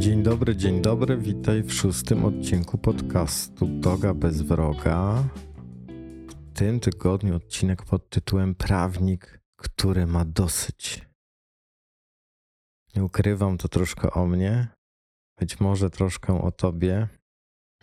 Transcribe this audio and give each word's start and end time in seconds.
Dzień 0.00 0.22
dobry, 0.22 0.56
dzień 0.56 0.82
dobry, 0.82 1.16
witaj 1.16 1.62
w 1.62 1.72
szóstym 1.72 2.24
odcinku 2.24 2.78
podcastu 2.78 3.66
Doga 3.66 4.14
bez 4.14 4.42
wroga. 4.42 5.24
W 6.28 6.52
tym 6.54 6.80
tygodniu 6.80 7.36
odcinek 7.36 7.82
pod 7.82 8.10
tytułem 8.10 8.54
Prawnik, 8.54 9.40
który 9.56 10.06
ma 10.06 10.24
dosyć. 10.24 11.08
Nie 12.96 13.04
ukrywam 13.04 13.58
to 13.58 13.68
troszkę 13.68 14.10
o 14.10 14.26
mnie, 14.26 14.68
być 15.38 15.60
może 15.60 15.90
troszkę 15.90 16.42
o 16.42 16.50
tobie, 16.50 17.08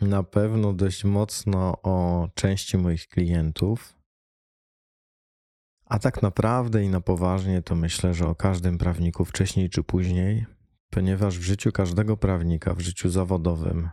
na 0.01 0.23
pewno 0.23 0.73
dość 0.73 1.03
mocno 1.03 1.81
o 1.81 2.27
części 2.33 2.77
moich 2.77 3.07
klientów. 3.07 3.99
A 5.85 5.99
tak 5.99 6.21
naprawdę 6.21 6.83
i 6.83 6.89
na 6.89 7.01
poważnie 7.01 7.61
to 7.61 7.75
myślę, 7.75 8.13
że 8.13 8.27
o 8.27 8.35
każdym 8.35 8.77
prawniku 8.77 9.25
wcześniej 9.25 9.69
czy 9.69 9.83
później 9.83 10.56
ponieważ 10.89 11.39
w 11.39 11.43
życiu 11.43 11.71
każdego 11.71 12.17
prawnika, 12.17 12.73
w 12.73 12.79
życiu 12.79 13.09
zawodowym 13.09 13.89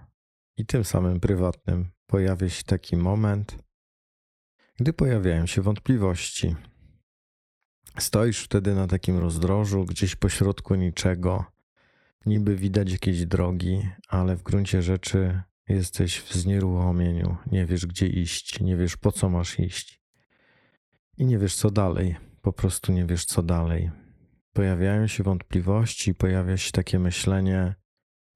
i 0.56 0.66
tym 0.66 0.84
samym 0.84 1.20
prywatnym 1.20 1.90
pojawia 2.06 2.48
się 2.48 2.64
taki 2.64 2.96
moment, 2.96 3.58
gdy 4.76 4.92
pojawiają 4.92 5.46
się 5.46 5.62
wątpliwości. 5.62 6.56
Stoisz 7.98 8.44
wtedy 8.44 8.74
na 8.74 8.86
takim 8.86 9.18
rozdrożu, 9.18 9.84
gdzieś 9.84 10.16
pośrodku 10.16 10.74
niczego, 10.74 11.44
niby 12.26 12.56
widać 12.56 12.92
jakieś 12.92 13.26
drogi, 13.26 13.88
ale 14.08 14.36
w 14.36 14.42
gruncie 14.42 14.82
rzeczy 14.82 15.42
jesteś 15.68 16.20
w 16.20 16.34
znieruchomieniu, 16.34 17.36
nie 17.52 17.66
wiesz 17.66 17.86
gdzie 17.86 18.06
iść, 18.06 18.60
nie 18.60 18.76
wiesz 18.76 18.96
po 18.96 19.12
co 19.12 19.28
masz 19.28 19.58
iść. 19.58 20.00
I 21.16 21.26
nie 21.26 21.38
wiesz 21.38 21.54
co 21.54 21.70
dalej, 21.70 22.16
po 22.42 22.52
prostu 22.52 22.92
nie 22.92 23.06
wiesz 23.06 23.24
co 23.24 23.42
dalej 23.42 24.03
pojawiają 24.54 25.06
się 25.06 25.22
wątpliwości, 25.22 26.14
pojawia 26.14 26.56
się 26.56 26.72
takie 26.72 26.98
myślenie: 26.98 27.74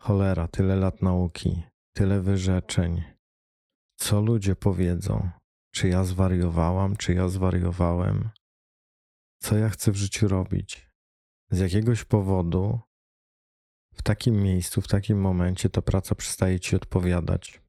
cholera, 0.00 0.48
tyle 0.48 0.76
lat 0.76 1.02
nauki, 1.02 1.62
tyle 1.92 2.20
wyrzeczeń. 2.20 3.02
Co 3.96 4.20
ludzie 4.20 4.56
powiedzą? 4.56 5.30
Czy 5.74 5.88
ja 5.88 6.04
zwariowałam, 6.04 6.96
czy 6.96 7.14
ja 7.14 7.28
zwariowałem? 7.28 8.30
Co 9.42 9.56
ja 9.56 9.68
chcę 9.68 9.92
w 9.92 9.96
życiu 9.96 10.28
robić? 10.28 10.90
Z 11.50 11.58
jakiegoś 11.58 12.04
powodu 12.04 12.80
w 13.94 14.02
takim 14.02 14.42
miejscu, 14.42 14.80
w 14.80 14.88
takim 14.88 15.20
momencie 15.20 15.70
ta 15.70 15.82
praca 15.82 16.14
przestaje 16.14 16.60
ci 16.60 16.76
odpowiadać. 16.76 17.62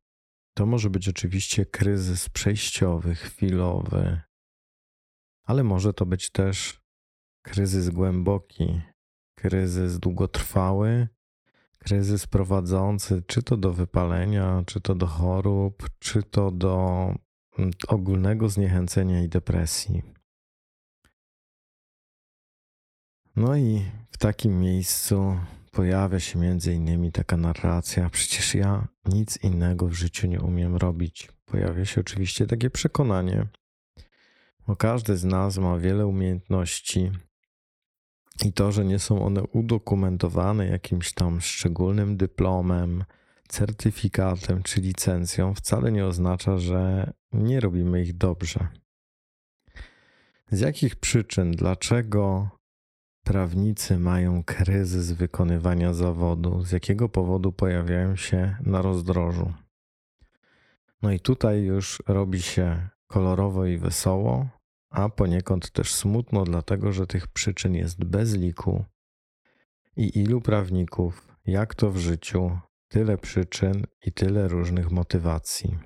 To 0.57 0.65
może 0.65 0.89
być 0.89 1.09
oczywiście 1.09 1.65
kryzys 1.65 2.29
przejściowy, 2.29 3.15
chwilowy, 3.15 4.21
ale 5.43 5.63
może 5.63 5.93
to 5.93 6.05
być 6.05 6.31
też 6.31 6.78
kryzys 7.41 7.89
głęboki, 7.89 8.81
kryzys 9.35 9.99
długotrwały, 9.99 11.07
kryzys 11.79 12.27
prowadzący 12.27 13.23
czy 13.27 13.43
to 13.43 13.57
do 13.57 13.73
wypalenia, 13.73 14.63
czy 14.65 14.81
to 14.81 14.95
do 14.95 15.07
chorób, 15.07 15.89
czy 15.99 16.23
to 16.23 16.51
do 16.51 17.05
mm, 17.57 17.71
ogólnego 17.87 18.49
zniechęcenia 18.49 19.23
i 19.23 19.29
depresji. 19.29 20.03
No 23.35 23.55
i 23.55 23.85
w 24.11 24.17
takim 24.17 24.59
miejscu 24.59 25.39
pojawia 25.71 26.19
się 26.19 26.39
między 26.39 26.73
innymi 26.73 27.11
taka 27.11 27.37
narracja: 27.37 28.09
przecież 28.09 28.55
ja 28.55 28.87
nic 29.05 29.43
innego 29.43 29.87
w 29.87 29.93
życiu 29.93 30.27
nie 30.27 30.41
umiem 30.41 30.75
robić. 30.75 31.29
Pojawia 31.45 31.85
się 31.85 32.01
oczywiście 32.01 32.47
takie 32.47 32.69
przekonanie, 32.69 33.47
bo 34.67 34.75
każdy 34.75 35.17
z 35.17 35.23
nas 35.23 35.57
ma 35.57 35.77
wiele 35.77 36.07
umiejętności, 36.07 37.11
i 38.45 38.53
to, 38.53 38.71
że 38.71 38.85
nie 38.85 38.99
są 38.99 39.25
one 39.25 39.43
udokumentowane 39.43 40.67
jakimś 40.67 41.13
tam 41.13 41.41
szczególnym 41.41 42.17
dyplomem, 42.17 43.03
certyfikatem 43.47 44.63
czy 44.63 44.81
licencją, 44.81 45.53
wcale 45.53 45.91
nie 45.91 46.05
oznacza, 46.05 46.57
że 46.57 47.13
nie 47.31 47.59
robimy 47.59 48.01
ich 48.01 48.17
dobrze. 48.17 48.67
Z 50.51 50.59
jakich 50.59 50.95
przyczyn, 50.95 51.51
dlaczego 51.51 52.49
prawnicy 53.23 53.99
mają 53.99 54.43
kryzys 54.43 55.11
wykonywania 55.11 55.93
zawodu? 55.93 56.63
Z 56.63 56.71
jakiego 56.71 57.09
powodu 57.09 57.51
pojawiają 57.51 58.15
się 58.15 58.55
na 58.65 58.81
rozdrożu? 58.81 59.53
No 61.01 61.11
i 61.11 61.19
tutaj 61.19 61.63
już 61.63 62.03
robi 62.07 62.41
się 62.41 62.89
kolorowo 63.07 63.65
i 63.65 63.77
wesoło, 63.77 64.49
a 64.89 65.09
poniekąd 65.09 65.71
też 65.71 65.93
smutno, 65.93 66.43
dlatego 66.43 66.91
że 66.91 67.07
tych 67.07 67.27
przyczyn 67.27 67.75
jest 67.75 68.03
bez 68.03 68.35
liku. 68.35 68.85
I 69.95 70.19
ilu 70.19 70.41
prawników, 70.41 71.27
jak 71.45 71.75
to 71.75 71.91
w 71.91 71.97
życiu, 71.97 72.59
tyle 72.87 73.17
przyczyn 73.17 73.83
i 74.05 74.11
tyle 74.11 74.47
różnych 74.47 74.91
motywacji. 74.91 75.77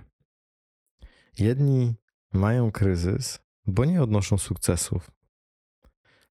Jedni 1.39 1.95
mają 2.33 2.71
kryzys, 2.71 3.39
bo 3.65 3.85
nie 3.85 4.03
odnoszą 4.03 4.37
sukcesów. 4.37 5.11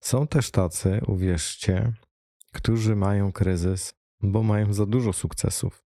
Są 0.01 0.27
też 0.27 0.51
tacy, 0.51 1.01
uwierzcie, 1.07 1.93
którzy 2.53 2.97
mają 2.97 3.33
kryzys, 3.33 3.95
bo 4.23 4.43
mają 4.43 4.73
za 4.73 4.87
dużo 4.87 5.13
sukcesów. 5.13 5.85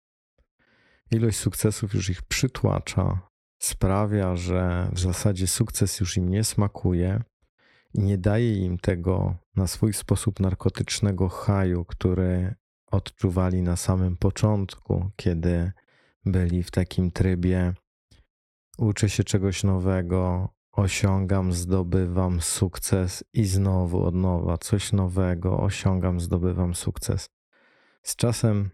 Ilość 1.11 1.39
sukcesów 1.39 1.95
już 1.95 2.11
ich 2.11 2.23
przytłacza, 2.23 3.32
sprawia, 3.65 4.37
że 4.37 4.89
w 4.93 5.01
zasadzie 5.01 5.47
sukces 5.47 6.01
już 6.01 6.17
im 6.17 6.29
nie 6.29 6.45
smakuje 6.45 7.23
i 7.95 8.01
nie 8.01 8.19
daje 8.19 8.57
im 8.57 8.79
tego 8.79 9.37
na 9.57 9.67
swój 9.67 9.93
sposób 9.93 10.41
narkotycznego 10.41 11.29
haju, 11.29 11.85
który 11.85 12.55
odczuwali 12.87 13.63
na 13.63 13.77
samym 13.77 14.17
początku, 14.17 15.11
kiedy 15.17 15.73
byli 16.25 16.63
w 16.63 16.71
takim 16.71 17.11
trybie 17.11 17.75
uczę 18.79 19.09
się 19.09 19.25
czegoś 19.25 19.65
nowego, 19.65 20.49
osiągam, 20.73 21.53
zdobywam 21.53 22.41
sukces 22.41 23.25
i 23.33 23.45
znowu 23.45 24.05
od 24.05 24.15
nowa 24.15 24.59
coś 24.59 24.93
nowego, 24.93 25.61
osiągam, 25.61 26.21
zdobywam 26.21 26.75
sukces. 26.75 27.29
Z 28.03 28.17
czasem 28.17 28.71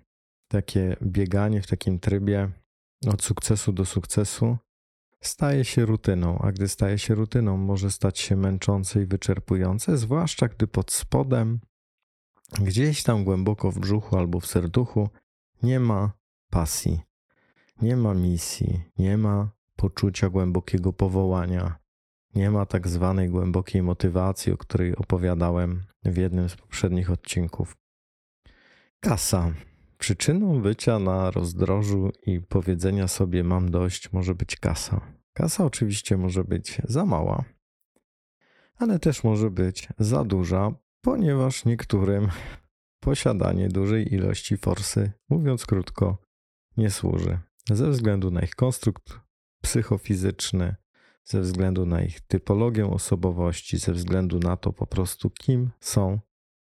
takie 0.48 0.96
bieganie 1.02 1.62
w 1.62 1.66
takim 1.66 1.98
trybie 1.98 2.50
od 3.06 3.22
sukcesu 3.22 3.72
do 3.72 3.84
sukcesu 3.84 4.58
staje 5.20 5.64
się 5.64 5.86
rutyną, 5.86 6.38
a 6.38 6.52
gdy 6.52 6.68
staje 6.68 6.98
się 6.98 7.14
rutyną, 7.14 7.56
może 7.56 7.90
stać 7.90 8.18
się 8.18 8.36
męczące 8.36 9.02
i 9.02 9.06
wyczerpujące, 9.06 9.98
zwłaszcza 9.98 10.48
gdy 10.48 10.66
pod 10.66 10.92
spodem, 10.92 11.60
gdzieś 12.60 13.02
tam 13.02 13.24
głęboko 13.24 13.70
w 13.70 13.78
brzuchu 13.78 14.16
albo 14.16 14.40
w 14.40 14.46
serduchu, 14.46 15.08
nie 15.62 15.80
ma 15.80 16.12
pasji, 16.50 17.00
nie 17.82 17.96
ma 17.96 18.14
misji, 18.14 18.82
nie 18.98 19.18
ma 19.18 19.50
poczucia 19.76 20.28
głębokiego 20.28 20.92
powołania, 20.92 21.78
nie 22.34 22.50
ma 22.50 22.66
tak 22.66 22.88
zwanej 22.88 23.28
głębokiej 23.28 23.82
motywacji, 23.82 24.52
o 24.52 24.56
której 24.56 24.96
opowiadałem 24.96 25.82
w 26.04 26.16
jednym 26.16 26.48
z 26.48 26.56
poprzednich 26.56 27.10
odcinków. 27.10 27.76
Kasa. 29.00 29.52
Przyczyną 29.98 30.62
bycia 30.62 30.98
na 30.98 31.30
rozdrożu 31.30 32.12
i 32.26 32.40
powiedzenia 32.40 33.08
sobie 33.08 33.44
mam 33.44 33.70
dość 33.70 34.12
może 34.12 34.34
być 34.34 34.56
kasa. 34.56 35.00
Kasa 35.32 35.64
oczywiście 35.64 36.16
może 36.16 36.44
być 36.44 36.82
za 36.84 37.04
mała, 37.04 37.44
ale 38.76 38.98
też 38.98 39.24
może 39.24 39.50
być 39.50 39.88
za 39.98 40.24
duża, 40.24 40.72
ponieważ 41.00 41.64
niektórym 41.64 42.28
posiadanie 43.00 43.68
dużej 43.68 44.14
ilości 44.14 44.56
forsy, 44.56 45.12
mówiąc 45.28 45.66
krótko, 45.66 46.18
nie 46.76 46.90
służy. 46.90 47.38
Ze 47.70 47.90
względu 47.90 48.30
na 48.30 48.42
ich 48.42 48.54
konstrukt 48.54 49.20
psychofizyczny, 49.62 50.76
ze 51.24 51.40
względu 51.40 51.86
na 51.86 52.02
ich 52.02 52.20
typologię 52.20 52.86
osobowości, 52.86 53.78
ze 53.78 53.92
względu 53.92 54.38
na 54.38 54.56
to 54.56 54.72
po 54.72 54.86
prostu, 54.86 55.30
kim 55.30 55.70
są, 55.80 56.18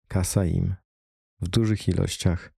kasa 0.08 0.44
im 0.44 0.74
w 1.40 1.48
dużych 1.48 1.88
ilościach 1.88 2.55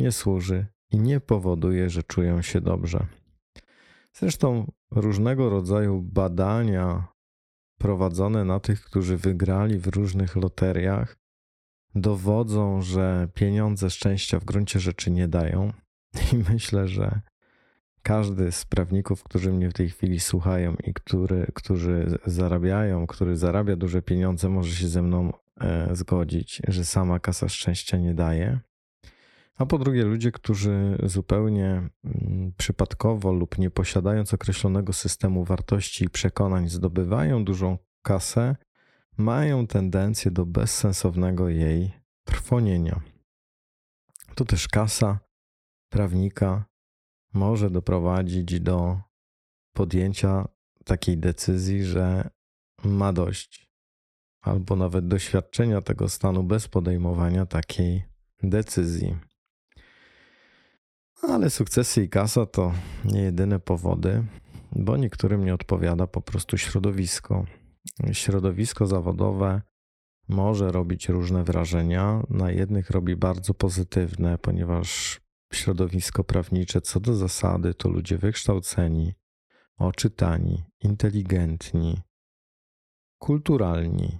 nie 0.00 0.12
służy 0.12 0.66
i 0.90 0.98
nie 0.98 1.20
powoduje, 1.20 1.90
że 1.90 2.02
czują 2.02 2.42
się 2.42 2.60
dobrze. 2.60 3.06
Zresztą 4.12 4.72
różnego 4.90 5.50
rodzaju 5.50 6.02
badania 6.02 7.08
prowadzone 7.78 8.44
na 8.44 8.60
tych, 8.60 8.84
którzy 8.84 9.16
wygrali 9.16 9.78
w 9.78 9.86
różnych 9.86 10.36
loteriach, 10.36 11.16
dowodzą, 11.94 12.82
że 12.82 13.28
pieniądze 13.34 13.90
szczęścia 13.90 14.40
w 14.40 14.44
gruncie 14.44 14.80
rzeczy 14.80 15.10
nie 15.10 15.28
dają. 15.28 15.72
I 16.32 16.36
myślę, 16.52 16.88
że 16.88 17.20
każdy 18.02 18.52
z 18.52 18.64
prawników, 18.64 19.22
którzy 19.22 19.52
mnie 19.52 19.70
w 19.70 19.72
tej 19.72 19.88
chwili 19.90 20.20
słuchają 20.20 20.74
i 20.84 20.94
który, 20.94 21.46
którzy 21.54 22.18
zarabiają, 22.26 23.06
który 23.06 23.36
zarabia 23.36 23.76
duże 23.76 24.02
pieniądze, 24.02 24.48
może 24.48 24.74
się 24.74 24.88
ze 24.88 25.02
mną 25.02 25.32
e, 25.60 25.96
zgodzić, 25.96 26.62
że 26.68 26.84
sama 26.84 27.18
kasa 27.18 27.48
szczęścia 27.48 27.96
nie 27.96 28.14
daje. 28.14 28.60
A 29.60 29.66
po 29.66 29.78
drugie, 29.78 30.04
ludzie, 30.04 30.32
którzy 30.32 30.98
zupełnie 31.02 31.88
mm, 32.04 32.52
przypadkowo 32.56 33.32
lub 33.32 33.58
nie 33.58 33.70
posiadając 33.70 34.34
określonego 34.34 34.92
systemu 34.92 35.44
wartości 35.44 36.04
i 36.04 36.10
przekonań 36.10 36.68
zdobywają 36.68 37.44
dużą 37.44 37.78
kasę, 38.02 38.56
mają 39.16 39.66
tendencję 39.66 40.30
do 40.30 40.46
bezsensownego 40.46 41.48
jej 41.48 41.92
trwonienia. 42.24 43.00
To 44.34 44.44
też 44.44 44.68
kasa 44.68 45.18
prawnika 45.88 46.64
może 47.34 47.70
doprowadzić 47.70 48.60
do 48.60 49.00
podjęcia 49.72 50.48
takiej 50.84 51.18
decyzji, 51.18 51.84
że 51.84 52.30
ma 52.84 53.12
dość, 53.12 53.70
albo 54.40 54.76
nawet 54.76 55.08
doświadczenia 55.08 55.80
tego 55.80 56.08
stanu 56.08 56.42
bez 56.42 56.68
podejmowania 56.68 57.46
takiej 57.46 58.04
decyzji. 58.42 59.29
Ale 61.22 61.50
sukcesy 61.50 62.04
i 62.04 62.08
kasa 62.08 62.46
to 62.46 62.72
nie 63.04 63.20
jedyne 63.20 63.60
powody, 63.60 64.24
bo 64.72 64.96
niektórym 64.96 65.44
nie 65.44 65.54
odpowiada 65.54 66.06
po 66.06 66.20
prostu 66.20 66.58
środowisko. 66.58 67.44
Środowisko 68.12 68.86
zawodowe 68.86 69.62
może 70.28 70.72
robić 70.72 71.08
różne 71.08 71.44
wrażenia. 71.44 72.22
Na 72.28 72.50
jednych 72.50 72.90
robi 72.90 73.16
bardzo 73.16 73.54
pozytywne, 73.54 74.38
ponieważ 74.38 75.20
środowisko 75.52 76.24
prawnicze 76.24 76.80
co 76.80 77.00
do 77.00 77.14
zasady 77.14 77.74
to 77.74 77.88
ludzie 77.88 78.18
wykształceni, 78.18 79.14
oczytani, 79.76 80.64
inteligentni, 80.80 82.00
kulturalni, 83.18 84.18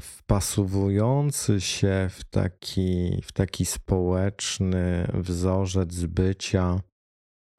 wpasowujący 0.00 1.60
się 1.60 2.08
w 2.10 2.24
taki, 2.24 3.22
w 3.24 3.32
taki 3.32 3.64
społeczny 3.64 5.08
wzorzec 5.14 6.04
bycia 6.04 6.80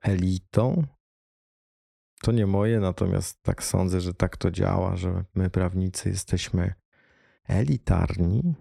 elitą. 0.02 0.84
To 2.22 2.32
nie 2.32 2.48
moje, 2.48 2.80
natomiast 2.80 3.44
tak 3.44 3.64
sądzę, 3.64 4.02
że 4.02 4.14
tak 4.14 4.38
to 4.38 4.52
działa, 4.52 4.96
że 4.96 5.24
my 5.36 5.50
prawnicy 5.50 6.10
jesteśmy 6.10 6.74
elitarni 7.48 8.56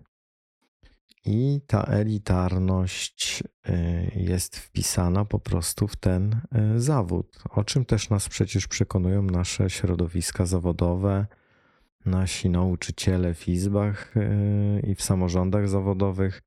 i 1.24 1.60
ta 1.66 1.82
elitarność 1.82 3.42
y, 3.68 3.72
jest 4.14 4.56
wpisana 4.56 5.24
po 5.24 5.38
prostu 5.38 5.88
w 5.88 5.96
ten 5.96 6.40
y, 6.76 6.80
zawód, 6.80 7.38
o 7.50 7.64
czym 7.64 7.84
też 7.84 8.10
nas 8.10 8.28
przecież 8.28 8.66
przekonują 8.66 9.22
nasze 9.22 9.70
środowiska 9.70 10.46
zawodowe, 10.46 11.26
nasi 12.08 12.50
nauczyciele 12.50 13.34
w 13.34 13.48
izbach 13.48 14.16
y, 14.16 14.80
i 14.86 14.94
w 14.94 15.02
samorządach 15.02 15.68
zawodowych. 15.68 16.42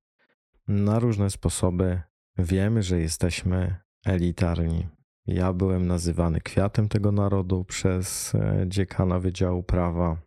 Na 0.68 1.00
różne 1.00 1.30
sposoby 1.30 2.02
wiemy, 2.38 2.84
że 2.84 3.00
jesteśmy 3.00 3.76
elitarni. 4.06 4.88
Ja 5.28 5.54
byłem 5.54 5.88
nazywany 5.88 6.42
kwiatem 6.42 6.90
tego 6.90 7.12
narodu 7.12 7.66
przez 7.66 8.34
dziekana 8.68 9.20
Wydziału 9.20 9.64
Prawa 9.64 10.18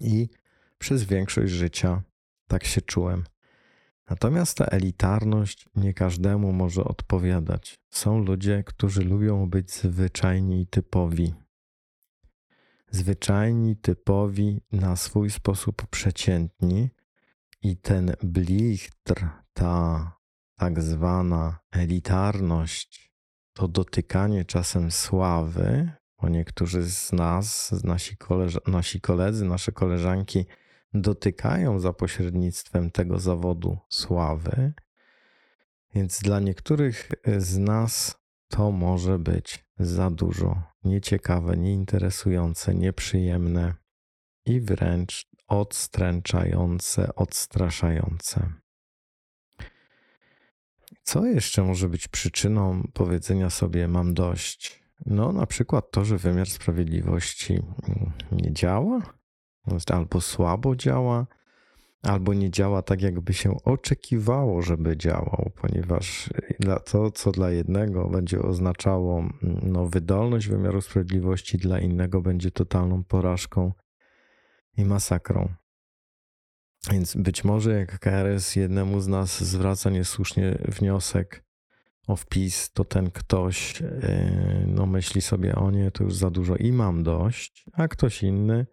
i 0.00 0.28
przez 0.78 1.04
większość 1.04 1.52
życia 1.52 2.02
tak 2.48 2.64
się 2.64 2.80
czułem. 2.80 3.24
Natomiast 4.10 4.58
ta 4.58 4.64
elitarność 4.64 5.68
nie 5.76 5.94
każdemu 5.94 6.52
może 6.52 6.84
odpowiadać. 6.84 7.78
Są 7.90 8.18
ludzie, 8.18 8.64
którzy 8.66 9.04
lubią 9.04 9.46
być 9.46 9.72
zwyczajni 9.72 10.60
i 10.60 10.66
typowi. 10.66 11.34
Zwyczajni, 12.94 13.76
typowi, 13.76 14.60
na 14.72 14.96
swój 14.96 15.30
sposób 15.30 15.86
przeciętni, 15.86 16.90
i 17.62 17.76
ten 17.76 18.12
blichtr, 18.22 19.28
ta 19.52 20.12
tak 20.56 20.82
zwana 20.82 21.58
elitarność, 21.70 23.12
to 23.52 23.68
dotykanie 23.68 24.44
czasem 24.44 24.90
sławy, 24.90 25.90
bo 26.22 26.28
niektórzy 26.28 26.82
z 26.82 27.12
nas, 27.12 27.74
nasi, 27.84 28.16
koleż 28.16 28.58
nasi 28.66 29.00
koledzy, 29.00 29.44
nasze 29.44 29.72
koleżanki, 29.72 30.44
dotykają 30.92 31.78
za 31.78 31.92
pośrednictwem 31.92 32.90
tego 32.90 33.18
zawodu 33.18 33.78
sławy. 33.88 34.72
Więc 35.94 36.20
dla 36.20 36.40
niektórych 36.40 37.08
z 37.38 37.58
nas 37.58 38.18
to 38.48 38.70
może 38.70 39.18
być 39.18 39.64
za 39.78 40.10
dużo, 40.10 40.73
nieciekawe, 40.84 41.56
nieinteresujące, 41.56 42.74
nieprzyjemne 42.74 43.74
i 44.46 44.60
wręcz 44.60 45.26
odstręczające, 45.48 47.14
odstraszające. 47.14 48.52
Co 51.02 51.26
jeszcze 51.26 51.62
może 51.62 51.88
być 51.88 52.08
przyczyną 52.08 52.82
powiedzenia 52.92 53.50
sobie: 53.50 53.88
Mam 53.88 54.14
dość? 54.14 54.84
No, 55.06 55.32
na 55.32 55.46
przykład 55.46 55.90
to, 55.90 56.04
że 56.04 56.18
wymiar 56.18 56.50
sprawiedliwości 56.50 57.58
nie 58.32 58.52
działa, 58.52 59.00
albo 59.92 60.20
słabo 60.20 60.76
działa, 60.76 61.26
albo 62.04 62.34
nie 62.34 62.50
działa 62.50 62.82
tak, 62.82 63.02
jakby 63.02 63.32
się 63.32 63.64
oczekiwało, 63.64 64.62
żeby 64.62 64.96
działał, 64.96 65.50
ponieważ 65.60 66.30
to, 66.84 67.10
co 67.10 67.32
dla 67.32 67.50
jednego 67.50 68.08
będzie 68.08 68.42
oznaczało 68.42 69.18
mm, 69.18 69.32
no, 69.62 69.86
wydolność 69.86 70.48
wymiaru 70.48 70.80
sprawiedliwości, 70.80 71.58
dla 71.58 71.80
innego 71.80 72.20
będzie 72.20 72.50
totalną 72.50 73.04
porażką 73.04 73.72
i 74.76 74.84
masakrą. 74.84 75.48
Więc 76.92 77.16
być 77.16 77.44
może 77.44 77.78
jak 77.78 77.98
KRS 77.98 78.56
jednemu 78.56 79.00
z 79.00 79.08
nas 79.08 79.44
zwraca 79.44 79.90
niesłusznie 79.90 80.58
wniosek 80.68 81.44
o 82.06 82.16
wpis, 82.16 82.72
to 82.72 82.84
ten 82.84 83.10
ktoś 83.10 83.80
yy, 83.80 83.88
no, 84.66 84.86
myśli 84.86 85.20
sobie 85.20 85.54
o 85.54 85.70
nie, 85.70 85.90
to 85.90 86.04
już 86.04 86.14
za 86.14 86.30
dużo 86.30 86.56
i 86.56 86.72
mam 86.72 87.02
dość, 87.02 87.64
a 87.72 87.88
ktoś 87.88 88.22
inny 88.22 88.66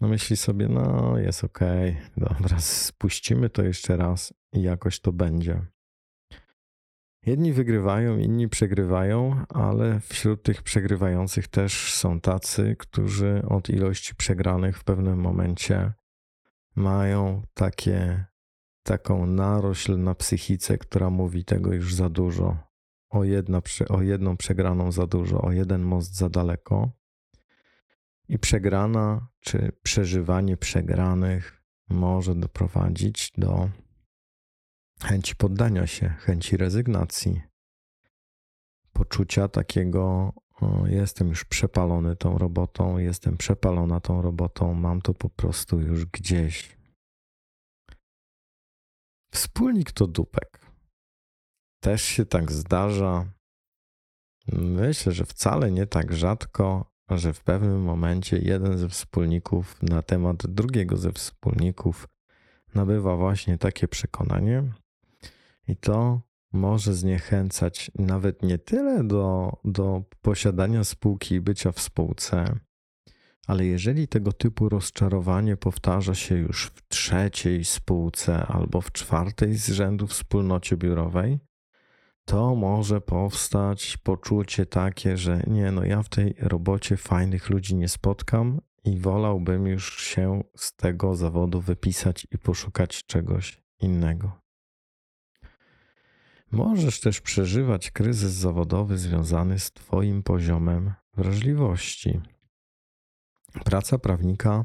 no 0.00 0.08
myśli 0.08 0.36
sobie, 0.36 0.68
no 0.68 1.18
jest 1.18 1.44
okej, 1.44 1.90
okay, 1.90 2.10
dobra, 2.16 2.60
spuścimy 2.60 3.50
to 3.50 3.62
jeszcze 3.62 3.96
raz 3.96 4.34
i 4.52 4.62
jakoś 4.62 5.00
to 5.00 5.12
będzie. 5.12 5.66
Jedni 7.26 7.52
wygrywają, 7.52 8.18
inni 8.18 8.48
przegrywają, 8.48 9.44
ale 9.48 10.00
wśród 10.00 10.42
tych 10.42 10.62
przegrywających 10.62 11.48
też 11.48 11.94
są 11.94 12.20
tacy, 12.20 12.76
którzy 12.78 13.42
od 13.48 13.68
ilości 13.68 14.14
przegranych 14.14 14.78
w 14.78 14.84
pewnym 14.84 15.20
momencie 15.20 15.92
mają 16.76 17.42
takie, 17.54 18.24
taką 18.82 19.26
narośl 19.26 19.98
na 19.98 20.14
psychice, 20.14 20.78
która 20.78 21.10
mówi 21.10 21.44
tego 21.44 21.72
już 21.72 21.94
za 21.94 22.08
dużo. 22.08 22.56
O, 23.10 23.24
jedna, 23.24 23.62
o 23.88 24.02
jedną 24.02 24.36
przegraną 24.36 24.92
za 24.92 25.06
dużo, 25.06 25.42
o 25.42 25.52
jeden 25.52 25.82
most 25.82 26.14
za 26.14 26.28
daleko. 26.28 26.90
I 28.28 28.38
przegrana 28.38 29.28
czy 29.40 29.72
przeżywanie 29.82 30.56
przegranych 30.56 31.62
może 31.88 32.34
doprowadzić 32.34 33.32
do 33.38 33.70
chęci 35.02 35.36
poddania 35.36 35.86
się, 35.86 36.08
chęci 36.08 36.56
rezygnacji, 36.56 37.42
poczucia 38.92 39.48
takiego: 39.48 40.32
jestem 40.86 41.28
już 41.28 41.44
przepalony 41.44 42.16
tą 42.16 42.38
robotą, 42.38 42.98
jestem 42.98 43.36
przepalona 43.36 44.00
tą 44.00 44.22
robotą, 44.22 44.74
mam 44.74 45.02
to 45.02 45.14
po 45.14 45.30
prostu 45.30 45.80
już 45.80 46.06
gdzieś. 46.06 46.76
Wspólnik 49.32 49.92
to 49.92 50.06
dupek. 50.06 50.66
Też 51.82 52.02
się 52.02 52.26
tak 52.26 52.52
zdarza. 52.52 53.32
Myślę, 54.52 55.12
że 55.12 55.24
wcale 55.24 55.70
nie 55.70 55.86
tak 55.86 56.12
rzadko, 56.12 56.95
że 57.10 57.32
w 57.32 57.40
pewnym 57.40 57.82
momencie 57.82 58.38
jeden 58.38 58.78
ze 58.78 58.88
wspólników 58.88 59.82
na 59.82 60.02
temat 60.02 60.46
drugiego 60.46 60.96
ze 60.96 61.12
wspólników 61.12 62.08
nabywa 62.74 63.16
właśnie 63.16 63.58
takie 63.58 63.88
przekonanie, 63.88 64.62
i 65.68 65.76
to 65.76 66.20
może 66.52 66.94
zniechęcać 66.94 67.90
nawet 67.98 68.42
nie 68.42 68.58
tyle 68.58 69.04
do, 69.04 69.56
do 69.64 70.02
posiadania 70.22 70.84
spółki 70.84 71.34
i 71.34 71.40
bycia 71.40 71.72
w 71.72 71.80
spółce, 71.80 72.58
ale 73.46 73.66
jeżeli 73.66 74.08
tego 74.08 74.32
typu 74.32 74.68
rozczarowanie 74.68 75.56
powtarza 75.56 76.14
się 76.14 76.34
już 76.34 76.66
w 76.66 76.88
trzeciej 76.88 77.64
spółce 77.64 78.46
albo 78.46 78.80
w 78.80 78.92
czwartej 78.92 79.54
z 79.54 79.68
rzędu 79.68 80.06
wspólnocie 80.06 80.76
biurowej, 80.76 81.38
to 82.26 82.54
może 82.54 83.00
powstać 83.00 83.96
poczucie 83.96 84.66
takie, 84.66 85.16
że 85.16 85.42
nie, 85.46 85.72
no 85.72 85.84
ja 85.84 86.02
w 86.02 86.08
tej 86.08 86.34
robocie 86.38 86.96
fajnych 86.96 87.50
ludzi 87.50 87.74
nie 87.74 87.88
spotkam 87.88 88.60
i 88.84 88.98
wolałbym 88.98 89.66
już 89.66 90.02
się 90.02 90.44
z 90.56 90.76
tego 90.76 91.16
zawodu 91.16 91.60
wypisać 91.60 92.26
i 92.30 92.38
poszukać 92.38 93.04
czegoś 93.04 93.62
innego. 93.80 94.40
Możesz 96.50 97.00
też 97.00 97.20
przeżywać 97.20 97.90
kryzys 97.90 98.32
zawodowy 98.32 98.98
związany 98.98 99.58
z 99.58 99.72
Twoim 99.72 100.22
poziomem 100.22 100.92
wrażliwości. 101.16 102.20
Praca 103.64 103.98
prawnika 103.98 104.64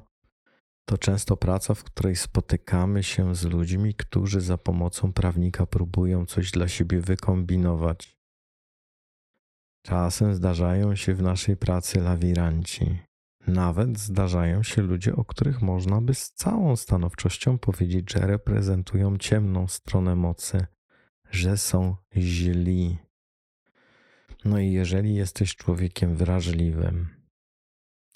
to 0.86 0.98
często 0.98 1.38
praca, 1.38 1.74
w 1.74 1.84
której 1.84 2.16
spotykamy 2.16 3.04
się 3.04 3.36
z 3.36 3.44
ludźmi, 3.44 3.94
którzy 3.94 4.42
za 4.42 4.58
pomocą 4.58 5.14
prawnika 5.14 5.66
próbują 5.66 6.26
coś 6.26 6.52
dla 6.52 6.68
siebie 6.68 7.02
wykombinować. 7.02 8.18
Czasem 9.86 10.36
zdarzają 10.36 10.96
się 10.96 11.14
w 11.14 11.22
naszej 11.22 11.58
pracy 11.58 12.00
lawiranci. 12.00 13.00
Nawet 13.48 14.00
zdarzają 14.00 14.64
się 14.64 14.82
ludzie, 14.82 15.16
o 15.16 15.26
których 15.26 15.62
można 15.62 16.02
by 16.02 16.14
z 16.14 16.32
całą 16.32 16.76
stanowczością 16.76 17.58
powiedzieć, 17.58 18.12
że 18.12 18.20
reprezentują 18.20 19.18
ciemną 19.18 19.68
stronę 19.68 20.16
mocy, 20.16 20.66
że 21.32 21.58
są 21.58 21.96
źli. 22.18 22.98
No 24.46 24.60
i 24.60 24.72
jeżeli 24.72 25.16
jesteś 25.16 25.56
człowiekiem 25.56 26.16
wrażliwym 26.16 27.21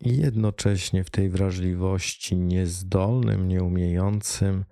i 0.01 0.17
jednocześnie 0.17 1.03
w 1.03 1.09
tej 1.09 1.29
wrażliwości 1.29 2.37
niezdolnym, 2.37 3.47
nieumiejącym 3.47 4.65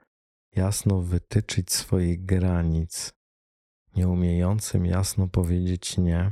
jasno 0.56 1.02
wytyczyć 1.02 1.72
swoich 1.72 2.26
granic, 2.26 3.14
nieumiejącym 3.96 4.86
jasno 4.86 5.28
powiedzieć 5.28 5.98
nie, 5.98 6.32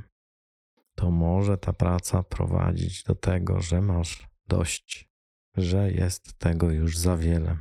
to 0.95 1.11
może 1.11 1.57
ta 1.57 1.73
praca 1.73 2.23
prowadzić 2.23 3.03
do 3.03 3.15
tego, 3.15 3.61
że 3.61 3.81
masz 3.81 4.27
dość, 4.47 5.09
że 5.55 5.91
jest 5.91 6.33
tego 6.39 6.71
już 6.71 6.97
za 6.97 7.17
wiele. 7.17 7.57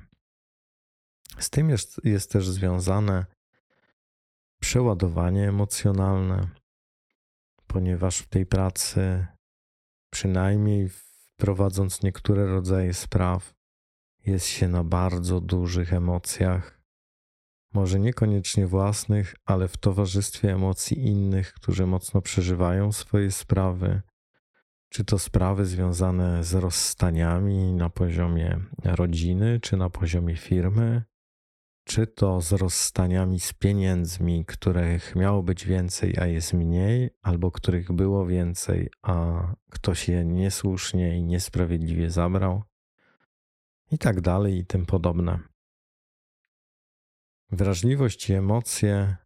Z 1.39 1.51
tym 1.51 1.71
jest, 1.71 2.01
jest 2.05 2.33
też 2.33 2.49
związane 2.49 3.27
przeładowanie 4.61 5.49
emocjonalne, 5.49 6.49
ponieważ 7.67 8.19
w 8.19 8.29
tej 8.29 8.47
pracy, 8.47 9.27
przynajmniej 10.11 10.91
prowadząc 11.41 12.03
niektóre 12.03 12.47
rodzaje 12.47 12.95
spraw, 12.95 13.55
jest 14.27 14.47
się 14.47 14.69
na 14.69 14.85
bardzo 14.85 15.41
dużych 15.41 15.93
emocjach, 15.93 16.81
może 17.75 18.01
niekoniecznie 18.01 18.67
własnych, 18.67 19.35
ale 19.45 19.69
w 19.69 19.77
towarzystwie 19.77 20.53
emocji 20.53 21.07
innych, 21.07 21.53
którzy 21.53 21.87
mocno 21.87 22.23
przeżywają 22.23 22.93
swoje 22.93 23.31
sprawy, 23.31 24.03
czy 24.89 25.05
to 25.05 25.19
sprawy 25.19 25.67
związane 25.67 26.45
z 26.45 26.55
rozstaniami 26.55 27.73
na 27.73 27.91
poziomie 27.91 28.61
rodziny, 28.85 29.61
czy 29.61 29.77
na 29.77 29.91
poziomie 29.91 30.37
firmy, 30.37 31.03
czy 31.91 32.07
to 32.07 32.41
z 32.41 32.53
rozstaniami 32.53 33.41
z 33.41 33.53
pieniędzmi, 33.53 34.45
których 34.45 35.17
miało 35.17 35.43
być 35.43 35.67
więcej, 35.67 36.19
a 36.19 36.27
jest 36.27 36.53
mniej, 36.53 37.11
albo 37.23 37.51
których 37.51 37.93
było 37.93 38.27
więcej, 38.27 38.91
a 39.03 39.43
ktoś 39.71 40.09
je 40.09 40.25
niesłusznie 40.25 41.19
i 41.19 41.25
niesprawiedliwie 41.25 42.11
zabrał, 42.11 42.63
i 43.91 43.99
tak 43.99 44.21
dalej, 44.21 44.59
i 44.59 44.67
tym 44.67 44.87
podobne. 44.87 45.39
Wrażliwość 47.51 48.31
i 48.31 48.33
emocje 48.33 49.17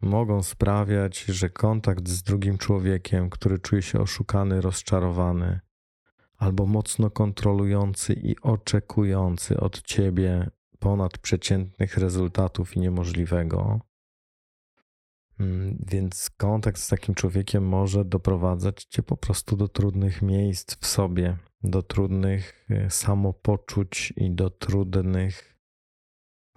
mogą 0.00 0.42
sprawiać, 0.42 1.24
że 1.24 1.50
kontakt 1.50 2.08
z 2.08 2.22
drugim 2.22 2.58
człowiekiem, 2.58 3.30
który 3.30 3.58
czuje 3.58 3.82
się 3.82 4.00
oszukany, 4.00 4.60
rozczarowany, 4.60 5.60
albo 6.36 6.66
mocno 6.66 7.10
kontrolujący 7.10 8.12
i 8.12 8.40
oczekujący 8.40 9.60
od 9.60 9.82
ciebie 9.82 10.50
ponadprzeciętnych 10.84 11.96
rezultatów 11.96 12.76
i 12.76 12.80
niemożliwego. 12.80 13.80
Mm, 15.40 15.84
więc 15.86 16.30
kontakt 16.36 16.80
z 16.80 16.88
takim 16.88 17.14
człowiekiem 17.14 17.68
może 17.68 18.04
doprowadzać 18.04 18.84
cię 18.84 19.02
po 19.02 19.16
prostu 19.16 19.56
do 19.56 19.68
trudnych 19.68 20.22
miejsc 20.22 20.76
w 20.80 20.86
sobie, 20.86 21.38
do 21.62 21.82
trudnych 21.82 22.66
e, 22.70 22.90
samopoczuć 22.90 24.12
i 24.16 24.34
do 24.34 24.50
trudnych 24.50 25.58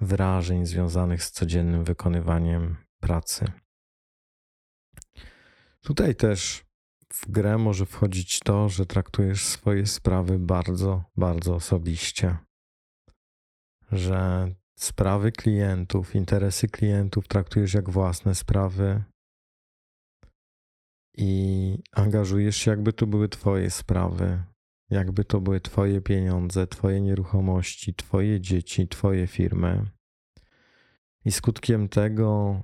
wrażeń 0.01 0.65
związanych 0.65 1.23
z 1.23 1.31
codziennym 1.31 1.83
wykonywaniem 1.83 2.75
pracy. 2.99 3.51
Tutaj 5.81 6.15
też 6.15 6.65
w 7.13 7.31
grę 7.31 7.57
może 7.57 7.85
wchodzić 7.85 8.39
to, 8.39 8.69
że 8.69 8.85
traktujesz 8.85 9.45
swoje 9.45 9.85
sprawy 9.85 10.39
bardzo, 10.39 11.03
bardzo 11.15 11.55
osobiście 11.55 12.46
że 13.91 14.49
sprawy 14.75 15.31
klientów, 15.31 16.15
interesy 16.15 16.67
klientów 16.67 17.27
traktujesz 17.27 17.73
jak 17.73 17.89
własne 17.89 18.35
sprawy 18.35 19.03
i 21.17 21.83
angażujesz 21.91 22.57
się, 22.57 22.71
jakby 22.71 22.93
to 22.93 23.07
były 23.07 23.29
Twoje 23.29 23.69
sprawy, 23.69 24.43
jakby 24.89 25.25
to 25.25 25.41
były 25.41 25.61
Twoje 25.61 26.01
pieniądze, 26.01 26.67
Twoje 26.67 27.01
nieruchomości, 27.01 27.95
Twoje 27.95 28.41
dzieci, 28.41 28.87
Twoje 28.87 29.27
firmy. 29.27 29.85
I 31.25 31.31
skutkiem 31.31 31.89
tego 31.89 32.61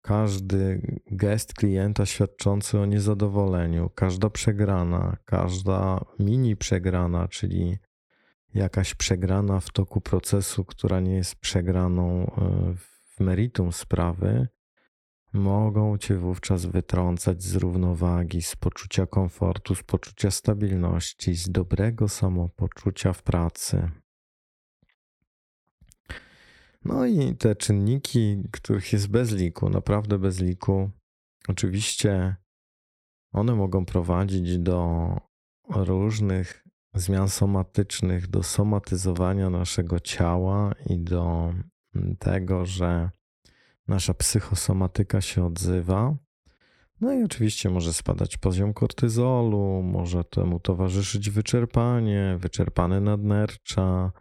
każdy 0.00 0.80
gest 1.10 1.54
klienta 1.54 2.06
świadczący 2.06 2.78
o 2.78 2.86
niezadowoleniu, 2.86 3.90
każda 3.94 4.30
przegrana, 4.30 5.16
każda 5.24 6.04
mini 6.18 6.56
przegrana, 6.56 7.28
czyli 7.28 7.78
jakaś 8.54 8.94
przegrana 8.94 9.60
w 9.60 9.70
toku 9.70 10.00
procesu, 10.00 10.64
która 10.64 11.00
nie 11.00 11.14
jest 11.14 11.36
przegraną 11.36 12.26
e, 12.26 12.74
w 13.16 13.20
meritum 13.20 13.72
sprawy, 13.72 14.48
mogą 15.32 15.98
cię 15.98 16.16
wówczas 16.16 16.66
wytrącać 16.66 17.42
z 17.42 17.54
równowagi, 17.54 18.42
z 18.42 18.56
poczucia 18.56 19.06
komfortu, 19.06 19.74
z 19.74 19.82
poczucia 19.82 20.30
stabilności, 20.30 21.34
z 21.34 21.50
dobrego 21.50 22.08
samopoczucia 22.08 23.12
w 23.12 23.22
pracy. 23.22 23.90
No 26.84 27.06
i 27.06 27.36
te 27.36 27.56
czynniki, 27.56 28.42
których 28.52 28.92
jest 28.92 29.08
bez 29.08 29.32
liku, 29.32 29.70
naprawdę 29.70 30.18
bez 30.18 30.40
liku, 30.40 30.90
oczywiście 31.48 32.36
one 33.32 33.54
mogą 33.54 33.84
prowadzić 33.84 34.58
do 34.58 35.08
różnych 35.68 36.63
zmian 36.94 37.28
somatycznych, 37.28 38.26
do 38.26 38.42
somatyzowania 38.42 39.50
naszego 39.50 40.00
ciała 40.00 40.74
i 40.86 40.98
do 40.98 41.54
mm, 41.94 42.16
tego, 42.16 42.66
że 42.66 43.10
nasza 43.88 44.14
psychosomatyka 44.14 45.20
się 45.20 45.44
odzywa. 45.44 46.16
No 47.00 47.12
i 47.12 47.22
oczywiście 47.22 47.70
może 47.70 47.92
spadać 47.92 48.36
poziom 48.36 48.74
kortyzolu, 48.74 49.82
może 49.82 50.24
temu 50.24 50.60
towarzyszyć 50.60 51.30
wyczerpanie, 51.30 52.36
wyczerpane 52.38 53.00
nadnercza, 53.00 54.12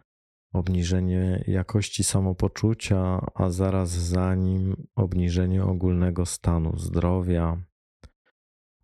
obniżenie 0.53 1.44
jakości 1.48 2.03
samopoczucia, 2.03 3.25
a 3.34 3.50
zaraz 3.50 3.89
za 3.89 4.36
nim 4.36 4.88
obniżenie 4.96 5.63
ogólnego 5.63 6.25
stanu 6.25 6.77
zdrowia, 6.77 7.58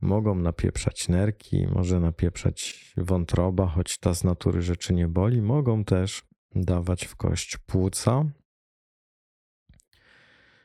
Mogą 0.02 0.36
napieprzać 0.36 1.10
nerki, 1.10 1.68
może 1.68 2.00
napieprzać 2.00 2.92
wątroba, 2.98 3.68
choć 3.68 3.98
ta 3.98 4.14
z 4.14 4.24
natury 4.24 4.62
rzeczy 4.62 4.94
nie 4.94 5.08
boli. 5.08 5.42
Mogą 5.42 5.84
też 5.84 6.24
dawać 6.56 7.06
w 7.06 7.16
kość 7.16 7.58
płuca. 7.58 8.26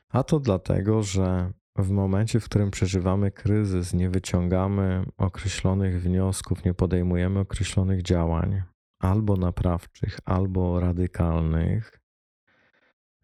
A 0.09 0.23
to 0.23 0.39
dlatego, 0.39 1.03
że 1.03 1.53
w 1.75 1.89
momencie, 1.89 2.39
w 2.39 2.45
którym 2.45 2.71
przeżywamy 2.71 3.31
kryzys, 3.31 3.93
nie 3.93 4.09
wyciągamy 4.09 5.05
określonych 5.17 6.01
wniosków, 6.01 6.65
nie 6.65 6.73
podejmujemy 6.73 7.39
określonych 7.39 8.01
działań, 8.01 8.61
albo 8.99 9.35
naprawczych, 9.35 10.19
albo 10.25 10.79
radykalnych, 10.79 12.01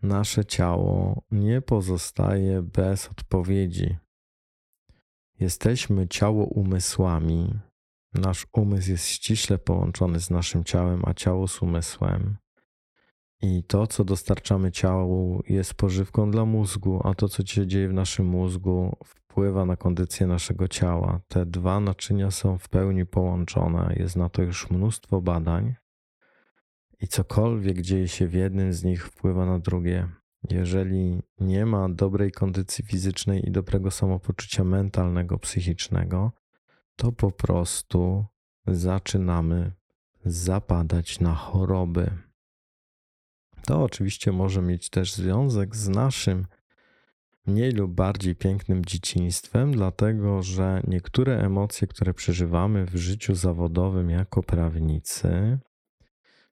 nasze 0.01 0.45
ciało 0.45 1.23
nie 1.31 1.61
pozostaje 1.61 2.61
bez 2.61 3.09
odpowiedzi 3.09 3.97
Jesteśmy 5.41 6.07
ciało 6.07 6.45
umysłami. 6.45 7.59
Nasz 8.13 8.47
umysł 8.53 8.91
jest 8.91 9.05
ściśle 9.05 9.57
połączony 9.57 10.19
z 10.19 10.29
naszym 10.29 10.63
ciałem, 10.63 11.01
a 11.05 11.13
ciało 11.13 11.47
z 11.47 11.61
umysłem. 11.61 12.37
I 13.41 13.63
to, 13.63 13.87
co 13.87 14.03
dostarczamy 14.03 14.71
ciału, 14.71 15.43
jest 15.47 15.73
pożywką 15.73 16.31
dla 16.31 16.45
mózgu, 16.45 17.01
a 17.03 17.13
to, 17.13 17.29
co 17.29 17.45
się 17.45 17.67
dzieje 17.67 17.89
w 17.89 17.93
naszym 17.93 18.25
mózgu, 18.25 18.97
wpływa 19.05 19.65
na 19.65 19.75
kondycję 19.75 20.27
naszego 20.27 20.67
ciała. 20.67 21.19
Te 21.27 21.45
dwa 21.45 21.79
naczynia 21.79 22.31
są 22.31 22.57
w 22.57 22.69
pełni 22.69 23.05
połączone. 23.05 23.95
Jest 23.97 24.15
na 24.15 24.29
to 24.29 24.41
już 24.41 24.69
mnóstwo 24.69 25.21
badań. 25.21 25.75
I 26.99 27.07
cokolwiek 27.07 27.81
dzieje 27.81 28.07
się 28.07 28.27
w 28.27 28.33
jednym 28.33 28.73
z 28.73 28.83
nich, 28.83 29.05
wpływa 29.05 29.45
na 29.45 29.59
drugie. 29.59 30.20
Jeżeli 30.49 31.21
nie 31.39 31.65
ma 31.65 31.89
dobrej 31.89 32.31
kondycji 32.31 32.83
fizycznej 32.85 33.47
i 33.47 33.51
dobrego 33.51 33.91
samopoczucia 33.91 34.63
mentalnego, 34.63 35.39
psychicznego, 35.39 36.31
to 36.95 37.11
po 37.11 37.31
prostu 37.31 38.25
zaczynamy 38.67 39.71
zapadać 40.25 41.19
na 41.19 41.35
choroby. 41.35 42.11
To 43.65 43.83
oczywiście 43.83 44.31
może 44.31 44.61
mieć 44.61 44.89
też 44.89 45.13
związek 45.13 45.75
z 45.75 45.89
naszym 45.89 46.45
mniej 47.47 47.71
lub 47.71 47.91
bardziej 47.91 48.35
pięknym 48.35 48.85
dzieciństwem, 48.85 49.71
dlatego 49.71 50.43
że 50.43 50.81
niektóre 50.87 51.39
emocje, 51.39 51.87
które 51.87 52.13
przeżywamy 52.13 52.85
w 52.85 52.95
życiu 52.95 53.35
zawodowym 53.35 54.09
jako 54.09 54.43
prawnicy, 54.43 55.59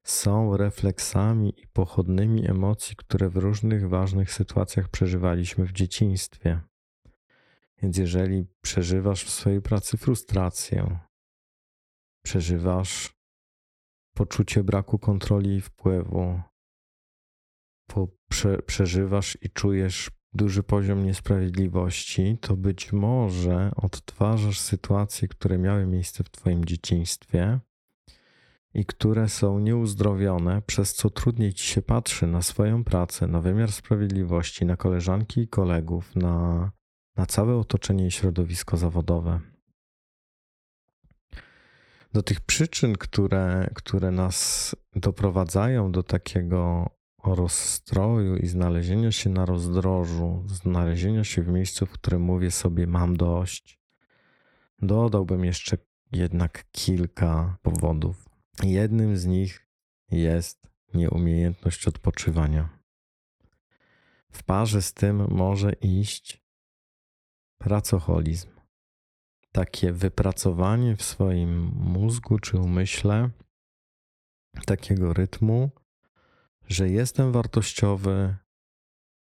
są 0.03 0.57
refleksami 0.57 1.61
i 1.61 1.67
pochodnymi 1.67 2.49
emocji, 2.49 2.95
które 2.95 3.29
w 3.29 3.37
różnych 3.37 3.89
ważnych 3.89 4.33
sytuacjach 4.33 4.89
przeżywaliśmy 4.89 5.65
w 5.65 5.71
dzieciństwie. 5.71 6.61
Więc 7.81 7.97
jeżeli 7.97 8.45
przeżywasz 8.61 9.23
w 9.23 9.29
swojej 9.29 9.61
pracy 9.61 9.97
frustrację, 9.97 10.99
przeżywasz 12.25 13.13
poczucie 14.13 14.63
braku 14.63 14.99
kontroli 14.99 15.55
i 15.55 15.61
wpływu, 15.61 16.41
prze, 18.29 18.61
przeżywasz 18.61 19.37
i 19.41 19.49
czujesz 19.49 20.11
duży 20.33 20.63
poziom 20.63 21.05
niesprawiedliwości, 21.05 22.37
to 22.41 22.57
być 22.57 22.93
może 22.93 23.71
odtwarzasz 23.75 24.59
sytuacje, 24.59 25.27
które 25.27 25.57
miały 25.57 25.85
miejsce 25.85 26.23
w 26.23 26.29
Twoim 26.29 26.65
dzieciństwie 26.65 27.59
i 28.73 28.85
które 28.85 29.29
są 29.29 29.59
nieuzdrowione, 29.59 30.61
przez 30.61 30.93
co 30.93 31.09
trudniej 31.09 31.53
Ci 31.53 31.67
się 31.67 31.81
patrzy 31.81 32.27
na 32.27 32.41
swoją 32.41 32.83
pracę, 32.83 33.27
na 33.27 33.41
wymiar 33.41 33.71
sprawiedliwości, 33.71 34.65
na 34.65 34.77
koleżanki 34.77 35.41
i 35.41 35.47
kolegów, 35.47 36.15
na, 36.15 36.71
na 37.15 37.25
całe 37.25 37.55
otoczenie 37.55 38.07
i 38.07 38.11
środowisko 38.11 38.77
zawodowe. 38.77 39.39
Do 42.13 42.23
tych 42.23 42.41
przyczyn, 42.41 42.95
które, 42.95 43.69
które 43.75 44.11
nas 44.11 44.75
doprowadzają 44.95 45.91
do 45.91 46.03
takiego 46.03 46.89
rozstroju 47.23 48.37
i 48.37 48.47
znalezienia 48.47 49.11
się 49.11 49.29
na 49.29 49.45
rozdrożu, 49.45 50.43
znalezienia 50.47 51.23
się 51.23 51.41
w 51.41 51.47
miejscu, 51.47 51.85
w 51.85 51.91
którym 51.91 52.21
mówię 52.21 52.51
sobie 52.51 52.87
mam 52.87 53.17
dość, 53.17 53.79
dodałbym 54.81 55.45
jeszcze 55.45 55.77
jednak 56.11 56.65
kilka 56.71 57.57
powodów. 57.61 58.28
Jednym 58.63 59.17
z 59.17 59.25
nich 59.25 59.67
jest 60.11 60.67
nieumiejętność 60.93 61.87
odpoczywania. 61.87 62.79
W 64.31 64.43
parze 64.43 64.81
z 64.81 64.93
tym 64.93 65.27
może 65.29 65.73
iść 65.73 66.43
pracoholizm. 67.57 68.49
Takie 69.51 69.93
wypracowanie 69.93 70.95
w 70.95 71.03
swoim 71.03 71.71
mózgu 71.75 72.39
czy 72.39 72.57
umyśle 72.57 73.29
takiego 74.65 75.13
rytmu, 75.13 75.69
że 76.67 76.89
jestem 76.89 77.31
wartościowy, 77.31 78.35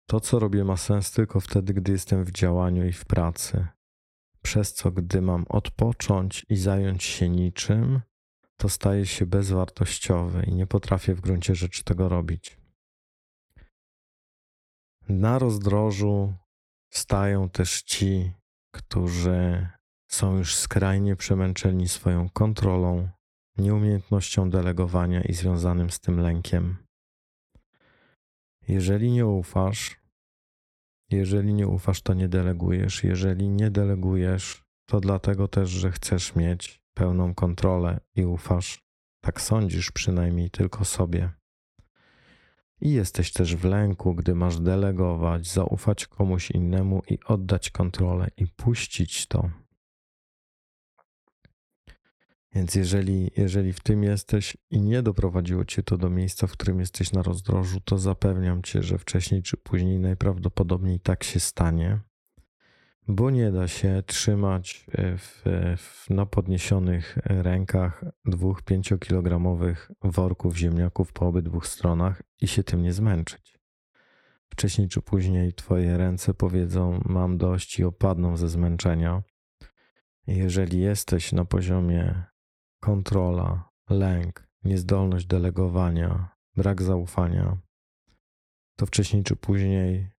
to 0.06 0.20
co 0.20 0.38
robię 0.38 0.64
ma 0.64 0.76
sens 0.76 1.12
tylko 1.12 1.40
wtedy, 1.40 1.74
gdy 1.74 1.92
jestem 1.92 2.24
w 2.24 2.30
działaniu 2.30 2.86
i 2.86 2.92
w 2.92 3.04
pracy. 3.04 3.66
Przez 4.42 4.74
co, 4.74 4.90
gdy 4.90 5.22
mam 5.22 5.44
odpocząć 5.48 6.46
i 6.48 6.56
zająć 6.56 7.04
się 7.04 7.28
niczym, 7.28 8.00
to 8.56 8.68
staje 8.68 9.06
się 9.06 9.26
bezwartościowy 9.26 10.42
i 10.42 10.54
nie 10.54 10.66
potrafię 10.66 11.14
w 11.14 11.20
gruncie 11.20 11.54
rzeczy 11.54 11.84
tego 11.84 12.08
robić. 12.08 12.58
Na 15.08 15.38
rozdrożu 15.38 16.34
stają 16.90 17.50
też 17.50 17.82
ci, 17.82 18.32
którzy 18.74 19.68
są 20.10 20.36
już 20.36 20.56
skrajnie 20.56 21.16
przemęczeni 21.16 21.88
swoją 21.88 22.28
kontrolą, 22.28 23.08
nieumiejętnością 23.58 24.50
delegowania 24.50 25.22
i 25.22 25.32
związanym 25.32 25.90
z 25.90 26.00
tym 26.00 26.20
lękiem. 26.20 26.76
Jeżeli 28.68 29.12
nie 29.12 29.26
ufasz, 29.26 30.02
jeżeli 31.10 31.54
nie 31.54 31.68
ufasz, 31.68 32.02
to 32.02 32.14
nie 32.14 32.28
delegujesz. 32.28 33.04
Jeżeli 33.04 33.48
nie 33.48 33.70
delegujesz, 33.70 34.64
to 34.86 35.00
dlatego 35.00 35.48
też, 35.48 35.70
że 35.70 35.92
chcesz 35.92 36.34
mieć 36.34 36.81
pełną 36.94 37.34
kontrolę 37.34 38.00
i 38.14 38.24
ufasz, 38.24 38.84
tak 39.20 39.40
sądzisz 39.40 39.90
przynajmniej 39.90 40.50
tylko 40.50 40.84
sobie. 40.84 41.32
I 42.80 42.90
jesteś 42.92 43.32
też 43.32 43.56
w 43.56 43.64
lęku, 43.64 44.14
gdy 44.14 44.34
masz 44.34 44.60
delegować, 44.60 45.46
zaufać 45.52 46.06
komuś 46.06 46.50
innemu 46.50 47.02
i 47.08 47.18
oddać 47.26 47.70
kontrolę 47.70 48.28
i 48.36 48.46
puścić 48.46 49.26
to. 49.26 49.50
Więc 52.54 52.74
jeżeli, 52.74 53.30
jeżeli 53.36 53.72
w 53.72 53.80
tym 53.80 54.02
jesteś 54.02 54.56
i 54.70 54.80
nie 54.80 55.02
doprowadziło 55.02 55.64
cię 55.64 55.82
to 55.82 55.98
do 55.98 56.10
miejsca, 56.10 56.46
w 56.46 56.52
którym 56.52 56.80
jesteś 56.80 57.12
na 57.12 57.22
rozdrożu, 57.22 57.80
to 57.80 57.98
zapewniam 57.98 58.62
cię, 58.62 58.82
że 58.82 58.98
wcześniej 58.98 59.42
czy 59.42 59.56
później 59.56 59.98
najprawdopodobniej 59.98 61.00
tak 61.00 61.24
się 61.24 61.40
stanie, 61.40 62.00
bo 63.08 63.30
nie 63.30 63.52
da 63.52 63.68
się 63.68 64.02
trzymać 64.06 64.86
e, 64.92 65.16
w, 65.16 65.42
w, 65.76 66.10
na 66.10 66.26
podniesionych 66.26 67.18
rękach 67.24 68.04
dwóch 68.24 68.62
pięciokilogramowych 68.62 69.90
worków 70.02 70.56
ziemniaków 70.56 71.12
po 71.12 71.26
obydwu 71.26 71.60
stronach 71.60 72.22
i 72.40 72.48
się 72.48 72.64
tym 72.64 72.82
nie 72.82 72.92
zmęczyć. 72.92 73.58
Wcześniej 74.52 74.88
czy 74.88 75.02
później 75.02 75.52
twoje 75.52 75.96
ręce 75.96 76.34
powiedzą: 76.34 77.00
Mam 77.04 77.38
dość 77.38 77.78
i 77.78 77.84
opadną 77.84 78.36
ze 78.36 78.48
zmęczenia. 78.48 79.22
Jeżeli 80.26 80.80
jesteś 80.80 81.32
na 81.32 81.44
poziomie 81.44 82.24
kontrola, 82.80 83.68
lęk, 83.90 84.48
niezdolność 84.64 85.26
delegowania, 85.26 86.28
brak 86.56 86.82
zaufania, 86.82 87.58
to 88.76 88.86
wcześniej 88.86 89.22
czy 89.22 89.36
później 89.36 90.11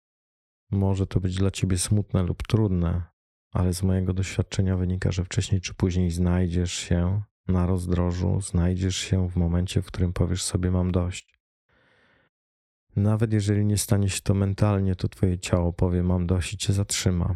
może 0.73 1.07
to 1.07 1.19
być 1.19 1.35
dla 1.35 1.51
ciebie 1.51 1.77
smutne 1.77 2.23
lub 2.23 2.47
trudne, 2.47 3.03
ale 3.51 3.73
z 3.73 3.83
mojego 3.83 4.13
doświadczenia 4.13 4.77
wynika, 4.77 5.11
że 5.11 5.25
wcześniej 5.25 5.61
czy 5.61 5.73
później 5.73 6.11
znajdziesz 6.11 6.73
się 6.73 7.21
na 7.47 7.65
rozdrożu, 7.65 8.41
znajdziesz 8.41 8.95
się 8.95 9.29
w 9.29 9.35
momencie, 9.35 9.81
w 9.81 9.85
którym 9.85 10.13
powiesz 10.13 10.43
sobie: 10.43 10.71
Mam 10.71 10.91
dość. 10.91 11.33
Nawet 12.95 13.33
jeżeli 13.33 13.65
nie 13.65 13.77
stanie 13.77 14.09
się 14.09 14.21
to 14.21 14.33
mentalnie, 14.33 14.95
to 14.95 15.09
twoje 15.09 15.39
ciało 15.39 15.73
powie: 15.73 16.03
Mam 16.03 16.27
dość 16.27 16.53
i 16.53 16.57
cię 16.57 16.73
zatrzyma. 16.73 17.35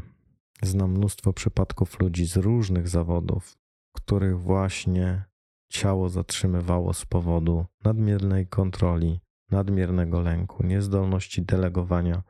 Znam 0.61 0.91
mnóstwo 0.91 1.33
przypadków 1.33 1.99
ludzi 1.99 2.25
z 2.25 2.37
różnych 2.37 2.87
zawodów, 2.87 3.57
których 3.95 4.39
właśnie 4.39 5.25
ciało 5.69 6.09
zatrzymywało 6.09 6.93
z 6.93 7.05
powodu 7.05 7.65
nadmiernej 7.83 8.47
kontroli, 8.47 9.19
nadmiernego 9.51 10.21
lęku, 10.21 10.65
niezdolności 10.65 11.41
delegowania 11.41 12.23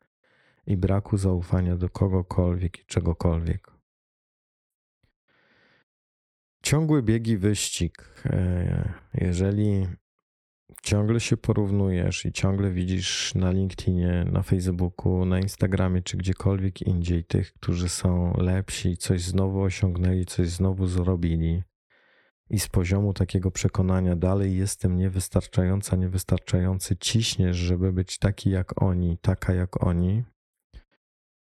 i 0.67 0.77
braku 0.77 1.17
zaufania 1.17 1.77
do 1.77 1.89
kogokolwiek 1.89 2.79
i 2.79 2.85
czegokolwiek. 2.85 3.71
Ciągły 6.63 7.03
biegi 7.03 7.37
wyścig. 7.37 8.23
E, 8.25 8.93
jeżeli 9.13 9.87
ciągle 10.83 11.19
się 11.19 11.37
porównujesz 11.37 12.25
i 12.25 12.31
ciągle 12.31 12.71
widzisz 12.71 13.35
na 13.35 13.51
LinkedInie, 13.51 14.25
na 14.31 14.43
Facebooku, 14.43 15.25
na 15.25 15.39
Instagramie 15.39 16.01
czy 16.01 16.17
gdziekolwiek 16.17 16.81
indziej 16.81 17.23
tych, 17.23 17.53
którzy 17.53 17.89
są 17.89 18.33
lepsi, 18.37 18.97
coś 18.97 19.21
znowu 19.21 19.61
osiągnęli, 19.61 20.25
coś 20.25 20.49
znowu 20.49 20.87
zrobili, 20.87 21.63
i 22.49 22.59
z 22.59 22.67
poziomu 22.67 23.13
takiego 23.13 23.51
przekonania 23.51 24.15
dalej 24.15 24.57
jestem 24.57 24.97
niewystarczająca, 24.97 25.95
niewystarczający, 25.95 26.97
ciśniesz, 26.97 27.57
żeby 27.57 27.93
być 27.93 28.17
taki 28.17 28.49
jak 28.49 28.81
oni, 28.81 29.17
taka 29.21 29.53
jak 29.53 29.83
oni, 29.83 30.23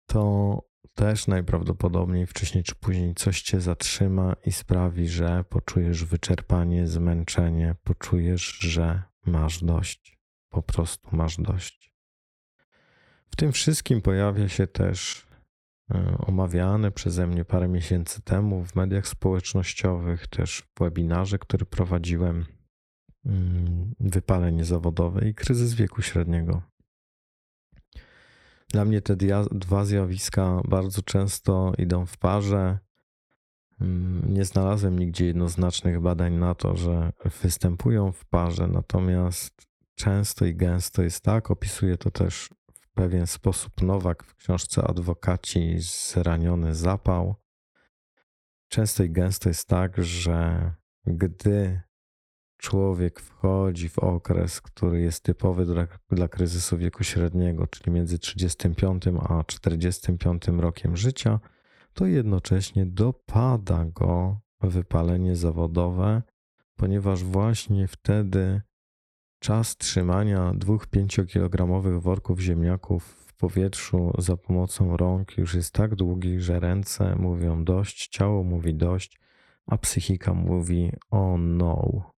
to 0.10 0.62
też 0.95 1.28
najprawdopodobniej 1.28 2.28
wcześniej 2.28 2.63
czy 2.63 2.76
później 2.76 3.15
coś 3.15 3.41
cię 3.41 3.62
zatrzyma 3.62 4.36
i 4.45 4.52
sprawi, 4.52 5.08
że 5.08 5.43
poczujesz 5.43 6.06
wyczerpanie, 6.06 6.88
zmęczenie, 6.88 7.76
poczujesz, 7.84 8.58
że 8.60 9.04
masz 9.26 9.63
dość. 9.63 10.19
Po 10.50 10.62
prostu 10.62 11.15
masz 11.15 11.38
dość. 11.38 11.93
W 13.32 13.36
tym 13.36 13.52
wszystkim 13.52 14.02
pojawia 14.02 14.50
się 14.50 14.67
też 14.67 15.28
e, 15.91 16.17
omawiane 16.17 16.91
przeze 16.91 17.28
mnie 17.28 17.45
parę 17.45 17.67
miesięcy 17.67 18.22
temu 18.22 18.65
w 18.65 18.76
mediach 18.76 19.08
społecznościowych, 19.08 20.28
też 20.28 20.63
w 20.76 20.80
webinarze, 20.80 21.39
który 21.39 21.65
prowadziłem, 21.65 22.45
mm, 23.26 23.95
wypalenie 24.00 24.65
zawodowe 24.65 25.30
i 25.30 25.34
kryzys 25.34 25.74
wieku 25.74 26.02
średniego. 26.02 26.68
Dla 28.69 28.86
mnie 28.86 29.01
te 29.01 29.15
dwa 29.51 29.86
zjawiska 29.86 30.62
bardzo 30.67 31.01
często 31.01 31.73
idą 31.77 32.05
w 32.05 32.17
parze. 32.17 32.79
Mm, 33.82 34.34
nie 34.34 34.45
znalazłem 34.45 34.99
nigdzie 34.99 35.25
jednoznacznych 35.25 35.99
badań 35.99 36.34
na 36.34 36.55
to, 36.55 36.75
że 36.75 37.12
występują 37.41 38.12
w 38.12 38.25
parze, 38.25 38.67
natomiast 38.67 39.67
często 39.95 40.45
i 40.45 40.55
gęsto 40.55 41.03
jest 41.03 41.23
tak, 41.23 41.51
opisuje 41.51 41.97
to 41.97 42.12
też 42.12 42.49
w 42.82 42.89
pewien 42.93 43.27
sposób 43.27 43.82
Nowak 43.82 44.23
w 44.23 44.36
książce 44.36 44.84
Adwokaci 44.88 45.75
zraniony 45.79 46.75
zapał. 46.75 47.36
Często 48.67 49.03
i 49.03 49.10
gęsto 49.10 49.49
jest 49.49 49.67
tak, 49.67 50.03
że 50.03 50.71
gdy 51.05 51.82
człowiek 52.60 53.19
wchodzi 53.19 53.89
w 53.89 54.00
okres, 54.00 54.62
który 54.62 55.02
jest 55.02 55.24
typowy 55.24 55.65
dla, 55.65 55.88
dla 56.10 56.28
kryzysu 56.28 56.78
wieku 56.78 57.04
średniego, 57.04 57.67
czyli 57.67 57.91
między 57.91 58.19
35 58.19 59.04
a 59.30 59.43
45 59.43 60.48
rokiem 60.48 60.98
życia, 60.98 61.39
to 61.93 62.06
jednocześnie 62.06 62.86
dopada 62.86 63.86
go 63.86 64.39
wypalenie 64.62 65.36
zawodowe, 65.36 66.22
ponieważ 66.76 67.24
właśnie 67.24 67.88
wtedy 67.88 68.62
czas 69.39 69.78
trzymania 69.78 70.54
dwóch 70.56 70.88
pięciokilogramowych 70.88 72.02
worków 72.02 72.39
ziemniaków 72.39 73.04
w 73.04 73.34
powietrzu 73.34 74.13
za 74.17 74.38
pomocą 74.38 74.98
rąk 74.98 75.38
już 75.38 75.54
jest 75.54 75.74
tak 75.74 75.95
długi, 75.95 76.39
że 76.39 76.60
ręce 76.60 77.15
mówią 77.15 77.63
dość, 77.63 78.08
ciało 78.08 78.43
mówi 78.43 78.76
dość, 78.76 79.19
a 79.65 79.78
psychika 79.78 80.34
mówi 80.34 80.91
oh 81.12 81.38
no, 81.38 82.12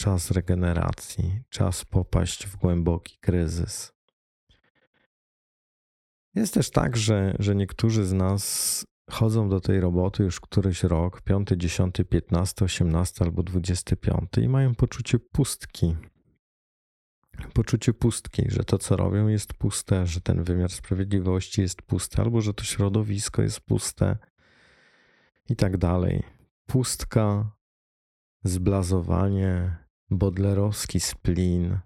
czas 0.00 0.30
regeneracji, 0.30 1.42
czas 1.48 1.84
popaść 1.84 2.46
w 2.46 2.56
głęboki 2.56 3.18
kryzys. 3.20 3.92
Jest 6.34 6.54
też 6.54 6.70
tak, 6.70 6.96
że, 6.96 7.36
że 7.38 7.54
niektórzy 7.54 8.04
z 8.04 8.12
nas 8.12 8.84
chodzą 9.10 9.48
do 9.48 9.60
tej 9.60 9.80
roboty 9.80 10.22
już 10.22 10.40
któryś 10.40 10.82
rok, 10.82 11.22
5, 11.22 11.48
10, 11.56 11.94
15, 12.10 12.64
18 12.64 13.24
albo 13.24 13.42
25 13.42 14.30
i 14.42 14.48
mają 14.48 14.74
poczucie 14.74 15.18
pustki. 15.18 15.96
Poczucie 17.54 17.94
pustki, 17.94 18.50
że 18.50 18.64
to, 18.64 18.78
co 18.78 18.96
robią, 18.96 19.28
jest 19.28 19.54
puste, 19.54 20.06
że 20.06 20.20
ten 20.20 20.44
wymiar 20.44 20.70
sprawiedliwości 20.70 21.60
jest 21.60 21.82
pusty, 21.82 22.22
albo 22.22 22.40
że 22.40 22.54
to 22.54 22.64
środowisko 22.64 23.42
jest 23.42 23.60
puste 23.60 24.16
i 25.48 25.56
tak 25.56 25.76
dalej. 25.76 26.22
Pustka, 26.66 27.50
zblazowanie, 28.44 29.80
bodlerowski 30.10 31.00
splin 31.00 31.78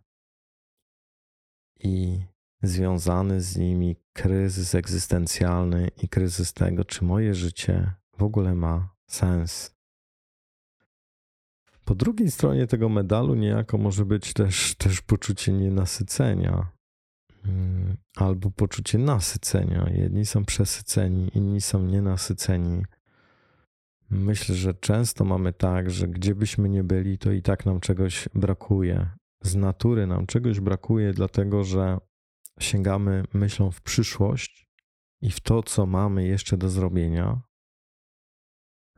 i 1.80 2.24
związany 2.62 3.40
z 3.40 3.56
nimi 3.56 3.96
kryzys 4.12 4.74
egzystencjalny 4.74 5.88
i 6.02 6.08
kryzys 6.08 6.52
tego, 6.52 6.84
czy 6.84 7.04
moje 7.04 7.34
życie 7.34 7.94
w 8.18 8.22
ogóle 8.22 8.54
ma 8.54 8.94
sens. 9.06 9.74
Po 11.84 11.94
drugiej 11.94 12.30
stronie 12.30 12.66
tego 12.66 12.88
medalu 12.88 13.34
niejako 13.34 13.78
może 13.78 14.04
być 14.04 14.32
też, 14.32 14.74
też 14.74 15.00
poczucie 15.00 15.52
nienasycenia 15.52 16.70
mm, 17.44 17.96
albo 18.16 18.50
poczucie 18.50 18.98
nasycenia. 18.98 19.90
Jedni 19.90 20.26
są 20.26 20.44
przesyceni, 20.44 21.30
inni 21.34 21.60
są 21.60 21.82
nienasyceni. 21.82 22.82
Myślę, 24.14 24.55
że 24.55 24.74
często 24.74 25.24
mamy 25.24 25.53
tak, 25.53 25.90
że 25.90 26.09
gdzie 26.09 26.35
byśmy 26.35 26.68
nie 26.68 26.85
byli, 26.85 27.18
to 27.18 27.33
i 27.33 27.42
tak 27.42 27.66
nam 27.66 27.81
czegoś 27.81 28.29
brakuje. 28.35 29.11
Z 29.42 29.55
natury 29.55 30.07
nam 30.07 30.27
czegoś 30.27 30.61
brakuje, 30.61 31.12
dlatego 31.12 31.64
że 31.64 31.98
sięgamy 32.61 33.24
myślą 33.33 33.70
w 33.70 33.83
przyszłość 33.83 34.68
i 35.20 35.31
w 35.31 35.40
to, 35.40 35.62
co 35.62 35.87
mamy 35.87 36.27
jeszcze 36.27 36.57
do 36.57 36.68
zrobienia, 36.68 37.40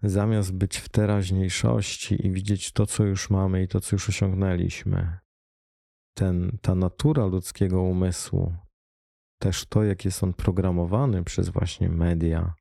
zamiast 0.02 0.52
być 0.52 0.76
w 0.76 0.88
teraźniejszości 0.88 2.26
i 2.26 2.31
widzieć 2.31 2.72
to, 2.72 2.87
co 2.87 3.05
już 3.05 3.31
mamy 3.31 3.62
i 3.62 3.68
to, 3.68 3.81
co 3.81 3.96
już 3.96 4.09
osiągnęliśmy. 4.09 5.18
Ten, 6.14 6.59
ta 6.62 6.74
natura 6.74 7.26
ludzkiego 7.26 7.83
umysłu, 7.83 8.57
też 9.38 9.66
to, 9.66 9.85
jak 9.85 10.05
jest 10.05 10.22
on 10.22 10.35
programowany 10.35 11.24
przez 11.24 11.48
właśnie 11.48 11.88
media, 11.88 12.55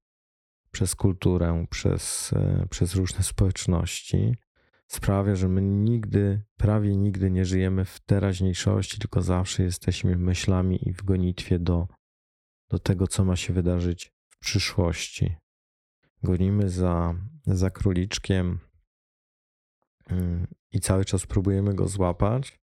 przez 0.75 0.95
kulturę, 0.95 1.65
przez, 1.69 2.33
e, 2.33 2.67
przez 2.69 2.95
różne 2.95 3.23
społeczności, 3.23 4.35
sprawia, 4.87 5.35
że 5.35 5.47
my 5.47 5.61
nigdy, 5.61 6.43
prawie 6.57 6.95
nigdy 6.95 7.31
nie 7.31 7.45
żyjemy 7.45 7.85
w 7.85 7.99
teraźniejszości, 7.99 8.99
tylko 8.99 9.21
zawsze 9.21 9.63
jesteśmy 9.63 10.17
myślami 10.17 10.89
i 10.89 10.93
w 10.93 11.03
gonitwie 11.03 11.59
do, 11.59 11.87
do 12.69 12.79
tego, 12.79 13.07
co 13.07 13.25
ma 13.25 13.35
się 13.35 13.53
wydarzyć 13.53 14.13
w 14.29 14.37
przyszłości. 14.37 15.35
Gonimy 16.23 16.69
za, 16.69 17.15
za 17.45 17.69
króliczkiem 17.69 18.59
mm, 20.09 20.47
i 20.71 20.79
cały 20.79 21.05
czas 21.05 21.25
próbujemy 21.25 21.73
go 21.73 21.87
złapać, 21.87 22.59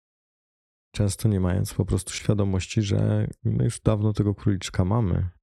często 0.90 1.28
nie 1.28 1.40
mając 1.40 1.74
po 1.74 1.84
prostu 1.84 2.12
świadomości, 2.12 2.82
że 2.82 3.28
my 3.44 3.64
już 3.64 3.80
dawno 3.80 4.12
tego 4.12 4.34
króliczka 4.34 4.84
mamy. 4.84 5.35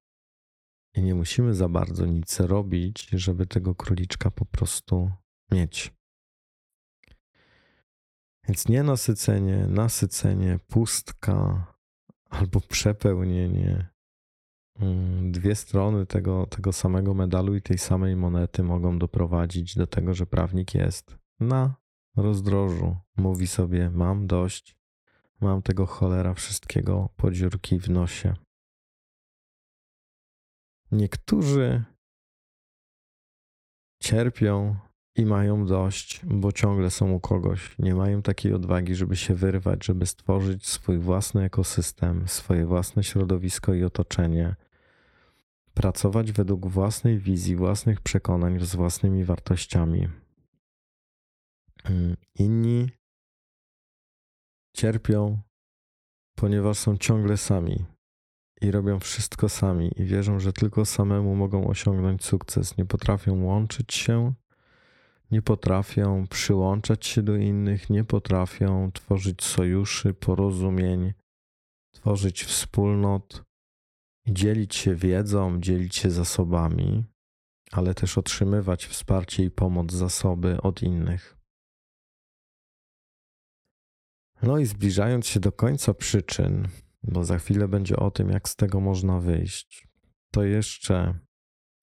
I 0.94 1.02
nie 1.02 1.14
musimy 1.14 1.54
za 1.54 1.68
bardzo 1.68 2.06
nic 2.06 2.40
robić, 2.40 3.08
żeby 3.12 3.46
tego 3.46 3.74
króliczka 3.74 4.30
po 4.30 4.44
prostu 4.44 5.10
mieć. 5.50 5.92
Więc 8.48 8.68
nienasycenie, 8.68 9.66
nasycenie, 9.68 10.58
pustka 10.68 11.66
albo 12.30 12.60
przepełnienie. 12.74 13.94
Mm, 14.80 15.32
dwie 15.32 15.54
strony 15.54 16.06
tego, 16.06 16.46
tego 16.46 16.72
samego 16.72 17.14
medalu 17.14 17.54
i 17.54 17.62
tej 17.62 17.78
samej 17.78 18.16
monety 18.16 18.62
mogą 18.62 18.98
doprowadzić 18.98 19.74
do 19.74 19.86
tego, 19.86 20.14
że 20.14 20.26
prawnik 20.26 20.74
jest 20.74 21.18
na 21.40 21.74
rozdrożu. 22.16 22.96
Mówi 23.16 23.46
sobie: 23.46 23.90
Mam 23.90 24.26
dość, 24.26 24.76
mam 25.40 25.62
tego 25.62 25.86
cholera 25.86 26.34
wszystkiego 26.34 27.08
podziurki 27.16 27.78
w 27.78 27.90
nosie. 27.90 28.34
Niektórzy 30.94 31.84
cierpią 34.02 34.76
i 35.16 35.26
mają 35.26 35.66
dość, 35.66 36.20
bo 36.24 36.52
ciągle 36.52 36.90
są 36.90 37.12
u 37.12 37.20
kogoś. 37.20 37.78
Nie 37.78 37.94
mają 37.94 38.22
takiej 38.22 38.52
odwagi, 38.52 38.94
żeby 38.94 39.16
się 39.16 39.34
wyrwać, 39.34 39.84
żeby 39.84 40.06
stworzyć 40.06 40.66
swój 40.66 40.98
własny 40.98 41.44
ekosystem, 41.44 42.28
swoje 42.28 42.66
własne 42.66 43.04
środowisko 43.04 43.74
i 43.74 43.84
otoczenie. 43.84 44.56
Pracować 45.74 46.32
według 46.32 46.66
własnej 46.66 47.18
wizji, 47.18 47.56
własnych 47.56 48.00
przekonań, 48.00 48.60
z 48.60 48.74
własnymi 48.74 49.24
wartościami. 49.24 50.08
Mm, 51.84 52.16
inni 52.34 52.90
cierpią, 54.76 55.38
ponieważ 56.34 56.78
są 56.78 56.96
ciągle 56.96 57.36
sami 57.36 57.93
i 58.64 58.70
robią 58.70 59.00
wszystko 59.00 59.48
sami 59.48 59.90
i 59.96 60.04
wierzą, 60.04 60.40
że 60.40 60.52
tylko 60.52 60.84
samemu 60.84 61.34
mogą 61.34 61.66
osiągnąć 61.66 62.24
sukces. 62.24 62.76
Nie 62.76 62.84
potrafią 62.84 63.44
łączyć 63.44 63.94
się 63.94 64.34
nie 65.30 65.42
potrafią 65.42 66.26
przyłączać 66.26 67.06
się 67.06 67.22
do 67.22 67.36
innych, 67.36 67.90
nie 67.90 68.04
potrafią 68.04 68.92
tworzyć 68.92 69.44
sojuszy, 69.44 70.14
porozumień, 70.14 71.12
tworzyć 71.90 72.44
wspólnot, 72.44 73.44
dzielić 74.28 74.74
się 74.74 74.94
wiedzą, 74.94 75.60
dzielić 75.60 75.96
się 75.96 76.10
zasobami, 76.10 77.04
ale 77.72 77.94
też 77.94 78.18
otrzymywać 78.18 78.86
wsparcie 78.86 79.44
i 79.44 79.50
pomoc, 79.50 79.92
zasoby 79.92 80.62
od 80.62 80.82
innych. 80.82 81.36
No 84.42 84.58
i 84.58 84.66
zbliżając 84.66 85.26
się 85.26 85.40
do 85.40 85.52
końca 85.52 85.94
przyczyn, 85.94 86.68
bo 87.04 87.24
za 87.24 87.38
chwilę 87.38 87.68
będzie 87.68 87.96
o 87.96 88.10
tym, 88.10 88.30
jak 88.30 88.48
z 88.48 88.56
tego 88.56 88.80
można 88.80 89.20
wyjść, 89.20 89.88
to 90.30 90.44
jeszcze 90.44 91.18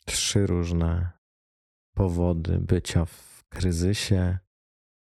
trzy 0.06 0.48
różne 0.48 1.12
powody 1.94 2.60
bycia 2.60 3.06
w 3.06 3.44
kryzysie, 3.50 4.38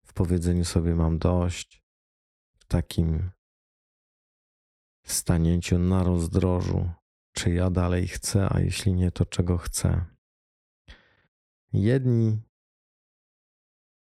w 0.05 0.13
powiedzeniu 0.13 0.65
sobie 0.65 0.95
mam 0.95 1.17
dość, 1.17 1.83
w 2.59 2.65
takim 2.65 3.31
stanięciu 5.05 5.79
na 5.79 6.03
rozdrożu, 6.03 6.89
czy 7.33 7.53
ja 7.53 7.69
dalej 7.69 8.07
chcę, 8.07 8.47
a 8.53 8.59
jeśli 8.59 8.93
nie, 8.93 9.11
to 9.11 9.25
czego 9.25 9.57
chcę. 9.57 10.05
Jedni 11.73 12.46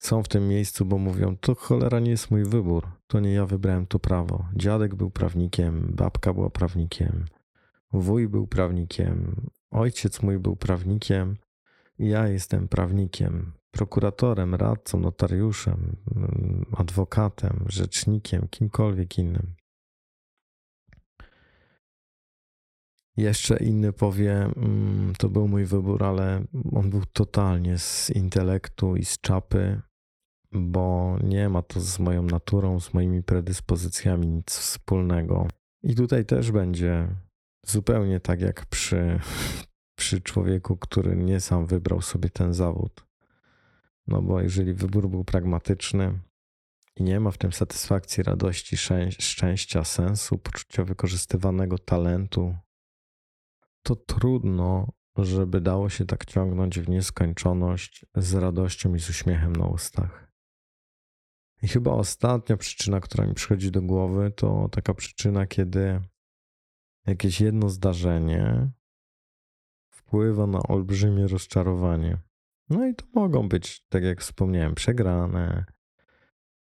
są 0.01 0.23
w 0.23 0.29
tym 0.29 0.49
miejscu, 0.49 0.85
bo 0.85 0.99
mówią: 0.99 1.37
To 1.37 1.55
cholera 1.55 2.01
nie 2.01 2.11
jest 2.11 2.31
mój 2.31 2.45
wybór, 2.45 2.87
to 3.07 3.21
nie 3.21 3.33
ja 3.33 3.47
wybrałem 3.47 3.87
to 3.87 3.99
prawo. 3.99 4.49
Dziadek 4.57 4.95
był 4.95 5.11
prawnikiem, 5.11 5.93
babka 5.95 6.33
była 6.33 6.51
prawnikiem, 6.51 7.25
wuj 7.93 8.29
był 8.29 8.47
prawnikiem, 8.47 9.47
ojciec 9.71 10.23
mój 10.23 10.39
był 10.39 10.57
prawnikiem, 10.57 11.37
ja 11.99 12.29
jestem 12.29 12.69
prawnikiem 12.69 13.53
prokuratorem, 13.71 14.55
radcą, 14.55 15.01
notariuszem, 15.01 15.97
mm, 16.17 16.67
adwokatem, 16.77 17.65
rzecznikiem, 17.69 18.49
kimkolwiek 18.51 19.19
innym. 19.19 19.55
Jeszcze 23.17 23.57
inny 23.57 23.93
powie, 23.93 24.33
mm, 24.33 25.13
to 25.19 25.29
był 25.29 25.49
mój 25.49 25.65
wybór, 25.65 26.05
ale 26.05 26.45
on 26.73 26.91
był 26.91 27.03
totalnie 27.13 27.79
z 27.79 28.11
intelektu 28.11 28.97
i 28.97 29.05
z 29.05 29.21
czapy, 29.21 29.83
bo 30.53 31.17
nie 31.23 31.49
ma 31.49 31.63
to 31.63 31.81
z 31.81 31.99
moją 31.99 32.23
naturą, 32.23 32.81
z 32.81 32.95
moimi 32.95 33.23
predyspozycjami 33.23 34.27
nic 34.29 34.51
wspólnego. 34.51 35.49
I 35.83 35.95
tutaj 35.95 36.25
też 36.25 36.53
będzie 36.53 37.09
zupełnie 37.67 38.21
tak 38.21 38.41
jak 38.41 38.67
przy, 38.67 39.21
przy 39.99 40.21
człowieku, 40.21 40.77
który 40.77 41.17
nie 41.17 41.41
sam 41.41 41.67
wybrał 41.67 42.03
sobie 42.03 42.31
ten 42.31 42.55
zawód. 42.55 43.07
No 44.07 44.23
bo 44.23 44.41
jeżeli 44.41 44.75
wybór 44.75 45.09
był 45.09 45.25
pragmatyczny 45.25 46.19
i 46.97 47.03
nie 47.03 47.21
ma 47.21 47.31
w 47.31 47.39
tym 47.39 47.53
satysfakcji, 47.53 48.23
radości, 48.23 48.77
szczęścia, 49.19 49.85
sensu, 49.85 50.39
poczucia 50.39 50.85
wykorzystywanego 50.85 51.79
talentu, 51.79 52.57
to 53.83 53.97
trudno, 53.97 54.93
żeby 55.19 55.61
dało 55.61 55.89
się 55.89 56.07
tak 56.07 56.25
ciągnąć 56.25 56.81
w 56.81 56.89
nieskończoność 56.89 58.07
z 58.17 58.35
radością 58.35 58.95
i 58.95 59.01
z 59.01 59.11
uśmiechem 59.11 59.57
na 59.57 59.67
ustach. 59.67 60.30
I 61.63 61.69
chyba 61.69 61.93
ostatnia 61.93 62.57
przyczyna, 62.57 63.01
która 63.01 63.27
mi 63.27 63.35
przychodzi 63.35 63.71
do 63.71 63.83
głowy, 63.83 64.33
to 64.37 64.69
taka 64.69 64.95
przyczyna, 64.95 65.47
kiedy 65.47 66.01
jakieś 67.07 67.41
jedno 67.41 67.69
zdarzenie 67.69 68.71
wpływa 69.91 70.47
na 70.47 70.63
olbrzymie 70.63 71.27
rozczarowanie. 71.27 72.19
No 72.71 72.87
i 72.87 72.95
to 72.95 73.05
mogą 73.15 73.49
być, 73.49 73.85
tak 73.89 74.03
jak 74.03 74.21
wspomniałem, 74.21 74.75
przegrane, 74.75 75.65